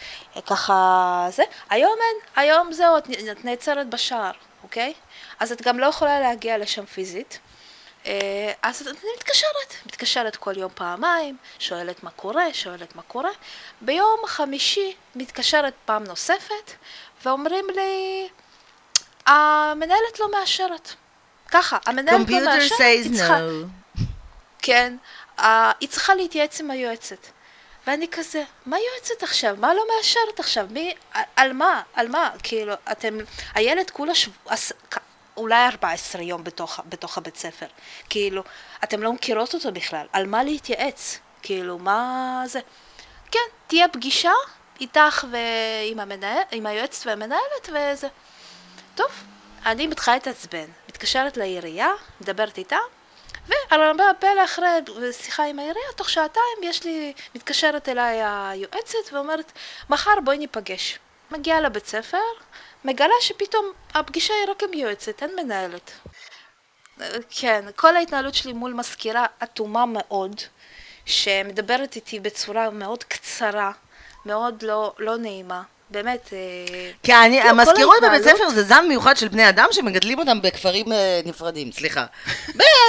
ככה 0.46 1.26
זה, 1.30 1.42
היום 1.70 1.96
אין, 2.00 2.44
היום 2.44 2.72
זהו, 2.72 2.98
את 2.98 3.44
נעצרת 3.44 3.88
בשער, 3.88 4.32
אוקיי? 4.62 4.92
אז 5.40 5.52
את 5.52 5.62
גם 5.62 5.78
לא 5.78 5.86
יכולה 5.86 6.20
להגיע 6.20 6.58
לשם 6.58 6.86
פיזית. 6.86 7.38
אה, 8.06 8.52
אז 8.62 8.88
אני 8.88 9.08
מתקשרת, 9.16 9.86
מתקשרת 9.86 10.36
כל 10.36 10.56
יום 10.56 10.70
פעמיים, 10.74 11.36
שואלת 11.58 12.02
מה 12.02 12.10
קורה, 12.10 12.44
שואלת 12.52 12.96
מה 12.96 13.02
קורה. 13.02 13.30
ביום 13.80 14.20
חמישי 14.26 14.94
מתקשרת 15.14 15.74
פעם 15.84 16.04
נוספת, 16.04 16.72
ואומרים 17.24 17.64
לי, 17.74 18.28
המנהלת 19.26 20.20
לא 20.20 20.30
מאשרת. 20.30 20.94
ככה, 21.50 21.78
המנהלת 21.86 22.30
לא 22.30 22.44
מאשרת, 22.44 22.80
היא 22.80 23.16
צריכה... 23.16 23.38
No. 23.38 24.00
כן, 24.62 24.96
uh, 25.38 25.42
היא 25.80 25.88
צריכה 25.88 26.14
להתייעץ 26.14 26.60
עם 26.60 26.70
היועצת. 26.70 27.26
ואני 27.86 28.08
כזה, 28.08 28.44
מה 28.66 28.76
יועצת 28.78 29.22
עכשיו? 29.22 29.56
מה 29.58 29.74
לא 29.74 29.82
מאשרת 29.96 30.40
עכשיו? 30.40 30.66
מי, 30.70 30.94
על 31.36 31.52
מה? 31.52 31.82
על 31.94 32.08
מה? 32.08 32.30
כאילו, 32.42 32.74
אתם, 32.92 33.18
הילד 33.54 33.90
כולה 33.90 34.14
שבוע, 34.14 34.52
אולי 35.38 35.66
14 35.66 36.22
יום 36.22 36.44
בתוך, 36.44 36.80
בתוך 36.88 37.18
הבית 37.18 37.36
ספר. 37.36 37.66
כאילו, 38.10 38.42
אתם 38.84 39.02
לא 39.02 39.12
מכירות 39.12 39.54
אותו 39.54 39.72
בכלל, 39.72 40.06
על 40.12 40.26
מה 40.26 40.42
להתייעץ? 40.42 41.18
כאילו, 41.42 41.78
מה 41.78 42.42
זה? 42.46 42.60
כן, 43.30 43.38
תהיה 43.66 43.88
פגישה 43.88 44.32
איתך 44.80 45.26
ועם 45.30 46.00
המנהל, 46.00 46.42
עם 46.50 46.66
היועצת 46.66 47.06
והמנהלת 47.06 47.68
וזה. 47.68 48.08
טוב, 48.94 49.10
אני 49.66 49.86
מתחילה 49.86 50.16
להתעצבן, 50.16 50.66
מתקשרת 50.88 51.36
לעירייה, 51.36 51.90
מדברת 52.20 52.58
איתה, 52.58 52.78
ועל 53.48 53.82
הרבה 53.82 54.04
פלא 54.18 54.44
אחרי 54.44 54.68
שיחה 55.12 55.44
עם 55.44 55.58
העירייה, 55.58 55.92
תוך 55.96 56.10
שעתיים 56.10 56.58
יש 56.62 56.84
לי, 56.84 57.12
מתקשרת 57.34 57.88
אליי 57.88 58.20
היועצת 58.24 59.12
ואומרת, 59.12 59.52
מחר 59.90 60.20
בואי 60.24 60.38
ניפגש. 60.38 60.98
מגיעה 61.30 61.60
לבית 61.60 61.86
ספר, 61.86 62.18
מגלה 62.88 63.14
שפתאום 63.20 63.72
הפגישה 63.94 64.34
היא 64.34 64.50
רק 64.50 64.62
עם 64.62 64.74
יועצת, 64.74 65.22
אין 65.22 65.30
מנהלת. 65.36 65.90
כן, 67.30 67.64
כל 67.76 67.96
ההתנהלות 67.96 68.34
שלי 68.34 68.52
מול 68.52 68.72
מזכירה 68.72 69.26
אטומה 69.42 69.84
מאוד, 69.86 70.40
שמדברת 71.04 71.96
איתי 71.96 72.20
בצורה 72.20 72.70
מאוד 72.70 73.04
קצרה, 73.04 73.72
מאוד 74.26 74.62
לא, 74.62 74.94
לא 74.98 75.16
נעימה. 75.16 75.62
באמת. 75.90 76.30
אה, 76.32 76.90
כי 77.02 77.14
אני, 77.14 77.40
כאילו, 77.40 77.60
המזכירות 77.60 77.96
בבית 78.02 78.22
ספר 78.22 78.50
זה 78.50 78.62
זן 78.62 78.84
מיוחד 78.88 79.16
של 79.16 79.28
בני 79.28 79.48
אדם 79.48 79.66
שמגדלים 79.70 80.18
אותם 80.18 80.42
בכפרים 80.42 80.92
אה, 80.92 81.20
נפרדים, 81.24 81.72
סליחה. 81.72 82.04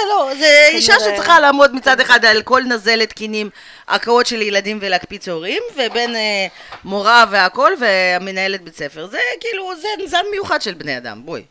לא, 0.08 0.30
זה 0.38 0.68
אישה 0.72 0.94
שצריכה 1.00 1.40
לעמוד 1.40 1.74
מצד 1.74 2.00
אחד 2.00 2.24
על 2.24 2.42
כל 2.42 2.62
נזלת 2.62 3.12
קינים, 3.12 3.50
הקאות 3.88 4.26
של 4.26 4.42
ילדים 4.42 4.78
ולהקפיץ 4.82 5.28
הורים, 5.28 5.62
ובין 5.76 6.16
אה, 6.16 6.46
מורה 6.84 7.24
והכל 7.30 7.72
והמנהלת 7.80 8.62
בית 8.62 8.76
ספר. 8.76 9.06
זה 9.06 9.18
כאילו, 9.40 9.72
זה 9.76 9.88
זן 10.06 10.24
מיוחד 10.30 10.62
של 10.62 10.74
בני 10.74 10.96
אדם, 10.96 11.22
בואי. 11.24 11.42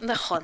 נכון. 0.00 0.40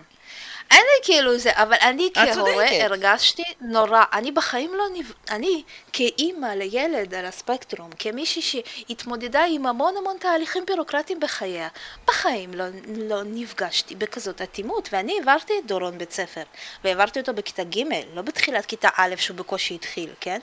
אין 0.71 0.81
לי 0.81 1.05
כאילו 1.05 1.39
זה, 1.39 1.51
אבל 1.55 1.77
אני 1.81 2.09
כהורה 2.15 2.85
הרגשתי 2.85 3.43
נורא. 3.61 4.05
אני 4.13 4.33
בחיים 4.33 4.75
לא 4.75 4.85
נפ... 4.95 5.13
אני 5.31 5.63
כאימא 5.93 6.47
לילד 6.47 7.15
על 7.15 7.27
הספקטרום, 7.27 7.91
כמישהי 7.99 8.43
שהתמודדה 8.43 9.45
עם 9.49 9.67
המון 9.67 9.95
המון 9.97 10.17
תהליכים 10.21 10.67
בירוקרטיים 10.67 11.21
בחייה, 11.21 11.69
בחיים 12.07 12.55
לא, 12.55 12.65
לא 12.97 13.23
נפגשתי 13.25 13.95
בכזאת 13.95 14.43
אטימות, 14.43 14.89
ואני 14.93 15.19
העברתי 15.19 15.53
את 15.59 15.67
דורון 15.67 15.99
בית 15.99 16.13
ספר, 16.13 16.43
והעברתי 16.85 17.21
אותו 17.21 17.35
בכיתה 17.35 17.65
ג', 17.65 17.83
לא 18.15 18.23
בתחילת 18.23 18.67
כיתה 18.67 18.89
א' 18.97 19.15
שהוא 19.19 19.37
בקושי 19.37 19.75
התחיל, 19.75 20.11
כן? 20.21 20.39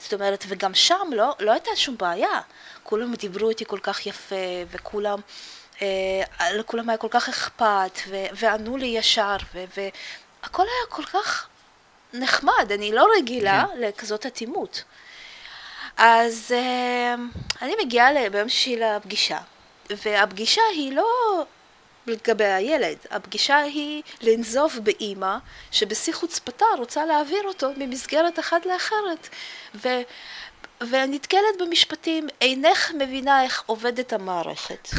זאת 0.00 0.14
אומרת, 0.14 0.44
וגם 0.48 0.74
שם 0.74 1.10
לא, 1.12 1.34
לא 1.40 1.52
הייתה 1.52 1.70
שום 1.76 1.96
בעיה. 1.98 2.40
כולם 2.82 3.14
דיברו 3.14 3.48
איתי 3.48 3.64
כל 3.64 3.78
כך 3.82 4.06
יפה, 4.06 4.36
וכולם... 4.70 5.20
אה, 5.82 6.52
לכולם 6.54 6.88
היה 6.88 6.98
כל 6.98 7.08
כך 7.10 7.28
אכפת, 7.28 7.98
וענו 8.32 8.76
לי 8.76 8.86
ישר, 8.86 9.36
והכל 9.54 10.62
היה 10.62 10.86
כל 10.88 11.04
כך 11.04 11.48
נחמד, 12.12 12.72
אני 12.74 12.92
לא 12.92 13.06
רגילה 13.18 13.64
כן. 13.72 13.80
לכזאת 13.80 14.26
אטימות. 14.26 14.84
אז 15.96 16.54
אה, 16.56 17.14
אני 17.62 17.72
מגיעה 17.84 18.28
ביום 18.30 18.48
שישי 18.48 18.76
לפגישה, 18.76 19.38
והפגישה 19.90 20.62
היא 20.72 20.92
לא 20.92 21.44
לגבי 22.06 22.44
הילד, 22.44 22.96
הפגישה 23.10 23.58
היא 23.58 24.02
לנזוף 24.20 24.74
באימא 24.78 25.36
שבשיא 25.70 26.12
חוצפתה 26.12 26.66
רוצה 26.78 27.06
להעביר 27.06 27.42
אותו 27.44 27.70
ממסגרת 27.76 28.38
אחת 28.38 28.66
לאחרת. 28.66 29.28
ו... 29.74 29.88
ונתקלת 30.80 31.58
במשפטים, 31.60 32.28
אינך 32.40 32.92
מבינה 32.98 33.42
איך 33.42 33.62
עובדת 33.66 34.12
המערכת. 34.12 34.88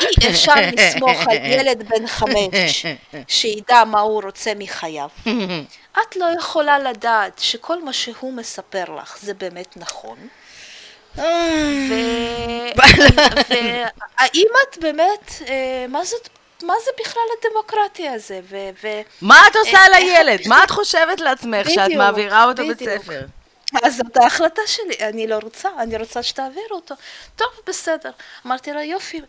אי 0.00 0.30
אפשר 0.30 0.54
לסמוך 0.72 1.20
על 1.26 1.36
ילד 1.36 1.88
בן 1.88 2.06
חמש 2.06 2.86
שידע 3.28 3.84
מה 3.84 4.00
הוא 4.00 4.22
רוצה 4.22 4.52
מחייו. 4.56 5.08
את 6.02 6.16
לא 6.16 6.26
יכולה 6.38 6.78
לדעת 6.78 7.38
שכל 7.38 7.84
מה 7.84 7.92
שהוא 7.92 8.32
מספר 8.32 8.84
לך 8.96 9.18
זה 9.22 9.34
באמת 9.34 9.76
נכון. 9.76 10.18
והאם 13.48 14.48
את 14.62 14.78
באמת, 14.80 15.32
אה, 15.48 15.86
מה 15.88 16.04
זאת 16.04 16.28
מה 16.62 16.74
זה 16.84 16.90
בכלל 17.00 17.22
הדמוקרטיה 17.38 18.12
הזה? 18.12 18.40
ו... 18.48 18.56
ו- 18.82 19.00
מה 19.22 19.42
את 19.50 19.56
עושה 19.56 19.70
איך- 19.86 20.02
לילד? 20.02 20.40
מה 20.48 20.64
את 20.64 20.70
חושבת 20.70 21.20
לעצמך 21.20 21.70
שאת 21.70 21.84
בדיוק, 21.84 21.98
מעבירה 21.98 22.44
אותו 22.44 22.62
בית. 22.68 22.78
ספר? 22.78 23.20
אז 23.82 23.96
זאת 23.96 24.16
ההחלטה 24.16 24.62
שלי, 24.66 24.94
אני 25.08 25.26
לא 25.26 25.38
רוצה, 25.42 25.68
אני 25.78 25.96
רוצה 25.96 26.22
שתעביר 26.22 26.66
אותו. 26.70 26.94
טוב, 27.36 27.48
בסדר. 27.66 28.10
אמרתי 28.46 28.72
לה, 28.72 28.84
יופי, 28.84 29.20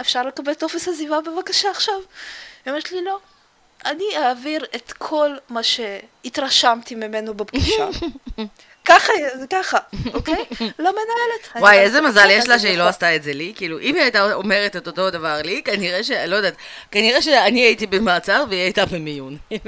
אפשר 0.00 0.22
לקבל 0.22 0.54
טופס 0.54 0.88
עזיבה 0.88 1.20
בבקשה 1.20 1.70
עכשיו? 1.70 1.94
היא 1.94 2.70
אומרת 2.70 2.92
לי, 2.92 3.04
לא. 3.04 3.18
אני 3.84 4.04
אעביר 4.16 4.64
את 4.74 4.92
כל 4.92 5.30
מה 5.48 5.60
שהתרשמתי 5.62 6.94
ממנו 6.94 7.34
בפגישה. 7.34 7.88
ככה, 8.90 9.12
זה 9.34 9.46
ככה, 9.46 9.78
אוקיי? 10.14 10.44
למנהלת. 10.78 11.48
אני 11.54 11.62
וואי, 11.62 11.78
איזה 11.78 12.00
מזל 12.00 12.20
"בסדר, 12.20 12.30
יש 12.30 12.48
לה 12.48 12.58
שהיא 12.58 12.72
לא 12.72 12.78
נכון." 12.78 12.88
עשתה 12.88 13.16
את 13.16 13.22
זה 13.22 13.32
לי. 13.32 13.52
כאילו, 13.56 13.78
אם 13.78 13.94
היא 13.94 14.02
הייתה 14.02 14.32
אומרת 14.34 14.76
את 14.76 14.86
אותו 14.86 15.10
דבר 15.10 15.40
לי, 15.44 15.62
כנראה 15.64 16.04
ש... 16.04 16.10
לא 16.10 16.36
יודעת, 16.36 16.54
כנראה 16.90 17.22
שאני 17.22 17.60
הייתי 17.60 17.86
במעצר 17.86 18.44
והיא 18.48 18.62
הייתה 18.62 18.86
במיון. 18.86 19.36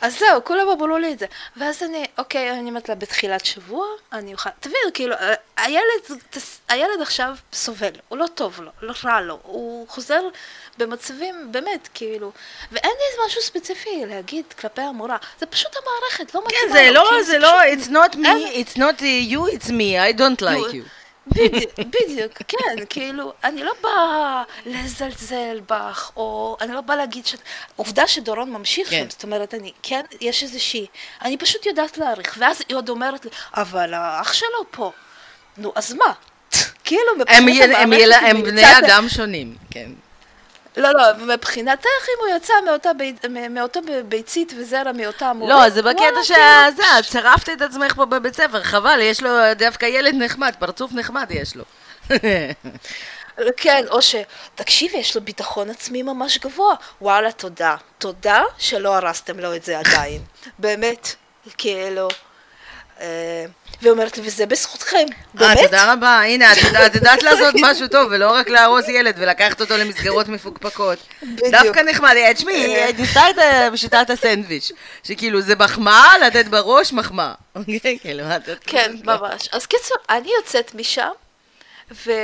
אז 0.00 0.18
זהו, 0.18 0.44
כולם 0.44 0.68
אמרו 0.68 0.98
לי 0.98 1.12
את 1.12 1.18
זה. 1.18 1.26
ואז 1.56 1.82
אני, 1.82 2.04
אוקיי, 2.18 2.50
אני 2.50 2.68
אומרת 2.68 2.88
לה, 2.88 2.94
בתחילת 2.94 3.44
שבוע 3.44 3.86
אני 4.12 4.32
אוכל... 4.32 4.50
תבינו, 4.60 4.92
כאילו, 4.94 5.14
הילד, 5.56 6.22
הילד 6.68 7.00
עכשיו 7.02 7.36
סובל, 7.52 7.92
הוא 8.08 8.18
לא 8.18 8.26
טוב 8.26 8.60
לו, 8.60 8.70
לא 8.82 8.92
רע 9.04 9.20
לו, 9.20 9.38
הוא 9.42 9.88
חוזר 9.88 10.20
במצבים, 10.78 11.48
באמת, 11.50 11.88
כאילו, 11.94 12.32
ואין 12.72 12.92
לי 12.92 13.26
משהו 13.26 13.42
ספציפי 13.42 14.06
להגיד 14.06 14.44
כלפי 14.60 14.82
המורה, 14.82 15.16
זה 15.40 15.46
פשוט 15.46 15.72
המערכת, 15.76 16.34
לא 16.34 16.42
מתאימה 16.46 16.62
כן. 16.66 16.72
זה 16.72 16.90
לא, 16.90 17.04
כאילו, 17.08 17.24
זה 17.24 17.38
לא, 17.38 17.62
it's 17.62 17.88
not 17.88 18.16
me, 18.16 18.64
it's 18.64 18.76
not 18.76 19.00
you, 19.30 19.56
it's 19.56 19.68
me, 19.68 20.14
I 20.14 20.18
don't 20.18 20.42
like 20.42 20.72
you. 20.72 20.88
בדיוק, 21.26 21.72
בדיוק, 21.78 22.32
כן, 22.48 22.84
כאילו, 22.88 23.32
אני 23.44 23.62
לא 23.62 23.72
באה 23.82 24.42
לזלזל 24.66 25.60
בך, 25.68 26.10
או 26.16 26.56
אני 26.60 26.72
לא 26.72 26.80
באה 26.80 26.96
להגיד 26.96 27.26
ש... 27.26 27.34
עובדה 27.76 28.06
שדורון 28.06 28.50
ממשיך 28.50 28.90
כן. 28.90 28.96
שם, 29.04 29.10
זאת 29.10 29.22
אומרת, 29.22 29.54
אני, 29.54 29.72
כן, 29.82 30.00
יש 30.20 30.42
איזושהי, 30.42 30.86
אני 31.22 31.36
פשוט 31.36 31.66
יודעת 31.66 31.98
להעריך, 31.98 32.36
ואז 32.38 32.62
היא 32.68 32.76
עוד 32.76 32.88
אומרת 32.88 33.24
לי, 33.24 33.30
אבל 33.54 33.94
האח 33.94 34.32
שלו 34.32 34.64
פה, 34.70 34.92
נו, 35.56 35.72
אז 35.74 35.92
מה? 35.92 36.12
כאילו, 36.84 37.16
מבחינת 37.18 37.38
הם 37.38 37.48
הם 37.48 37.92
המערכת, 37.92 38.22
הם 38.22 38.36
אם 38.36 38.42
בני 38.42 38.78
אדם 38.78 39.08
שונים, 39.08 39.56
כן. 39.70 39.90
לא, 40.78 40.88
לא, 40.94 41.34
מבחינתך, 41.34 41.84
אם 41.84 42.28
הוא 42.28 42.36
יצא 42.36 42.52
מאותה 42.66 42.92
בית- 42.92 43.24
מ- 43.24 43.54
מאותו 43.54 43.80
ב- 43.82 44.00
ביצית 44.08 44.52
וזרע 44.58 44.92
מאותה 44.92 45.32
מורה, 45.32 45.64
לא, 45.64 45.70
זה 45.70 45.82
בקטע 45.82 46.22
שזה, 46.24 46.98
את 46.98 47.04
שרפת 47.04 47.48
את 47.48 47.62
עצמך 47.62 47.94
פה 47.94 48.04
בבית 48.04 48.34
ספר, 48.36 48.62
חבל, 48.62 48.98
יש 49.02 49.22
לו 49.22 49.30
דווקא 49.56 49.86
ילד 49.86 50.14
נחמד, 50.14 50.54
פרצוף 50.58 50.92
נחמד 50.92 51.26
יש 51.30 51.56
לו. 51.56 51.64
כן, 53.56 53.84
או 53.90 54.02
ש... 54.02 54.14
תקשיבי, 54.54 54.96
יש 54.98 55.16
לו 55.16 55.22
ביטחון 55.22 55.70
עצמי 55.70 56.02
ממש 56.02 56.38
גבוה. 56.38 56.74
וואלה, 57.00 57.32
תודה. 57.32 57.76
תודה 57.98 58.42
שלא 58.58 58.96
הרסתם 58.96 59.40
לו 59.40 59.54
את 59.54 59.64
זה 59.64 59.78
עדיין. 59.78 60.22
באמת, 60.58 61.14
כאילו... 61.58 62.08
אה, 63.00 63.44
והיא 63.82 63.92
אומרת 63.92 64.16
לי, 64.18 64.22
וזה 64.26 64.46
בזכותכם. 64.46 64.96
אה, 64.98 65.04
באמת? 65.34 65.58
תודה 65.64 65.92
רבה, 65.92 66.20
הנה, 66.22 66.52
את 66.52 66.58
יודעת- 66.94 67.22
לעשות 67.22 67.54
משהו 67.60 67.88
טוב, 67.88 68.08
ולא 68.10 68.30
רק 68.32 68.48
להרוס 68.48 68.88
ילד 68.88 69.14
ולקחת 69.18 69.60
אותו 69.60 69.76
למסגרות 69.76 70.28
מפוקפקות. 70.28 70.98
דווקא 71.50 71.80
נחמד, 71.80 72.14
אה, 72.16 72.34
תשמעי, 72.34 72.76
אה. 72.76 72.88
את 72.90 72.98
ניסתה 72.98 73.30
את 73.30 73.38
אה, 73.38 73.68
שיטת 73.76 74.10
הסנדוויץ', 74.10 74.72
שכאילו 75.04 75.40
זה 75.40 75.54
מחמאה, 75.56 76.18
לתת 76.18 76.46
בראש 76.46 76.92
מחמאה. 76.92 77.32
אוקיי, 77.56 77.98
כאילו, 78.00 78.24
כן, 78.66 78.96
ממש. 79.04 79.48
אז 79.52 79.66
קיצור, 79.66 79.96
אני 80.10 80.28
יוצאת 80.38 80.74
משם, 80.74 81.08
ואני 81.90 82.16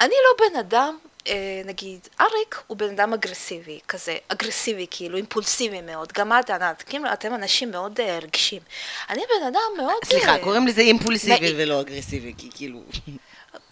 לא 0.00 0.46
בן 0.50 0.58
אדם, 0.58 0.96
אה, 1.04 1.11
נגיד, 1.64 2.08
אריק 2.20 2.62
הוא 2.66 2.76
בן 2.76 2.88
אדם 2.90 3.12
אגרסיבי, 3.12 3.78
כזה, 3.88 4.16
אגרסיבי, 4.28 4.86
כאילו, 4.90 5.16
אימפולסיבי 5.16 5.80
מאוד. 5.80 6.12
גם 6.12 6.32
את, 6.32 6.50
ענת, 6.50 6.82
כאילו, 6.82 7.12
אתם 7.12 7.34
אנשים 7.34 7.70
מאוד 7.70 8.00
אה, 8.00 8.18
רגישים. 8.22 8.62
אני 9.10 9.22
בן 9.40 9.46
אדם 9.46 9.60
מאוד... 9.76 10.04
סליחה, 10.04 10.32
אה, 10.36 10.42
קוראים 10.44 10.66
לזה 10.66 10.80
אימפולסיבי 10.80 11.40
נאי- 11.40 11.62
ולא 11.62 11.80
אגרסיבי, 11.80 12.34
כי 12.38 12.50
כאילו... 12.54 12.80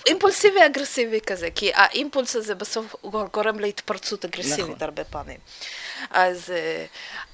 אימפולסיבי 0.06 0.66
אגרסיבי 0.66 1.20
כזה, 1.20 1.48
כי 1.54 1.70
האימפולס 1.74 2.36
הזה 2.36 2.54
בסוף 2.54 2.94
הוא 3.00 3.24
גורם 3.32 3.58
להתפרצות 3.58 4.24
אגרסיבית 4.24 4.60
נכון. 4.60 4.74
הרבה 4.80 5.04
פעמים. 5.04 5.38
אז 6.10 6.50
אה, 6.50 6.84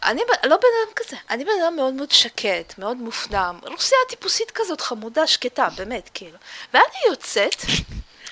אני 0.02 0.20
לא 0.44 0.56
בן 0.56 0.68
אדם 0.84 0.92
כזה, 0.96 1.16
אני 1.30 1.44
בן 1.44 1.50
אדם 1.62 1.76
מאוד 1.76 1.94
מאוד 1.94 2.10
שקט, 2.10 2.78
מאוד 2.78 2.96
מופנם, 2.96 3.58
רוסיה 3.62 3.98
טיפוסית 4.08 4.50
כזאת 4.50 4.80
חמודה, 4.80 5.26
שקטה, 5.26 5.68
באמת, 5.76 6.10
כאילו. 6.14 6.38
ואני 6.74 6.84
יוצאת, 7.10 7.56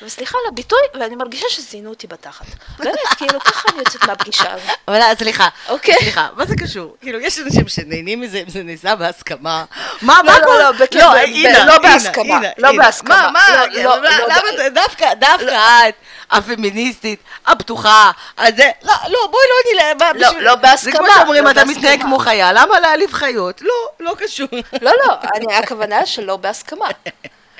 וסליחה 0.02 0.38
על 0.38 0.52
הביטוי, 0.52 0.78
ואני 0.94 1.16
מרגישה 1.16 1.46
שזיינו 1.48 1.90
אותי 1.90 2.06
בתחת. 2.06 2.44
באמת, 2.78 2.94
כאילו, 3.16 3.40
ככה 3.40 3.68
אני 3.72 3.78
יוצאת 3.78 4.04
מהפגישה 4.04 4.52
הזאת. 4.52 4.70
אבל 4.88 5.00
אה, 5.02 5.12
סליחה, 5.18 5.48
אוקיי. 5.68 5.94
סליחה, 6.00 6.28
מה 6.36 6.46
זה 6.46 6.54
קשור? 6.56 6.96
כאילו, 7.00 7.20
יש 7.20 7.38
אנשים 7.38 7.68
שנהנים 7.68 8.20
מזה 8.20 8.38
אם 8.38 8.48
זה 8.50 8.62
נעשה 8.62 8.94
בהסכמה. 8.96 9.64
מה, 10.02 10.18
לא, 10.18 10.22
מה 10.32 10.38
לא, 10.38 10.44
קורה? 10.44 10.58
לא, 10.58 10.70
לא, 10.94 11.10
ב- 11.12 11.16
הנה, 11.16 11.64
לא 11.64 11.72
הנה, 11.72 11.78
בהסכמה, 11.78 12.36
הנה, 12.36 12.48
לא. 12.58 12.72
בהסכמה. 12.76 13.30
מה, 13.32 13.40
מה, 13.50 13.66
לא, 13.74 13.82
לא, 13.82 13.96
למה- 13.96 14.52
לא, 14.58 14.68
דווקא, 14.68 15.14
דווקא 15.14 15.88
את, 15.88 15.94
הפמיניסטית, 16.30 17.20
הפתוחה, 17.46 18.10
הזה, 18.38 18.70
לא, 18.82 18.92
לא, 19.08 19.18
בואי 19.30 19.44
לא 19.50 19.84
נלך, 19.84 20.02
מה, 20.02 20.12
לא, 20.32 20.40
לא 20.40 20.54
בהסכמה, 20.54 20.92
זה 20.92 20.98
כמו 20.98 21.06
שאומרים, 21.16 21.44
לא 21.44 21.50
אתה 21.50 21.64
מתנהג 21.64 21.82
בהסכמה. 21.84 22.02
כמו 22.04 22.18
חייל, 22.18 22.60
למה 22.60 22.80
להעליב 22.80 23.12
חיות? 23.12 23.62
לא, 23.62 23.74
לא 24.00 24.14
קשור. 24.18 24.48
לא, 24.82 24.92
לא, 25.06 25.14
הכוונה 25.58 26.06
שלא 26.06 26.36
בהסכמה. 26.36 26.86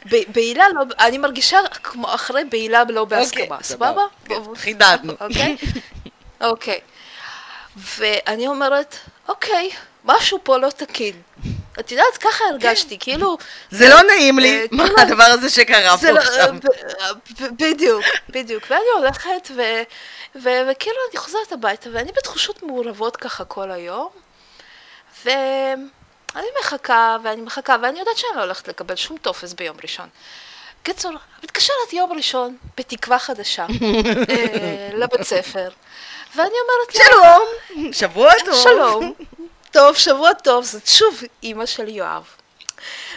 בעילה 0.05 0.65
לא, 0.75 0.83
אני 1.01 1.19
מרגישה 1.19 1.59
כמו 1.83 2.15
אחרי 2.15 2.45
בעילה 2.45 2.83
לא 2.89 3.05
בהסכמה, 3.05 3.59
סבבה? 3.63 4.03
כן, 4.25 4.35
חידדנו. 4.57 5.13
אוקיי? 5.21 5.57
אוקיי. 6.41 6.81
ואני 7.77 8.47
אומרת, 8.47 8.97
אוקיי, 9.29 9.71
משהו 10.05 10.39
פה 10.43 10.59
לא 10.59 10.71
תקין. 10.71 11.23
את 11.81 11.93
יודעת, 11.93 12.17
ככה 12.21 12.45
הרגשתי, 12.51 12.97
כאילו... 13.01 13.39
זה 13.71 13.89
לא 13.89 14.03
נעים 14.03 14.39
לי, 14.39 14.61
אה, 14.61 14.65
מה 14.71 14.85
כאילו- 14.85 15.01
הדבר 15.01 15.25
הזה 15.25 15.51
שקרה 15.51 15.99
פה 15.99 16.11
לא- 16.11 16.21
עכשיו. 16.21 16.55
בדיוק, 17.41 18.05
בדיוק. 18.29 18.65
ואני 18.71 18.83
הולכת, 18.99 19.51
וכאילו 20.35 20.97
אני 21.11 21.17
חוזרת 21.17 21.53
הביתה, 21.53 21.91
ואני 21.93 22.13
בתחושות 22.13 22.63
מעורבות 22.63 23.17
ככה 23.17 23.45
כל 23.45 23.71
היום, 23.71 24.09
ואני 26.35 26.47
מחכה, 26.61 27.17
ואני 27.23 27.43
מחכה, 27.43 27.77
ואני 27.83 27.99
יודעת 27.99 28.17
שאני 28.17 28.37
לא 28.37 28.43
הולכת 28.43 28.69
לקבל 28.69 28.97
שום 28.97 29.17
טופס 29.17 29.53
ביום 29.53 29.77
ראשון. 29.83 30.09
קיצור, 30.83 31.13
מתקשרת 31.45 31.93
יום 31.93 32.13
ראשון, 32.13 32.57
בתקווה 32.77 33.19
חדשה, 33.19 33.67
אה, 34.31 34.91
לבית 34.95 35.23
ספר, 35.23 35.69
ואני 36.37 36.51
אומרת 36.51 36.95
לה, 36.95 37.05
שלום, 37.05 37.93
שבוע 37.93 38.33
טוב. 38.45 38.63
שלום, 38.63 39.15
טוב, 39.71 39.97
שבוע 39.97 40.35
טוב, 40.35 40.65
זאת 40.65 40.87
שוב 40.87 41.21
אימא 41.43 41.67
של 41.67 41.89
יואב. 41.89 42.25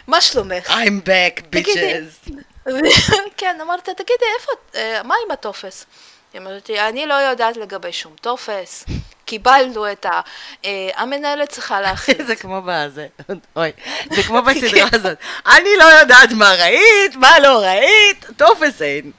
מה 0.08 0.22
שלומך? 0.22 0.70
I'm 0.70 1.08
back, 1.08 1.42
bitches. 1.56 2.32
כן, 3.38 3.58
אמרתי, 3.62 3.92
תגידי, 3.94 4.26
איפה, 4.40 4.52
אה, 4.76 5.04
מה 5.04 5.16
עם 5.26 5.32
הטופס? 5.32 5.86
היא 6.34 6.40
אומרת 6.40 6.70
לי, 6.70 6.80
אני 6.88 7.06
לא 7.06 7.14
יודעת 7.14 7.58
לגבי 7.58 7.94
שום 7.94 8.16
טופס, 8.22 8.86
קיבלנו 9.28 9.92
את 9.92 10.06
ה... 10.06 10.22
אה, 10.66 10.90
המנהלת 10.96 11.50
צריכה 11.50 11.82
להכין. 11.86 12.26
זה 12.28 12.36
כמו 12.36 12.62
בזה, 12.66 13.08
אוי, 13.56 13.72
זה 14.16 14.24
כמו 14.24 14.42
בסדרה 14.46 14.88
הזאת. 14.94 15.18
אני 15.46 15.70
לא 15.80 15.84
יודעת 15.84 16.32
מה 16.32 16.54
ראית, 16.54 17.16
מה 17.16 17.40
לא 17.40 17.62
ראית, 17.64 18.26
טופס 18.38 18.82
אין. 18.82 19.12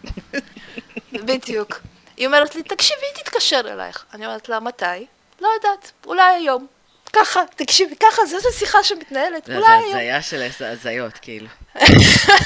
בדיוק. 1.13 1.81
היא 2.17 2.27
אומרת 2.27 2.55
לי, 2.55 2.63
תקשיבי, 2.63 3.07
תתקשר 3.15 3.61
אלייך. 3.65 4.05
אני 4.15 4.27
אומרת 4.27 4.49
לה, 4.49 4.61
מתי? 4.61 5.07
לא 5.41 5.49
יודעת, 5.57 5.93
אולי 6.07 6.35
היום. 6.35 6.67
ככה, 7.13 7.41
תקשיבי, 7.57 7.97
ככה, 7.97 8.27
זאת 8.27 8.43
השיחה 8.55 8.85
שמתנהלת, 8.85 9.45
זה 9.45 9.57
אולי 9.57 9.67
היום. 9.69 9.91
הזיה 9.91 10.23
של 10.23 10.43
הזיות, 10.65 11.19
כאילו. 11.19 11.47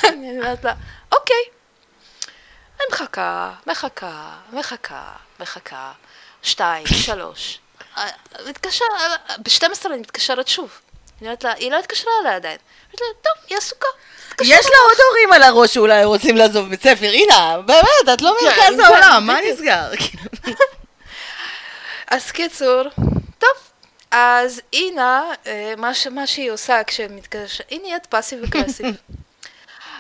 אני 0.09 0.39
אומרת 0.39 0.65
לה, 0.65 0.73
אוקיי. 1.13 1.45
אני 2.77 2.87
מחכה, 2.93 3.53
מחכה, 3.67 4.31
מחכה, 4.53 5.13
מחכה, 5.41 5.93
שתיים, 6.43 6.87
שלוש. 6.87 7.59
אה, 7.99 8.09
מתקשר, 8.49 8.85
ב-12 9.39 9.87
אני 9.87 9.97
מתקשרת 9.97 10.49
שוב. 10.49 10.71
אני 11.21 11.29
אומרת 11.29 11.45
לה, 11.45 11.53
היא 11.53 11.71
לא 11.71 11.79
התקשרה 11.79 12.13
אליי 12.21 12.35
עדיין. 12.35 12.59
אומרת 12.87 13.01
לה, 13.01 13.07
טוב, 13.23 13.45
היא 13.49 13.59
עסוקה. 13.59 13.87
יש 14.41 14.67
לה 14.67 14.77
עוד 14.89 14.97
הורים 15.09 15.33
על 15.33 15.43
הראש 15.43 15.75
שאולי 15.75 16.05
רוצים 16.05 16.37
לעזוב 16.37 16.69
בית 16.69 16.83
ספר, 16.83 17.07
הנה, 17.07 17.59
באמת, 17.67 18.15
את 18.15 18.23
לא 18.23 18.37
כן, 18.41 18.47
מרכז 18.47 18.75
כן, 18.77 18.81
העולם, 18.81 19.27
מה. 19.27 19.39
נסגר? 19.53 19.91
אז 22.09 22.31
קיצור, 22.31 22.83
טוב, 23.39 23.51
אז 24.11 24.61
אינה, 24.73 25.23
אה, 25.47 25.75
מה, 25.77 25.95
ש, 25.95 26.07
מה 26.07 26.27
שהיא 26.27 26.51
עושה 26.51 26.85
כשמתקשר, 26.87 27.65
היא 27.71 27.81
נהיית 27.83 28.07
פאסיב 28.07 28.43
אגרסיב. 28.45 28.87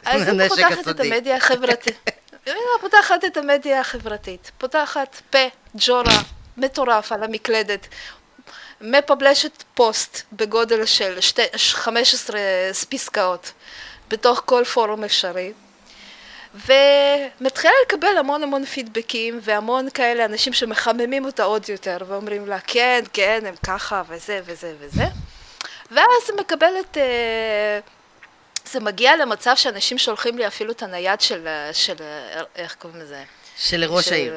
אז 0.04 0.28
היא 0.28 0.48
פותחת 0.48 0.88
את. 0.88 1.00
המדיה 1.00 1.36
החברתית. 1.36 2.10
היא 2.46 2.54
פותחת 2.80 3.24
את 3.24 3.36
המדיה 3.36 3.80
החברתית, 3.80 4.50
פותחת 4.58 5.22
פה 5.30 5.38
ג'ורה 5.74 6.22
מטורף 6.56 7.12
על 7.12 7.22
המקלדת, 7.22 7.86
מפבלשת 8.80 9.62
פוסט 9.74 10.22
בגודל 10.32 10.86
של 10.86 11.20
שתי, 11.20 11.42
15 11.56 12.40
פסקאות 12.88 13.52
בתוך 14.08 14.42
כל 14.44 14.64
פורום 14.64 15.04
אפשרי, 15.04 15.52
ומתחילה 16.54 17.72
לקבל 17.86 18.16
המון 18.18 18.42
המון 18.42 18.64
פידבקים 18.64 19.38
והמון 19.42 19.90
כאלה 19.90 20.24
אנשים 20.24 20.52
שמחממים 20.52 21.24
אותה 21.24 21.42
עוד 21.42 21.68
יותר 21.68 21.98
ואומרים 22.06 22.46
לה 22.46 22.60
כן, 22.60 23.04
כן, 23.12 23.40
הם 23.46 23.54
ככה 23.66 24.02
וזה 24.08 24.40
וזה 24.44 24.74
וזה. 24.78 25.04
ואז 25.90 26.28
היא 26.28 26.40
מקבלת, 26.40 26.98
אה, 26.98 27.78
זה 28.64 28.80
מגיע 28.80 29.16
למצב 29.16 29.52
שאנשים 29.56 29.98
שולחים 29.98 30.38
לי 30.38 30.46
אפילו 30.46 30.72
את 30.72 30.82
הנייד 30.82 31.20
של, 31.20 31.48
של 31.72 31.94
איך 32.56 32.74
קוראים 32.74 33.00
לזה? 33.00 33.24
של 33.56 33.84
ראש 33.84 34.04
של, 34.04 34.12
העיר. 34.12 34.34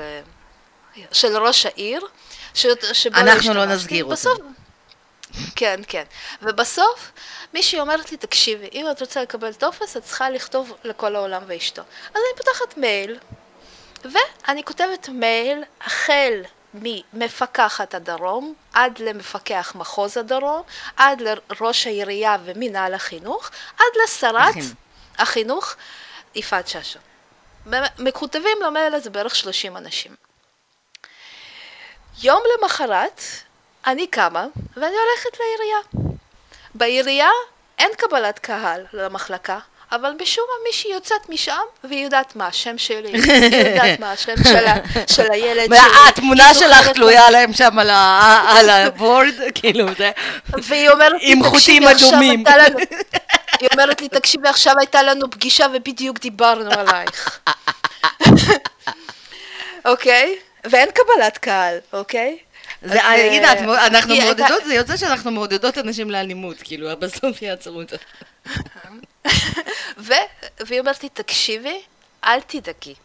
של 1.12 1.38
ראש 1.38 1.66
העיר. 1.66 2.08
ש, 2.54 2.66
שבו 2.94 3.18
אנחנו 3.18 3.54
לא. 3.54 3.66
נסגיר 3.66 4.04
אותו. 4.04 4.14
בסוף, 4.14 4.40
כן, 5.56 5.80
כן. 5.88 6.04
ובסוף 6.42 7.12
מישהי 7.54 7.80
אומרת 7.80 8.12
לי, 8.12 8.18
תקשיבי, 8.18 8.70
אם 8.74 8.92
את 8.92 9.02
רוצה 9.02 9.22
לקבל 9.22 9.54
טופס, 9.54 9.98
את 9.98 10.04
צריכה 10.04 10.30
לכתוב 10.30 10.74
לכל 10.84 11.16
העולם 11.16 11.42
ואשתו. 11.48 11.82
אז 11.82 12.16
אני 12.16 12.38
פותחת 12.38 12.78
מייל, 12.78 13.20
ואני 14.06 14.64
כותבת 14.64 15.10
מייל 15.10 15.64
החל 15.82 16.42
ממפקחת 16.82 17.94
הדרום 17.94 18.54
עד 18.74 19.00
למפקח 19.00 19.74
מחוז 19.76 20.18
הדרום, 20.18 20.62
עד 20.98 21.22
לראש 21.22 21.88
העירייה 21.88 22.38
ומנהל 22.46 22.94
החינוך, 22.94 23.50
עד 23.78 23.84
לשרת 24.04 24.50
החינוך. 24.50 24.74
החינוך, 25.18 25.76
יפעת 26.36 26.68
שאשא. 26.68 27.00
מקוטבים 28.00 28.58
למייל 28.66 28.96
הזה 28.96 29.10
בערך 29.10 29.36
30 29.36 29.78
אנשים. 29.78 30.16
יום 32.24 32.42
למחרת 32.54 33.22
אני 33.88 34.08
קמה 34.08 34.46
ואני 34.76 34.96
הולכת 34.96 35.40
לעירייה. 35.40 36.10
בעירייה 36.74 37.30
אין 37.78 37.92
קבלת 37.98 38.40
קהל 38.40 38.86
למחלקה, 38.94 39.60
אבל 39.96 40.12
משום 40.22 40.44
מה 40.50 40.68
מישהי 40.68 40.92
יוצאת 40.92 41.30
משם 41.30 41.54
והיא 41.84 42.04
יודעת 42.04 42.36
מה 42.36 42.48
השם 42.48 42.78
שלי, 42.78 43.12
היא 43.12 43.68
יודעת 43.70 44.00
מה 44.00 44.12
השם 44.12 44.34
של, 45.08 45.32
הילד 45.32 45.68
שלי. 45.68 45.78
התמונה 46.10 46.54
שלך 46.54 46.88
תלויה 46.90 47.30
להם 47.32 47.54
שם 47.54 47.80
על 47.80 48.70
הבורד, 48.70 49.34
כאילו 49.56 49.86
זה. 49.98 50.12
והיא 50.64 50.90
אומרת 50.90 51.12
לי, 51.22 51.32
עם 51.32 51.44
חוטים 51.44 51.60
"תקשיבי, 51.60 51.88
עכשיו 51.92 52.10
אדומים." 52.10 52.44
הייתה 52.48 52.58
לנו-" 52.58 52.80
היא 53.60 53.70
אומרת 53.74 54.02
לי, 54.02 54.10
תקשיבי, 54.10 54.48
עכשיו 54.50 54.74
הייתה 54.80 55.04
לנו 55.04 55.32
פגישה 55.32 55.66
ובדיוק 55.74 56.20
דיברנו 56.20 56.70
עלייך. 56.72 57.40
אוקיי? 59.86 60.36
ואין 60.64 60.90
קבלת 60.92 61.38
קהל, 61.38 61.78
אוקיי? 61.94 62.38
זה, 62.82 63.04
אז, 63.04 63.20
הנה, 63.20 63.54
את 63.54 63.62
מ- 63.62 63.70
אנחנו 63.70 64.16
מעודדות, 64.16 64.64
זה 64.66 64.74
יוצא 64.74 64.98
שאנחנו 64.98 65.32
מעודדות 65.32 65.78
אנשים 65.78 66.12
לאלימות, 66.12 66.56
כאילו, 66.64 66.88
בסוף 67.00 67.42
יעצרו 67.42 67.82
אותה. 67.82 67.96
ו... 69.98 70.14
והיא 70.60 70.80
אומרת 70.80 71.04
לי, 71.04 71.10
תקשיבי, 71.10 71.82
אל 72.24 72.42
תדאגי. 72.42 72.96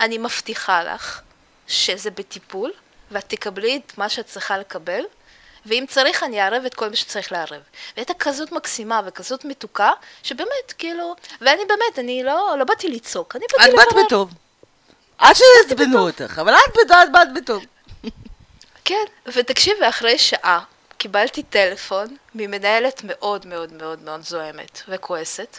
אני 0.00 0.18
מבטיחה 0.18 0.84
לך 0.84 1.20
שזה 1.66 2.10
בטיפול, 2.10 2.72
ואת 3.10 3.24
תקבלי 3.28 3.76
את 3.76 3.98
מה 3.98 4.08
שאת 4.08 4.26
צריכה 4.26 4.58
לקבל, 4.58 5.02
ואם 5.66 5.84
צריך 5.88 6.22
אני 6.22 6.42
אערב 6.42 6.64
את 6.64 6.74
כל 6.74 6.88
מי 6.88 6.96
שצריך 6.96 7.32
לערב. 7.32 7.60
והייתה 7.96 8.14
כזאת 8.14 8.52
מקסימה 8.52 9.00
וכזאת 9.06 9.44
מתוקה, 9.44 9.90
שבאמת, 10.22 10.72
כאילו, 10.78 11.16
ואני 11.40 11.62
באמת, 11.68 11.98
אני 11.98 12.22
לא, 12.22 12.54
לא 12.58 12.64
באתי 12.64 12.88
לצעוק, 12.88 13.36
אני 13.36 13.44
באתי 13.52 13.70
את 13.70 13.74
לברר. 13.74 13.84
באת 13.94 14.06
בטוב. 14.06 14.30
עד 15.18 15.36
שעצבנו 15.36 15.98
אותך, 15.98 16.38
אבל 16.38 16.54
את 16.54 16.90
את 16.90 17.12
באת 17.12 17.28
בטוב. 17.34 17.64
כן, 18.84 19.04
ותקשיבי, 19.26 19.88
אחרי 19.88 20.18
שעה 20.18 20.60
קיבלתי 21.06 21.42
טלפון 21.42 22.16
ממנהלת 22.34 23.00
מאוד 23.04 23.46
מאוד 23.46 23.72
מאוד 23.72 24.02
מאוד 24.02 24.22
זוהמת 24.22 24.82
וכועסת, 24.88 25.58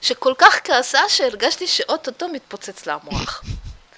שכל 0.00 0.34
כך 0.38 0.60
כעסה 0.64 1.08
שהרגשתי 1.08 1.66
שאו-טו-טו 1.66 2.28
מתפוצץ 2.28 2.86
לה 2.86 2.98
המוח. 3.02 3.44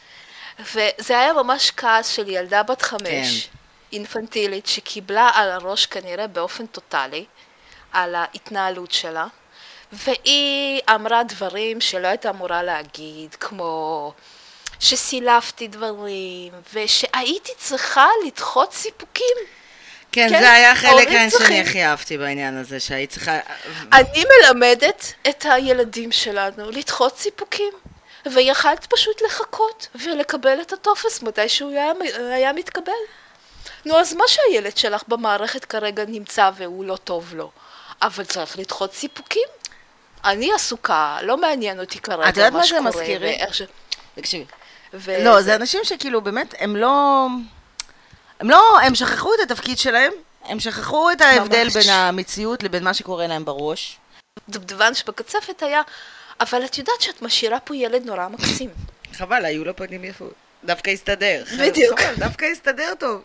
וזה 0.74 1.18
היה 1.18 1.32
ממש 1.32 1.70
כעס 1.76 2.09
של 2.09 2.28
ילדה 2.28 2.62
בת 2.62 2.82
חמש, 2.82 3.46
כן. 3.46 3.57
אינפנטילית, 3.92 4.66
שקיבלה 4.66 5.30
על 5.34 5.50
הראש 5.50 5.86
כנראה 5.86 6.26
באופן 6.26 6.66
טוטאלי, 6.66 7.24
על 7.92 8.14
ההתנהלות 8.14 8.92
שלה, 8.92 9.26
והיא 9.92 10.80
אמרה 10.94 11.22
דברים 11.22 11.80
שלא 11.80 12.07
הייתה 12.07 12.30
אמורה 12.30 12.62
להגיד, 12.62 13.34
כמו 13.34 14.12
שסילפתי 14.80 15.68
דברים, 15.68 16.52
ושהייתי 16.74 17.52
צריכה 17.59 18.07
לדחות 18.26 18.72
סיפוקים. 18.72 19.36
כן, 20.16 20.28
כן, 20.30 20.40
זה 20.40 20.52
היה 20.52 20.74
חלק 20.74 21.08
שאני 21.08 21.30
צריכים. 21.30 21.64
הכי 21.64 21.84
אהבתי 21.84 22.18
בעניין 22.18 22.56
הזה, 22.56 22.80
שהיית 22.80 23.10
צריכה... 23.10 23.38
אני 23.92 24.24
מלמדת 24.24 25.12
את 25.28 25.46
הילדים 25.48 26.12
שלנו 26.12 26.70
לדחות 26.70 27.18
סיפוקים, 27.18 27.72
ויכלת 28.32 28.86
פשוט 28.86 29.22
לחכות 29.22 29.88
ולקבל 30.04 30.60
את 30.60 30.72
הטופס 30.72 31.22
מתי 31.22 31.48
שהוא 31.48 31.70
היה, 31.70 31.92
היה 32.32 32.52
מתקבל. 32.52 32.92
נו, 33.84 33.98
אז 33.98 34.14
מה 34.14 34.24
שהילד 34.26 34.76
שלך 34.76 35.02
במערכת 35.08 35.64
כרגע 35.64 36.04
נמצא 36.08 36.50
והוא 36.56 36.84
לא 36.84 36.96
טוב 36.96 37.34
לו, 37.34 37.50
אבל 38.02 38.24
צריך 38.24 38.58
לדחות 38.58 38.94
סיפוקים. 38.94 39.48
אני 40.24 40.52
עסוקה, 40.52 41.18
לא 41.22 41.36
מעניין 41.36 41.80
אותי 41.80 41.98
כרגע 41.98 42.28
את 42.28 42.36
יודעת 42.36 42.52
מה 42.52 42.58
מה 42.58 42.62
זה 42.62 42.68
שקורה. 42.68 42.82
מזכיר 42.82 43.18
לי? 43.18 43.38
תקשיבי. 44.14 44.44
ו- 44.94 45.24
לא, 45.24 45.42
זה 45.42 45.54
אנשים 45.54 45.80
שכאילו 45.84 46.20
באמת, 46.20 46.54
הם 46.58 46.76
לא... 46.76 47.26
הם 48.41 48.51
לא, 48.51 48.80
הם 48.82 48.95
שכחו 48.95 49.34
את 49.34 49.51
התפקיד 49.51 49.78
שלהם, 49.78 50.12
הם 50.45 50.61
שכחו 50.61 51.11
את 51.12 51.20
ההבדל 51.20 51.64
ממש. 51.64 51.76
בין 51.76 51.91
המציאות 51.91 52.62
לבין 52.62 52.84
מה 52.84 52.95
שקורה 52.95 53.26
להם 53.26 53.45
בראש. 53.45 53.99
דובדבן 54.49 54.95
שבקצפת 54.95 55.62
היה, 55.62 55.82
אבל 56.41 56.64
את 56.64 56.78
יודעת 56.78 57.01
שאת 57.01 57.22
משאירה 57.22 57.61
פה 57.61 57.76
ילד 57.76 58.05
נורא 58.05 58.28
מקסים. 58.28 58.70
חבל, 59.12 59.45
היו 59.45 59.64
לו 59.64 59.76
פנים 59.76 60.05
יפות. 60.05 60.34
דווקא 60.64 60.91
הסתדר. 60.91 61.45
בדיוק. 61.61 62.01
חבל, 62.01 62.14
דווקא 62.14 62.45
הסתדר 62.45 62.93
טוב. 62.99 63.22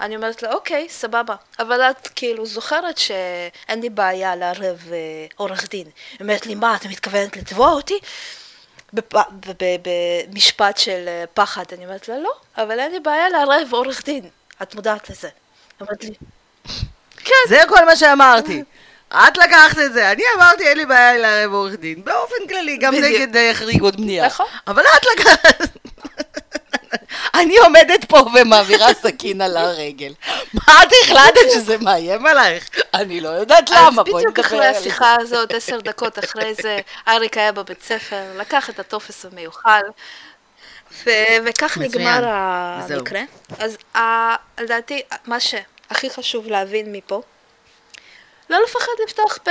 אני 0.00 0.16
אומרת 0.16 0.42
לה, 0.42 0.52
אוקיי, 0.52 0.88
סבבה. 0.88 1.34
אבל 1.58 1.80
את 1.80 2.08
כאילו 2.14 2.46
זוכרת 2.46 2.98
שאין 2.98 3.80
לי 3.80 3.90
בעיה 3.90 4.36
לערב 4.36 4.80
אה, 4.92 5.26
עורך 5.36 5.68
דין. 5.70 5.86
היא 6.12 6.20
אומרת 6.20 6.46
לי, 6.46 6.54
מה, 6.54 6.76
את 6.76 6.86
מתכוונת 6.86 7.36
לתבוע 7.36 7.72
אותי? 7.72 7.98
במשפט 9.82 10.78
של 10.78 11.04
אה, 11.08 11.24
פחד. 11.34 11.64
אני 11.72 11.84
אומרת 11.84 12.08
לה, 12.08 12.18
לא, 12.18 12.32
אבל 12.56 12.80
אין 12.80 12.92
לי 12.92 13.00
בעיה 13.00 13.28
לערב 13.28 13.68
עורך 13.72 14.04
דין. 14.04 14.28
את 14.62 14.74
מודעת 14.74 15.10
לזה. 15.10 15.28
היא 15.28 15.86
אומרת 15.86 16.04
לי, 16.04 16.14
כן, 17.16 17.34
זה 17.48 17.60
כל 17.68 17.84
מה 17.84 17.96
שאמרתי. 17.96 18.62
את 19.08 19.36
לקחת 19.36 19.78
את 19.78 19.92
זה, 19.92 20.12
אני 20.12 20.22
אמרתי 20.36 20.68
אין 20.68 20.78
לי 20.78 20.86
בעיה 20.86 21.18
לערב 21.18 21.52
עורך 21.52 21.74
דין, 21.74 22.04
באופן 22.04 22.46
כללי, 22.48 22.76
גם 22.76 22.92
בדיוק. 22.94 23.20
נגד 23.20 23.36
אה, 23.36 23.50
חריגות 23.54 23.96
בנייה. 23.96 24.26
נכון. 24.26 24.46
אבל 24.66 24.82
את 24.82 25.06
לקחת... 25.18 25.76
אני 27.34 27.58
עומדת 27.58 28.04
פה 28.04 28.16
ומעבירה 28.34 28.94
סכין 28.94 29.40
על 29.40 29.56
הרגל. 29.56 30.12
מה 30.54 30.82
את 30.82 30.88
החלטת 31.02 31.50
שזה 31.54 31.78
מאיים 31.78 32.26
עלייך? 32.26 32.70
אני 32.94 33.20
לא 33.20 33.28
יודעת 33.28 33.70
למה, 33.70 34.02
בואי 34.02 34.14
בדיוק 34.14 34.38
נדבר 34.38 34.40
אחרי 34.40 34.66
על 34.66 34.74
השיחה 34.74 35.16
הזאת, 35.20 35.54
עשר 35.54 35.80
דקות 35.80 36.18
אחרי 36.18 36.54
זה, 36.54 36.78
אריק 37.08 37.36
היה 37.36 37.52
בבית 37.52 37.82
ספר, 37.82 38.22
לקח 38.36 38.70
את 38.70 38.78
הטופס 38.78 39.24
המיוחל, 39.24 39.80
ו- 41.06 41.10
וכך 41.46 41.76
מצוין. 41.76 41.90
נגמר 42.08 42.20
זהו. 42.86 42.98
המקרה. 42.98 43.20
אז 43.58 43.76
ה- 43.96 44.36
לדעתי, 44.60 45.02
מה 45.26 45.40
שהכי 45.40 46.10
חשוב 46.10 46.46
להבין 46.46 46.92
מפה, 46.92 47.22
לא 48.50 48.58
לפחד 48.64 48.92
לפתוח 49.04 49.38
פה. 49.42 49.50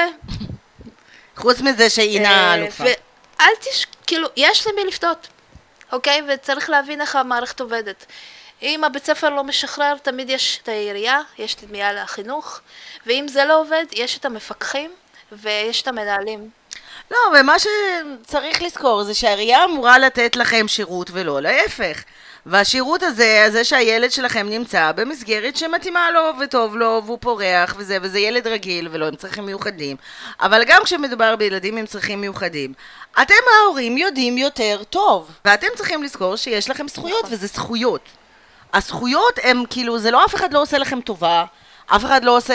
חוץ 1.36 1.62
מזה 1.62 1.90
שהינה 1.90 2.30
אה, 2.30 2.56
אלופה. 2.56 2.84
ואל 2.84 3.54
תש... 3.60 3.86
כאילו, 4.08 4.28
יש 4.36 4.68
למי 4.68 4.84
לפתות, 4.86 5.28
אוקיי? 5.92 6.22
וצריך 6.28 6.70
להבין 6.70 7.02
איך 7.02 7.16
המערכת 7.16 7.60
עובדת. 7.60 8.06
אם 8.62 8.84
הבית 8.84 9.06
ספר 9.06 9.30
לא 9.30 9.44
משחרר, 9.44 9.94
תמיד 10.02 10.30
יש 10.30 10.60
את 10.64 10.68
העירייה, 10.68 11.20
יש 11.38 11.54
את 11.56 11.64
מינהל 11.72 11.98
החינוך, 11.98 12.60
ואם 13.06 13.28
זה 13.28 13.46
לא 13.46 13.60
עובד, 13.62 13.86
יש 13.92 14.18
את 14.18 14.26
המפקחים 14.26 14.92
ויש 15.32 15.82
את 15.82 15.88
המנהלים. 15.88 16.50
לא, 17.12 17.18
ומה 17.40 17.56
שצריך 17.60 18.62
לזכור 18.62 19.04
זה 19.04 19.14
שהעירייה 19.14 19.64
אמורה 19.66 20.00
לתת 20.00 20.36
לכם 20.36 20.68
שירות 20.68 21.10
ולא 21.14 21.42
להפך. 21.42 22.04
והשירות 22.46 23.04
הזה, 23.04 23.48
זה 23.52 23.64
שהילד 23.64 24.12
שלכם 24.12 24.50
נמצא 24.50 24.92
במסגרת 24.96 25.56
שמתאימה 25.58 26.12
לו 26.12 26.22
וטוב 26.40 26.76
לו 26.76 27.02
והוא 27.06 27.18
פורח 27.22 27.76
וזה, 27.78 27.98
וזה 28.02 28.20
ילד 28.20 28.48
רגיל 28.48 28.88
ולא 28.92 29.08
עם 29.08 29.16
צרכים 29.16 29.46
מיוחדים. 29.46 29.98
אבל 30.40 30.64
גם 30.68 30.82
כשמדובר 30.84 31.36
בילדים 31.36 31.78
עם 31.78 31.86
צרכים 31.86 32.22
מיוחדים, 32.22 32.74
אתם 33.22 33.34
ההורים 33.62 33.98
יודעים 33.98 34.38
יותר 34.38 34.82
טוב. 34.90 35.32
ואתם 35.46 35.68
צריכים 35.76 36.04
לזכור 36.04 36.36
שיש 36.36 36.70
לכם 36.70 36.88
זכויות, 36.88 37.26
וזה 37.30 37.48
זכויות. 37.48 38.02
הזכויות 38.74 39.40
הם 39.44 39.64
כאילו, 39.70 40.00
זה 40.00 40.12
לא 40.12 40.26
אף 40.26 40.36
אחד 40.36 40.54
לא 40.54 40.62
עושה 40.62 40.78
לכם 40.78 41.02
טובה, 41.02 41.46
אף 41.88 42.06
אחד 42.06 42.24
לא 42.24 42.38
עושה 42.38 42.54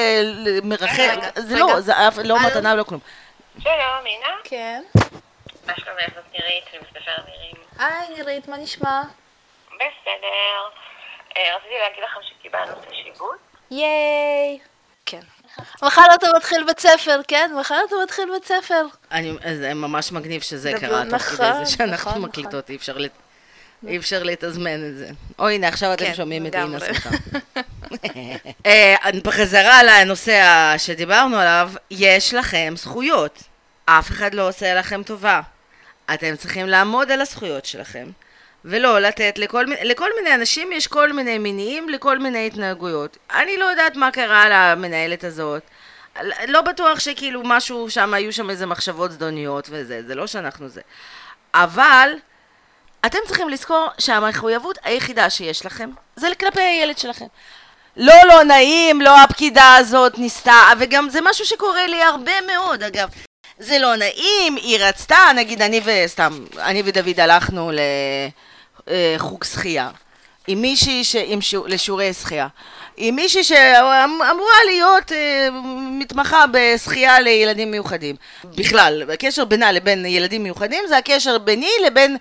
רגע, 0.81 1.29
זה 1.37 1.55
רגע. 1.55 1.59
לא, 1.59 1.81
זה 1.81 2.09
אף- 2.09 2.19
לא 2.25 2.37
הלו? 2.39 2.49
מתנה 2.49 2.73
ולא 2.75 2.83
כלום. 2.83 3.01
שלום, 3.59 4.05
מינה. 4.05 4.27
כן. 4.45 4.83
מה 5.67 5.73
שלומך? 5.77 6.15
זאת 6.15 6.25
נירית, 6.33 6.65
אני 6.73 6.79
מספר 6.79 7.23
נירים. 7.27 7.55
היי 7.79 8.09
נירית, 8.17 8.49
מה 8.49 8.57
נשמע? 8.57 9.03
בסדר. 9.75 10.61
אה, 11.37 11.57
רציתי 11.57 11.75
להגיד 11.83 12.05
לכם 12.05 12.21
שקיבלנו 12.23 12.73
את 12.73 12.87
השיבוץ. 12.91 13.39
ייי. 13.71 14.59
כן. 15.07 15.21
מחר 15.83 16.03
אתה 16.15 16.27
מתחיל 16.37 16.65
בית 16.67 16.81
ספר, 16.81 17.21
כן? 17.29 17.51
מחר 17.61 17.77
אתה 17.89 17.95
מתחיל 18.03 18.31
בית 18.33 18.45
ספר. 18.45 18.87
אני, 19.13 19.33
זה 19.57 19.75
ממש 19.75 20.13
מגניב 20.13 20.43
שזה 20.43 20.59
זה 20.59 20.73
קרה 20.81 21.03
תוך 21.11 21.15
נכון, 21.15 21.37
כדי 21.37 21.65
זה 21.65 21.73
שאנחנו 21.73 22.11
נכון, 22.11 22.23
מקליטות, 22.23 22.71
אי 22.71 22.77
אפשר 22.77 22.99
אי 23.87 23.97
אפשר 23.97 24.23
לתזמן 24.23 24.89
את 24.89 24.97
זה. 24.97 25.09
או 25.39 25.49
הנה, 25.49 25.69
עכשיו 25.69 25.93
אתם 25.93 26.05
כן, 26.05 26.15
שומעים 26.15 26.47
את 26.47 26.55
אינה. 26.55 26.79
שמחה. 26.81 27.11
אה, 28.67 28.95
בחזרה 29.25 29.83
לנושא 29.83 30.75
שדיברנו 30.79 31.37
עליו, 31.37 31.71
יש 31.91 32.35
לכם 32.35 32.75
זכויות. 32.77 33.43
אף 33.85 34.11
אחד 34.11 34.35
לא 34.35 34.49
עושה 34.49 34.75
לכם 34.75 35.03
טובה. 35.03 35.41
אתם 36.15 36.37
צריכים 36.37 36.67
לעמוד 36.67 37.11
על 37.11 37.21
הזכויות 37.21 37.65
שלכם, 37.65 38.07
ולא 38.65 38.99
לתת 38.99 39.39
לכל, 39.39 39.65
לכל 39.83 40.11
מיני 40.19 40.35
אנשים 40.35 40.73
יש 40.73 40.87
כל 40.87 41.13
מיני 41.13 41.39
מניעים 41.39 41.89
לכל 41.89 42.19
מיני 42.19 42.47
התנהגויות. 42.47 43.17
אני 43.35 43.57
לא 43.57 43.65
יודעת 43.65 43.97
מה 43.97 44.11
קרה 44.11 44.45
למנהלת 44.49 45.25
הזאת. 45.25 45.63
לא 46.49 46.61
בטוח 46.61 47.01
שכאילו 47.01 47.43
משהו 47.45 47.91
שם, 47.91 48.15
היו 48.15 48.33
שם 48.33 48.51
איזה 48.51 48.67
מחשבות 48.67 49.13
זדוניות 49.13 49.69
וזה, 49.71 50.03
זה 50.07 50.15
לא 50.15 50.27
שאנחנו 50.27 50.69
זה. 50.69 50.81
אבל 51.55 52.11
אתם 53.07 53.19
צריכים 53.27 53.49
לזכור 53.49 53.87
שהמחויבות 53.99 54.79
היחידה 54.85 55.31
שיש 55.31 55.67
לכם 55.67 55.91
זה 56.17 56.29
כלפי 56.41 56.61
הילד 56.61 56.99
שלכם. 56.99 57.27
לא, 57.97 58.15
לא 58.29 58.45
נעים, 58.45 59.01
לא 59.01 59.23
הפקידה 59.23 59.75
הזאת 59.75 60.19
ניסתה, 60.19 60.63
וגם 60.79 61.09
זה 61.11 61.19
משהו 61.23 61.45
שקורה 61.45 61.87
לי 61.87 62.03
הרבה 62.03 62.33
מאוד, 62.47 62.83
אגב. 62.83 63.09
זה 63.59 63.79
לא 63.79 63.97
נעים, 63.97 64.57
היא 64.57 64.79
רצתה, 64.81 65.19
נגיד 65.37 65.63
אני 65.63 65.81
וסתם, 65.85 66.45
אני 66.59 66.83
ודוד 66.85 67.21
הלכנו 67.21 67.71
לחוג 68.87 69.45
שחייה. 69.45 69.91
עם 70.47 70.61
מישהי 70.61 71.05
ש... 71.05 71.17
עם 71.17 71.41
שיעור... 71.41 71.69
לשיעורי 71.69 72.13
שחייה. 72.13 72.49
עם 72.97 73.17
מישהי 73.17 73.45
שאמורה 73.45 74.59
להיות 74.67 75.13
אה, 75.13 75.49
מתמחה 75.99 76.45
בשחייה 76.53 77.21
לילדים 77.21 77.71
מיוחדים. 77.71 78.17
בכלל, 78.45 79.11
הקשר 79.13 79.45
בינה 79.45 79.73
לבין 79.73 80.07
ילדים 80.07 80.43
מיוחדים 80.43 80.85
זה 80.89 80.97
הקשר 80.97 81.39
ביני 81.39 81.71
לבין 81.87 82.17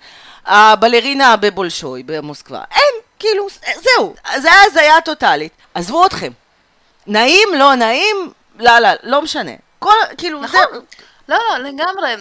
הבלרינה 0.50 1.36
בבולשוי 1.36 2.02
במוסקבה. 2.02 2.62
אין, 2.70 2.94
כאילו, 3.18 3.46
זהו, 3.82 4.14
זה 4.36 4.48
הזיה 4.66 5.00
טוטאלית. 5.00 5.52
עזבו 5.74 6.06
אתכם. 6.06 6.32
נעים, 7.06 7.48
לא 7.56 7.74
נעים, 7.74 8.32
לא, 8.58 8.78
לא, 8.78 8.88
לא 9.02 9.22
משנה. 9.22 9.52
כל, 9.78 9.94
כאילו, 10.18 10.40
נכון. 10.40 10.60
זה... 10.72 10.78
לא, 11.28 11.38
לא, 11.50 11.58
לגמרי. 11.58 12.14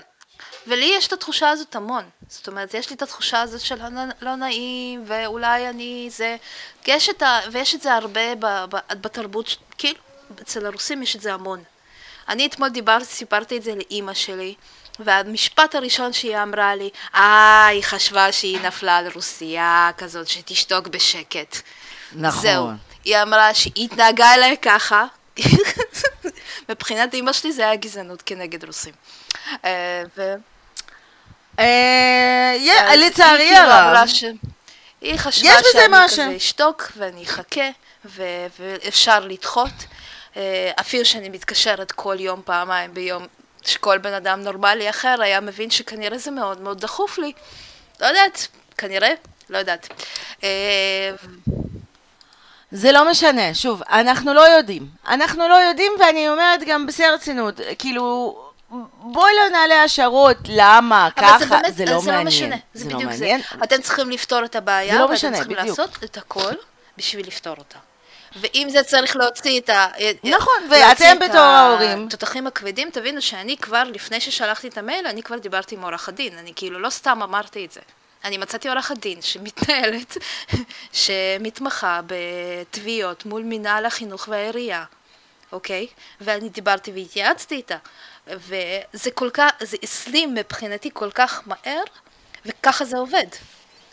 ולי 0.67 0.93
יש 0.97 1.07
את 1.07 1.13
התחושה 1.13 1.49
הזאת 1.49 1.75
המון. 1.75 2.03
זאת 2.29 2.47
אומרת, 2.47 2.73
יש 2.73 2.89
לי 2.89 2.95
את 2.95 3.01
התחושה 3.01 3.41
הזאת 3.41 3.61
של 3.61 3.75
לא, 4.21 4.35
נעים, 4.35 5.03
ואולי 5.07 5.69
אני 5.69 6.09
זה... 6.11 6.35
יש 6.87 7.09
את 7.09 7.21
ה... 7.21 7.39
ויש 7.51 7.75
את 7.75 7.81
זה 7.81 7.93
הרבה 7.93 8.35
ב, 8.35 8.45
ב, 8.45 8.77
בתרבות, 9.01 9.55
כאילו, 9.77 9.99
אצל 10.41 10.65
הרוסים 10.65 11.03
יש 11.03 11.15
את 11.15 11.21
זה 11.21 11.33
המון. 11.33 11.63
אני 12.29 12.45
אתמול 12.45 12.69
דיברתי, 12.69 13.05
סיפרתי 13.05 13.57
את 13.57 13.63
זה 13.63 13.75
לאימא 13.75 14.13
שלי, 14.13 14.55
והמשפט 14.99 15.75
הראשון 15.75 16.13
שהיא 16.13 16.37
אמרה 16.37 16.75
לי, 16.75 16.89
אה, 17.15 17.65
היא 17.65 17.83
חשבה 17.83 18.31
שהיא 18.31 18.59
נפלה 18.61 18.97
על 18.97 19.07
רוסייה 19.15 19.89
כזאת, 19.97 20.27
שתשתוק 20.27 20.87
בשקט. 20.87 21.57
נכון. 22.11 22.41
זהו. 22.41 22.69
היא 23.05 23.17
אמרה 23.17 23.53
שהיא 23.53 23.85
התנהגה 23.85 24.33
אליי 24.33 24.57
ככה. 24.61 25.05
מבחינת 26.69 27.13
אימא 27.13 27.33
שלי 27.33 27.51
זה 27.51 27.61
היה 27.61 27.75
גזענות 27.75 28.21
כנגד 28.25 28.65
רוסים. 28.65 28.93
אה, 29.65 30.03
ו... 30.17 30.35
אה, 31.59 32.95
לצערי 32.95 33.49
כאילו 33.53 33.71
הרב. 33.71 34.07
היא 35.01 35.17
חשבה 35.17 35.49
שאני. 35.63 36.27
כזה 36.27 36.37
אשתוק 36.37 36.91
ואני 36.97 37.23
אחכה 37.23 37.69
ואפשר 38.05 39.19
לדחות. 39.19 39.73
אה, 40.37 40.71
אפילו 40.79 41.05
שאני 41.05 41.29
מתקשרת 41.29 41.91
כל 41.91 42.15
יום, 42.19 42.41
פעמיים 42.45 42.93
ביום, 42.93 43.27
שכל 43.65 43.97
בן 43.97 44.13
אדם 44.13 44.41
נורמלי 44.41 44.89
אחר 44.89 45.15
היה 45.21 45.41
מבין 45.41 45.69
שכנראה 45.69 46.17
זה 46.17 46.31
מאוד 46.31 46.61
מאוד 46.61 46.81
דחוף 46.81 47.17
לי. 47.17 47.31
לא 48.01 48.05
יודעת, 48.05 48.47
כנראה, 48.77 49.09
לא 49.49 49.57
יודעת. 49.57 49.87
אה, 50.43 51.11
זה 52.71 52.91
לא 52.91 53.11
משנה, 53.11 53.53
שוב, 53.53 53.81
אנחנו 53.89 54.33
לא 54.33 54.41
יודעים. 54.41 54.87
אנחנו 55.07 55.47
לא 55.47 55.53
יודעים, 55.53 55.91
ואני 55.99 56.29
אומרת 56.29 56.59
גם 56.67 56.85
בשיא 56.85 57.05
הרצינות, 57.05 57.59
כאילו, 57.79 58.37
בואי 58.99 59.31
לא 59.35 59.57
נעלה 59.57 59.83
השערות, 59.83 60.37
למה, 60.47 61.09
ככה, 61.15 61.39
זה 61.39 61.45
באמת, 61.45 61.75
זה 61.75 61.85
לא 61.85 61.99
זה 61.99 62.11
מעניין. 62.11 62.25
לא 62.25 62.27
משנה, 62.27 62.55
זה, 62.73 62.89
לא 62.89 62.95
בדיוק 62.95 63.11
מעניין. 63.11 63.41
זה. 63.41 63.63
אתם 63.63 63.81
צריכים 63.81 64.09
לפתור 64.09 64.45
את 64.45 64.55
הבעיה, 64.55 64.93
זה 64.93 64.99
לא 64.99 65.03
ואתם 65.03 65.13
משנה, 65.13 65.37
צריכים 65.37 65.57
בדיוק. 65.57 65.79
לעשות 65.79 66.03
את 66.03 66.17
הכל 66.17 66.53
בשביל 66.97 67.27
לפתור 67.27 67.55
אותה. 67.57 67.79
ואם 68.35 68.67
זה 68.69 68.83
צריך 68.83 69.15
להוציא 69.15 69.59
את 69.59 69.69
ה... 69.69 69.87
נכון, 70.23 70.69
ואתם 70.71 71.17
את 71.17 71.29
בתור 71.29 71.41
ההורים. 71.41 72.07
התותחים 72.07 72.47
הכבדים, 72.47 72.89
תבינו 72.89 73.21
שאני 73.21 73.57
כבר, 73.57 73.83
לפני 73.83 74.21
ששלחתי 74.21 74.67
את 74.67 74.77
המייל, 74.77 75.07
אני 75.07 75.23
כבר 75.23 75.37
דיברתי 75.37 75.75
עם 75.75 75.81
עורך 75.81 76.09
הדין, 76.09 76.37
אני 76.37 76.53
כאילו 76.55 76.79
לא 76.79 76.89
סתם 76.89 77.19
אמרתי 77.23 77.65
את 77.65 77.71
זה. 77.71 77.81
אני 78.23 78.37
מצאתי 78.37 78.69
עורכת 78.69 78.97
דין 78.97 79.21
שמתנהלת, 79.21 80.17
שמתמחה 80.93 82.01
בתביעות 82.07 83.25
מול 83.25 83.43
מינהל 83.43 83.85
החינוך 83.85 84.27
והעירייה, 84.27 84.83
אוקיי? 85.51 85.87
ואני 86.21 86.49
דיברתי 86.49 86.91
והתייעצתי 86.91 87.55
איתה. 87.55 87.77
וזה 88.27 89.11
כל 89.13 89.29
כך, 89.33 89.51
זה 89.59 89.77
הסלים 89.83 90.35
מבחינתי 90.35 90.89
כל 90.93 91.11
כך 91.11 91.41
מהר, 91.45 91.83
וככה 92.45 92.85
זה 92.85 92.97
עובד. 92.97 93.27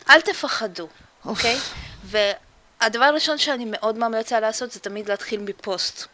אל 0.09 0.21
תפחדו, 0.21 0.87
אוקיי? 1.25 1.57
והדבר 2.81 3.05
הראשון 3.05 3.37
שאני 3.37 3.65
מאוד 3.67 3.97
ממליצה 3.97 4.39
לעשות 4.39 4.71
זה 4.71 4.79
תמיד 4.79 5.09
להתחיל 5.09 5.39
מפוסט. 5.39 6.07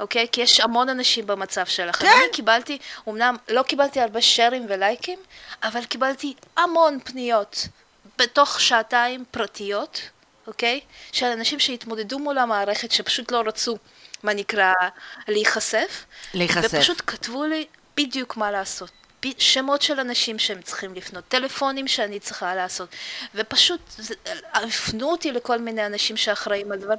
אוקיי? 0.00 0.26
כי 0.32 0.40
יש 0.40 0.60
המון 0.60 0.88
אנשים 0.88 1.26
במצב 1.26 1.66
שלכם. 1.66 2.06
כן. 2.06 2.12
אני 2.24 2.32
קיבלתי, 2.32 2.78
אמנם 3.08 3.36
לא 3.48 3.62
קיבלתי 3.62 4.00
הרבה 4.00 4.22
שרים 4.22 4.66
ולייקים, 4.68 5.18
אבל 5.62 5.84
קיבלתי 5.84 6.34
המון 6.56 6.98
פניות 7.04 7.66
בתוך 8.18 8.60
שעתיים 8.60 9.24
פרטיות, 9.30 10.00
אוקיי? 10.46 10.80
של 11.12 11.26
אנשים 11.26 11.60
שהתמודדו 11.60 12.18
מול 12.18 12.38
המערכת, 12.38 12.92
שפשוט 12.92 13.32
לא 13.32 13.42
רצו, 13.46 13.78
מה 14.22 14.34
נקרא, 14.34 14.72
להיחשף. 15.28 16.04
להיחשף. 16.34 16.74
ופשוט 16.74 17.02
כתבו 17.06 17.44
לי 17.44 17.66
בדיוק 17.96 18.36
מה 18.36 18.50
לעשות. 18.50 18.90
שמות 19.38 19.82
של 19.82 20.00
אנשים 20.00 20.38
שהם 20.38 20.62
צריכים 20.62 20.94
לפנות, 20.94 21.24
טלפונים 21.28 21.88
שאני 21.88 22.20
צריכה 22.20 22.54
לעשות, 22.54 22.88
ופשוט 23.34 23.80
הפנו 24.54 25.10
אותי 25.10 25.32
לכל 25.32 25.58
מיני 25.58 25.86
אנשים 25.86 26.16
שאחראים 26.16 26.72
על 26.72 26.78
דבר. 26.78 26.94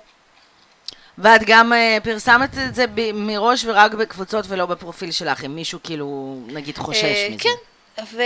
ואת 1.18 1.42
גם 1.46 1.74
אה, 1.74 1.98
פרסמת 2.04 2.50
את 2.68 2.76
זה 2.76 2.86
מראש 3.14 3.66
ורק 3.66 3.94
בקבוצות 3.94 4.46
ולא 4.48 4.66
בפרופיל 4.66 5.12
שלך, 5.12 5.44
אם 5.46 5.56
מישהו 5.56 5.80
כאילו, 5.84 6.40
נגיד, 6.48 6.78
חושש 6.78 7.04
אה, 7.04 7.28
מזה. 7.30 7.44
כן, 7.44 8.04
ו... 8.04 8.22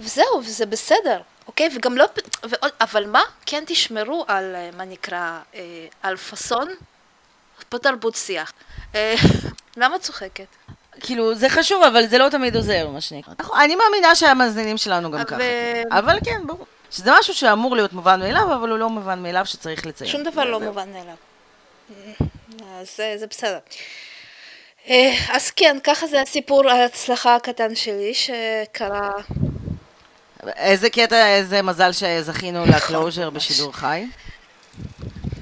וזהו, 0.00 0.40
וזה 0.44 0.66
בסדר, 0.66 1.20
אוקיי? 1.46 1.68
וגם 1.76 1.96
לא... 1.96 2.04
ועוד, 2.42 2.72
אבל 2.80 3.06
מה? 3.06 3.22
כן 3.46 3.64
תשמרו 3.66 4.24
על, 4.28 4.54
אה, 4.54 4.70
מה 4.76 4.84
נקרא, 4.84 5.40
אה, 5.54 5.86
על 6.02 6.16
פאסון 6.16 6.68
בתרבות 7.72 8.14
שיח. 8.14 8.52
אה, 8.94 9.14
למה 9.76 9.96
את 9.96 10.00
צוחקת? 10.00 10.46
כאילו, 11.00 11.34
זה 11.34 11.48
חשוב, 11.48 11.82
אבל 11.82 12.06
זה 12.06 12.18
לא 12.18 12.28
תמיד 12.28 12.56
עוזר, 12.56 12.88
מה 12.88 13.00
שנקרא. 13.00 13.34
נכון, 13.38 13.60
אני 13.60 13.76
מאמינה 13.76 14.14
שהמאזינים 14.14 14.76
שלנו 14.76 15.10
גם 15.10 15.24
ככה. 15.24 15.36
אבל 15.90 16.18
כן, 16.24 16.46
ברור. 16.46 16.66
שזה 16.90 17.10
משהו 17.18 17.34
שאמור 17.34 17.76
להיות 17.76 17.92
מובן 17.92 18.20
מאליו, 18.20 18.54
אבל 18.54 18.70
הוא 18.70 18.78
לא 18.78 18.88
מובן 18.88 19.22
מאליו 19.22 19.46
שצריך 19.46 19.86
לציין. 19.86 20.10
שום 20.10 20.22
דבר 20.22 20.44
לא 20.44 20.60
מובן 20.60 20.88
מאליו. 20.92 21.14
אז 22.80 22.96
זה, 22.96 23.14
זה 23.18 23.26
בסדר. 23.26 23.58
אה, 24.88 25.14
אז 25.28 25.50
כן, 25.50 25.76
ככה 25.84 26.06
זה 26.06 26.22
הסיפור 26.22 26.70
ההצלחה 26.70 27.36
הקטן 27.36 27.74
שלי 27.74 28.12
שקרה. 28.14 29.10
איזה 30.56 30.90
קטע, 30.90 31.28
איזה 31.28 31.62
מזל 31.62 31.92
שזכינו 31.92 32.66
לקלוז'ר 32.66 33.30
בשידור 33.30 33.72
חי. 33.72 34.06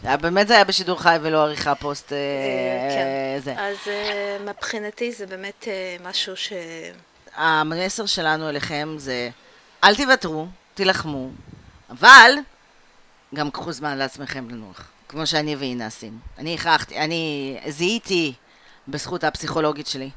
היה- 0.05 0.17
באמת 0.17 0.49
זה 0.49 0.55
היה 0.55 0.65
בשידור 0.65 1.01
חי 1.03 1.17
ולא 1.23 1.43
עריכה 1.43 1.75
פוסט 1.75 2.13
אה, 2.13 2.19
כן. 2.91 3.41
זה. 3.45 3.55
אז 3.59 3.77
אה, 3.87 4.37
מבחינתי 4.53 5.13
זה 5.13 5.27
באמת 5.27 5.69
אה, 5.69 5.97
משהו 6.05 6.37
ש... 6.37 6.53
המסר 7.37 8.07
שלנו 8.07 8.49
אליכם 8.49 8.95
זה, 8.99 9.31
אל 9.85 9.95
תוותרו, 9.97 10.47
תילחמו, 10.75 11.29
אבל 11.91 12.31
גם 13.35 13.51
קחו 13.51 13.73
זמן 13.73 13.99
לעצמכם 13.99 14.51
לנוח, 14.51 14.89
כמו 15.09 15.27
שאני 15.27 15.57
ואינה 15.57 15.87
עשינו. 15.87 16.17
אני 16.39 16.55
הכרחתי, 16.55 16.99
אני 16.99 17.57
זיהיתי 17.69 18.33
בזכות 18.89 19.25
הפסיכולוגית 19.25 19.87
שלי 19.87 20.11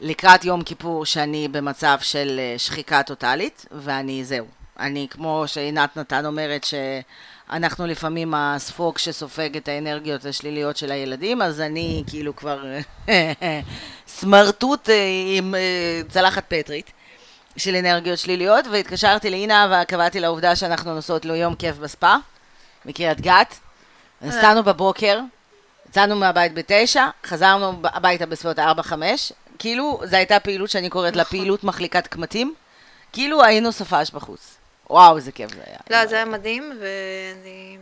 לקראת 0.00 0.44
יום 0.44 0.62
כיפור 0.62 1.04
שאני 1.06 1.48
במצב 1.48 1.98
של 2.02 2.36
אה, 2.40 2.58
שחיקה 2.58 3.02
טוטאלית, 3.02 3.66
ואני 3.70 4.24
זהו. 4.24 4.46
אני, 4.78 5.06
כמו 5.10 5.44
שעינת 5.46 5.96
נתן 5.96 6.26
אומרת, 6.26 6.66
שאנחנו 7.52 7.86
לפעמים 7.86 8.34
הספוג 8.34 8.98
שסופג 8.98 9.56
את 9.56 9.68
האנרגיות 9.68 10.24
השליליות 10.24 10.76
של 10.76 10.92
הילדים, 10.92 11.42
אז 11.42 11.60
אני 11.60 12.04
כאילו 12.06 12.36
כבר 12.36 12.64
סמרטוט 14.18 14.90
אה, 14.90 14.94
עם 15.36 15.54
אה, 15.54 16.02
צלחת 16.08 16.44
פטרית. 16.48 16.90
של 17.56 17.74
אנרגיות 17.74 18.18
שליליות, 18.18 18.66
והתקשרתי 18.70 19.30
לאינה 19.30 19.82
וקבעתי 19.82 20.20
לעובדה 20.20 20.56
שאנחנו 20.56 20.94
נוסעות 20.94 21.24
לו 21.24 21.34
יום 21.34 21.54
כיף 21.54 21.76
בספא, 21.76 22.16
מקריית 22.84 23.20
גת. 23.20 23.58
נסענו 24.22 24.62
בבוקר, 24.62 25.20
יצאנו 25.88 26.16
מהבית 26.16 26.54
בתשע, 26.54 27.06
חזרנו 27.26 27.80
הביתה 27.84 28.26
בסביבות 28.26 28.58
ארבע-חמש, 28.58 29.32
כאילו 29.58 30.00
זו 30.04 30.16
הייתה 30.16 30.40
פעילות 30.40 30.70
שאני 30.70 30.90
קוראת 30.90 31.16
לה 31.16 31.22
נכון. 31.22 31.38
פעילות 31.38 31.64
מחליקת 31.64 32.06
קמטים, 32.06 32.54
כאילו 33.12 33.44
היינו 33.44 33.72
סופש 33.72 34.10
בחוץ. 34.10 34.59
וואו, 34.90 35.16
איזה 35.16 35.32
כיף 35.32 35.50
זה 35.54 35.60
היה. 35.66 35.78
לא, 35.90 36.06
זה 36.06 36.16
היה 36.16 36.24
מדהים, 36.24 36.72
ואני 36.80 37.78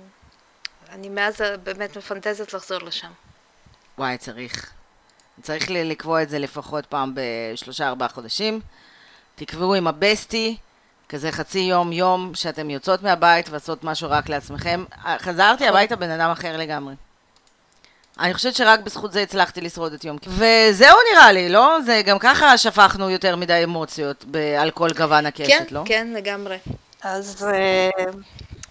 אני 0.92 1.08
מאז 1.08 1.34
באמת 1.62 1.96
מפנטזת 1.96 2.52
לחזור 2.52 2.78
לשם. 2.78 3.10
וואי, 3.98 4.18
צריך. 4.18 4.70
צריך 5.42 5.66
לקבוע 5.70 6.22
את 6.22 6.28
זה 6.28 6.38
לפחות 6.38 6.86
פעם 6.86 7.12
בשלושה 7.14 7.88
ארבעה 7.88 8.08
חודשים. 8.08 8.60
תקבעו 9.34 9.74
עם 9.74 9.86
הבסטי, 9.86 10.56
כזה 11.08 11.32
חצי 11.32 11.58
יום, 11.58 11.92
יום, 11.92 12.34
שאתם 12.34 12.70
יוצאות 12.70 13.02
מהבית 13.02 13.48
ועושות 13.50 13.84
משהו 13.84 14.10
רק 14.10 14.28
לעצמכם. 14.28 14.84
חזרתי 15.18 15.66
הביתה 15.68 15.96
בן 15.96 16.10
אדם 16.10 16.30
אחר 16.30 16.56
לגמרי. 16.56 16.94
אני 18.20 18.34
חושבת 18.34 18.54
שרק 18.54 18.80
בזכות 18.80 19.12
זה 19.12 19.22
הצלחתי 19.22 19.60
לשרוד 19.60 19.92
את 19.92 20.04
יום 20.04 20.18
כיפור. 20.18 20.34
וזהו 20.38 20.96
נראה 21.12 21.32
לי, 21.32 21.48
לא? 21.48 21.78
זה 21.86 22.02
גם 22.06 22.18
ככה 22.18 22.58
שפכנו 22.58 23.10
יותר 23.10 23.36
מדי 23.36 23.60
אמוציות 23.64 24.24
ב- 24.30 24.36
על 24.36 24.70
כל 24.70 24.88
גוון 24.96 25.26
הקשת, 25.26 25.48
כן, 25.48 25.64
לא? 25.70 25.82
כן, 25.86 26.08
לגמרי. 26.16 26.56
אז 27.02 27.46
אה, 27.54 27.90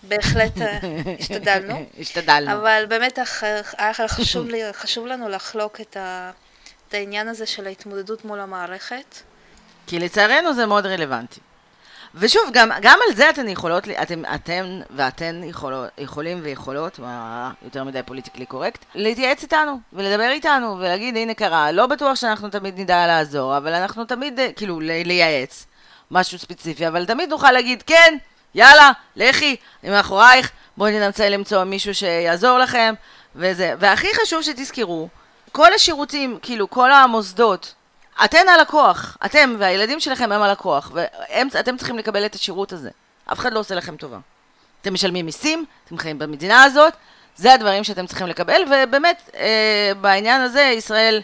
בהחלט 0.03 0.61
אה, 0.61 0.79
השתדלנו. 1.19 1.85
השתדלנו. 1.99 2.51
אבל 2.51 2.85
באמת 2.87 3.19
היה 3.77 4.07
חשוב, 4.07 4.47
לי, 4.47 4.61
חשוב 4.73 5.07
לנו 5.07 5.29
לחלוק 5.29 5.81
את, 5.81 5.97
ה, 5.97 6.31
את 6.87 6.93
העניין 6.93 7.27
הזה 7.27 7.45
של 7.45 7.67
ההתמודדות 7.67 8.25
מול 8.25 8.39
המערכת. 8.39 9.15
כי 9.87 9.99
לצערנו 9.99 10.53
זה 10.53 10.65
מאוד 10.65 10.85
רלוונטי. 10.85 11.39
ושוב, 12.15 12.49
גם, 12.53 12.69
גם 12.81 12.99
על 13.07 13.15
זה 13.15 13.29
אתן 13.29 13.47
יכולות, 13.47 13.83
אתם, 14.01 14.23
אתם 14.35 14.65
ואתן 14.95 15.41
יכולות, 15.43 15.89
יכולים 15.97 16.39
ויכולות, 16.43 16.99
מה 16.99 17.51
יותר 17.63 17.83
מדי 17.83 18.03
פוליטיקלי 18.05 18.45
קורקט, 18.45 18.85
להתייעץ 18.95 19.43
איתנו 19.43 19.79
ולדבר 19.93 20.29
איתנו 20.29 20.77
ולהגיד, 20.79 21.17
הנה 21.17 21.33
קרה, 21.33 21.71
לא 21.71 21.87
בטוח 21.87 22.15
שאנחנו 22.15 22.49
תמיד 22.49 22.79
נדע 22.79 23.07
לעזור, 23.07 23.57
אבל 23.57 23.73
אנחנו 23.73 24.05
תמיד, 24.05 24.39
אה, 24.39 24.51
כאילו, 24.55 24.79
לייעץ 24.79 25.65
משהו 26.11 26.39
ספציפי, 26.39 26.87
אבל 26.87 27.05
תמיד 27.05 27.29
נוכל 27.29 27.51
להגיד, 27.51 27.83
כן, 27.87 28.17
יאללה, 28.55 28.91
לכי, 29.15 29.55
אני 29.83 29.91
מאחורייך, 29.91 30.51
בואי 30.77 30.99
ננסה 30.99 31.29
למצוא 31.29 31.63
מישהו 31.63 31.95
שיעזור 31.95 32.57
לכם, 32.57 32.93
וזה. 33.35 33.73
והכי 33.79 34.07
חשוב 34.21 34.41
שתזכרו, 34.41 35.07
כל 35.51 35.73
השירותים, 35.73 36.39
כאילו, 36.41 36.69
כל 36.69 36.91
המוסדות, 36.91 37.73
אתן 38.25 38.49
הלקוח, 38.49 39.17
אתם 39.25 39.55
והילדים 39.59 39.99
שלכם 39.99 40.31
הם 40.31 40.41
הלקוח, 40.41 40.91
ואתם 40.93 41.77
צריכים 41.77 41.97
לקבל 41.97 42.25
את 42.25 42.35
השירות 42.35 42.73
הזה. 42.73 42.89
אף 43.31 43.39
אחד 43.39 43.53
לא 43.53 43.59
עושה 43.59 43.75
לכם 43.75 43.97
טובה. 43.97 44.17
אתם 44.81 44.93
משלמים 44.93 45.25
מיסים, 45.25 45.65
אתם 45.85 45.97
חיים 45.97 46.19
במדינה 46.19 46.63
הזאת, 46.63 46.93
זה 47.35 47.53
הדברים 47.53 47.83
שאתם 47.83 48.07
צריכים 48.07 48.27
לקבל, 48.27 48.61
ובאמת, 48.67 49.29
אה, 49.35 49.91
בעניין 50.01 50.41
הזה 50.41 50.61
ישראל 50.61 51.21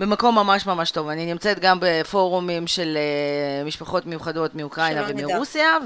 במקום 0.00 0.34
ממש 0.34 0.66
ממש 0.66 0.90
טוב. 0.90 1.08
אני 1.08 1.26
נמצאת 1.26 1.58
גם 1.58 1.78
בפורומים 1.80 2.66
של 2.66 2.96
אה, 2.96 3.64
משפחות 3.64 4.06
מיוחדות 4.06 4.54
מאוקראינה. 4.54 5.02
ומרוסיה, 5.08 5.76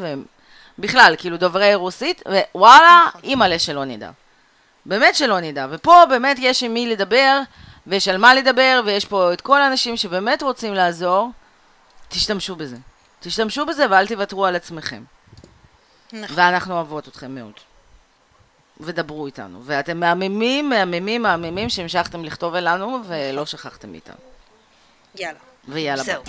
ובכלל, 0.79 1.15
כאילו 1.19 1.37
דוברי 1.37 1.75
רוסית, 1.75 2.23
ווואלה, 2.55 3.01
נכון. 3.09 3.21
אימא'לה 3.25 3.59
שלא 3.59 3.85
נדע. 3.85 4.11
באמת 4.87 5.15
שלא 5.15 5.41
נדע. 5.41 5.67
ופה 5.71 6.03
באמת 6.09 6.37
יש 6.41 6.63
עם 6.63 6.75
מי 6.75 6.87
לדבר, 6.87 7.41
ויש 7.87 8.09
על 8.09 8.19
מה 8.19 8.35
לדבר, 8.35 8.81
ויש 8.85 9.05
פה 9.05 9.33
את 9.33 9.41
כל 9.41 9.63
האנשים 9.63 9.97
שבאמת 9.97 10.43
רוצים 10.43 10.75
לעזור. 10.75 11.31
תשתמשו 12.09 12.57
בזה. 12.57 12.77
תשתמשו 13.21 13.67
בזה 13.67 13.87
ואל 13.91 14.07
תוותרו 14.07 14.47
על 14.47 14.57
עצמכם. 14.57 15.03
נכון. 16.13 16.37
ואנחנו 16.37 16.75
אוהבות 16.75 17.09
אתכם 17.09 17.35
מאוד. 17.35 17.53
ודברו 18.81 19.27
איתנו. 19.27 19.61
ואתם 19.65 20.01
מהממים, 20.01 20.69
מהממים, 20.69 21.23
מהממים 21.23 21.69
שהמשכתם 21.69 22.25
לכתוב 22.25 22.55
אלינו, 22.55 23.01
ולא 23.07 23.47
שכחתם 23.47 23.93
מאיתנו. 23.93 24.17
יאללה. 25.15 25.39
ויאללה. 25.69 26.03
זהו. 26.03 26.23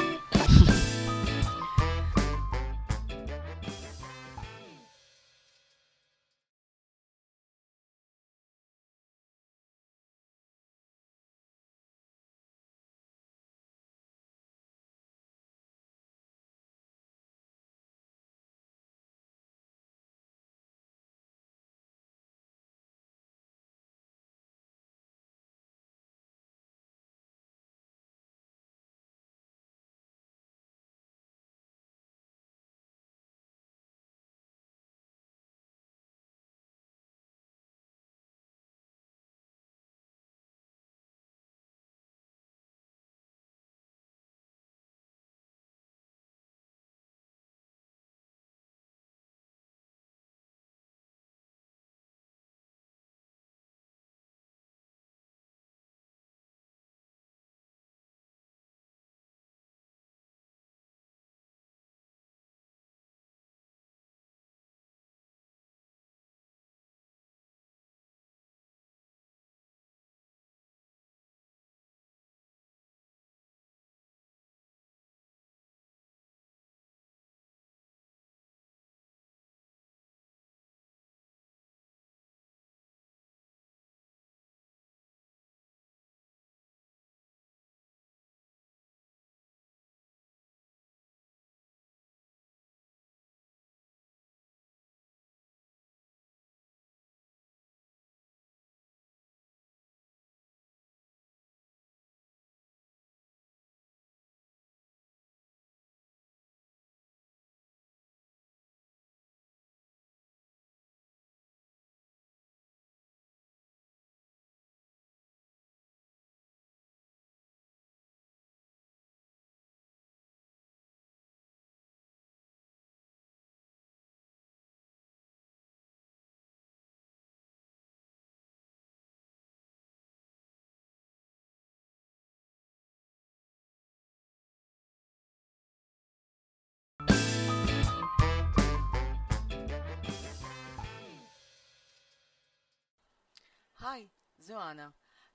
היי, 143.85 144.07
זו 144.37 144.71
אנה. 144.71 144.89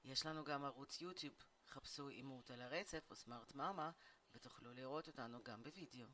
יש 0.04 0.26
לנו 0.26 0.44
גם 0.44 0.64
ערוץ 0.64 1.00
יוטיוב. 1.00 1.34
חפשו 1.68 2.08
אימות 2.08 2.50
על 2.50 2.62
הרצף 2.62 3.10
או 3.10 3.16
סמארט 3.16 3.54
מאמה, 3.54 3.90
ותוכלו 4.34 4.72
לראות 4.72 5.08
אותנו 5.08 5.42
גם 5.42 5.62
בווידאו. 5.62 6.06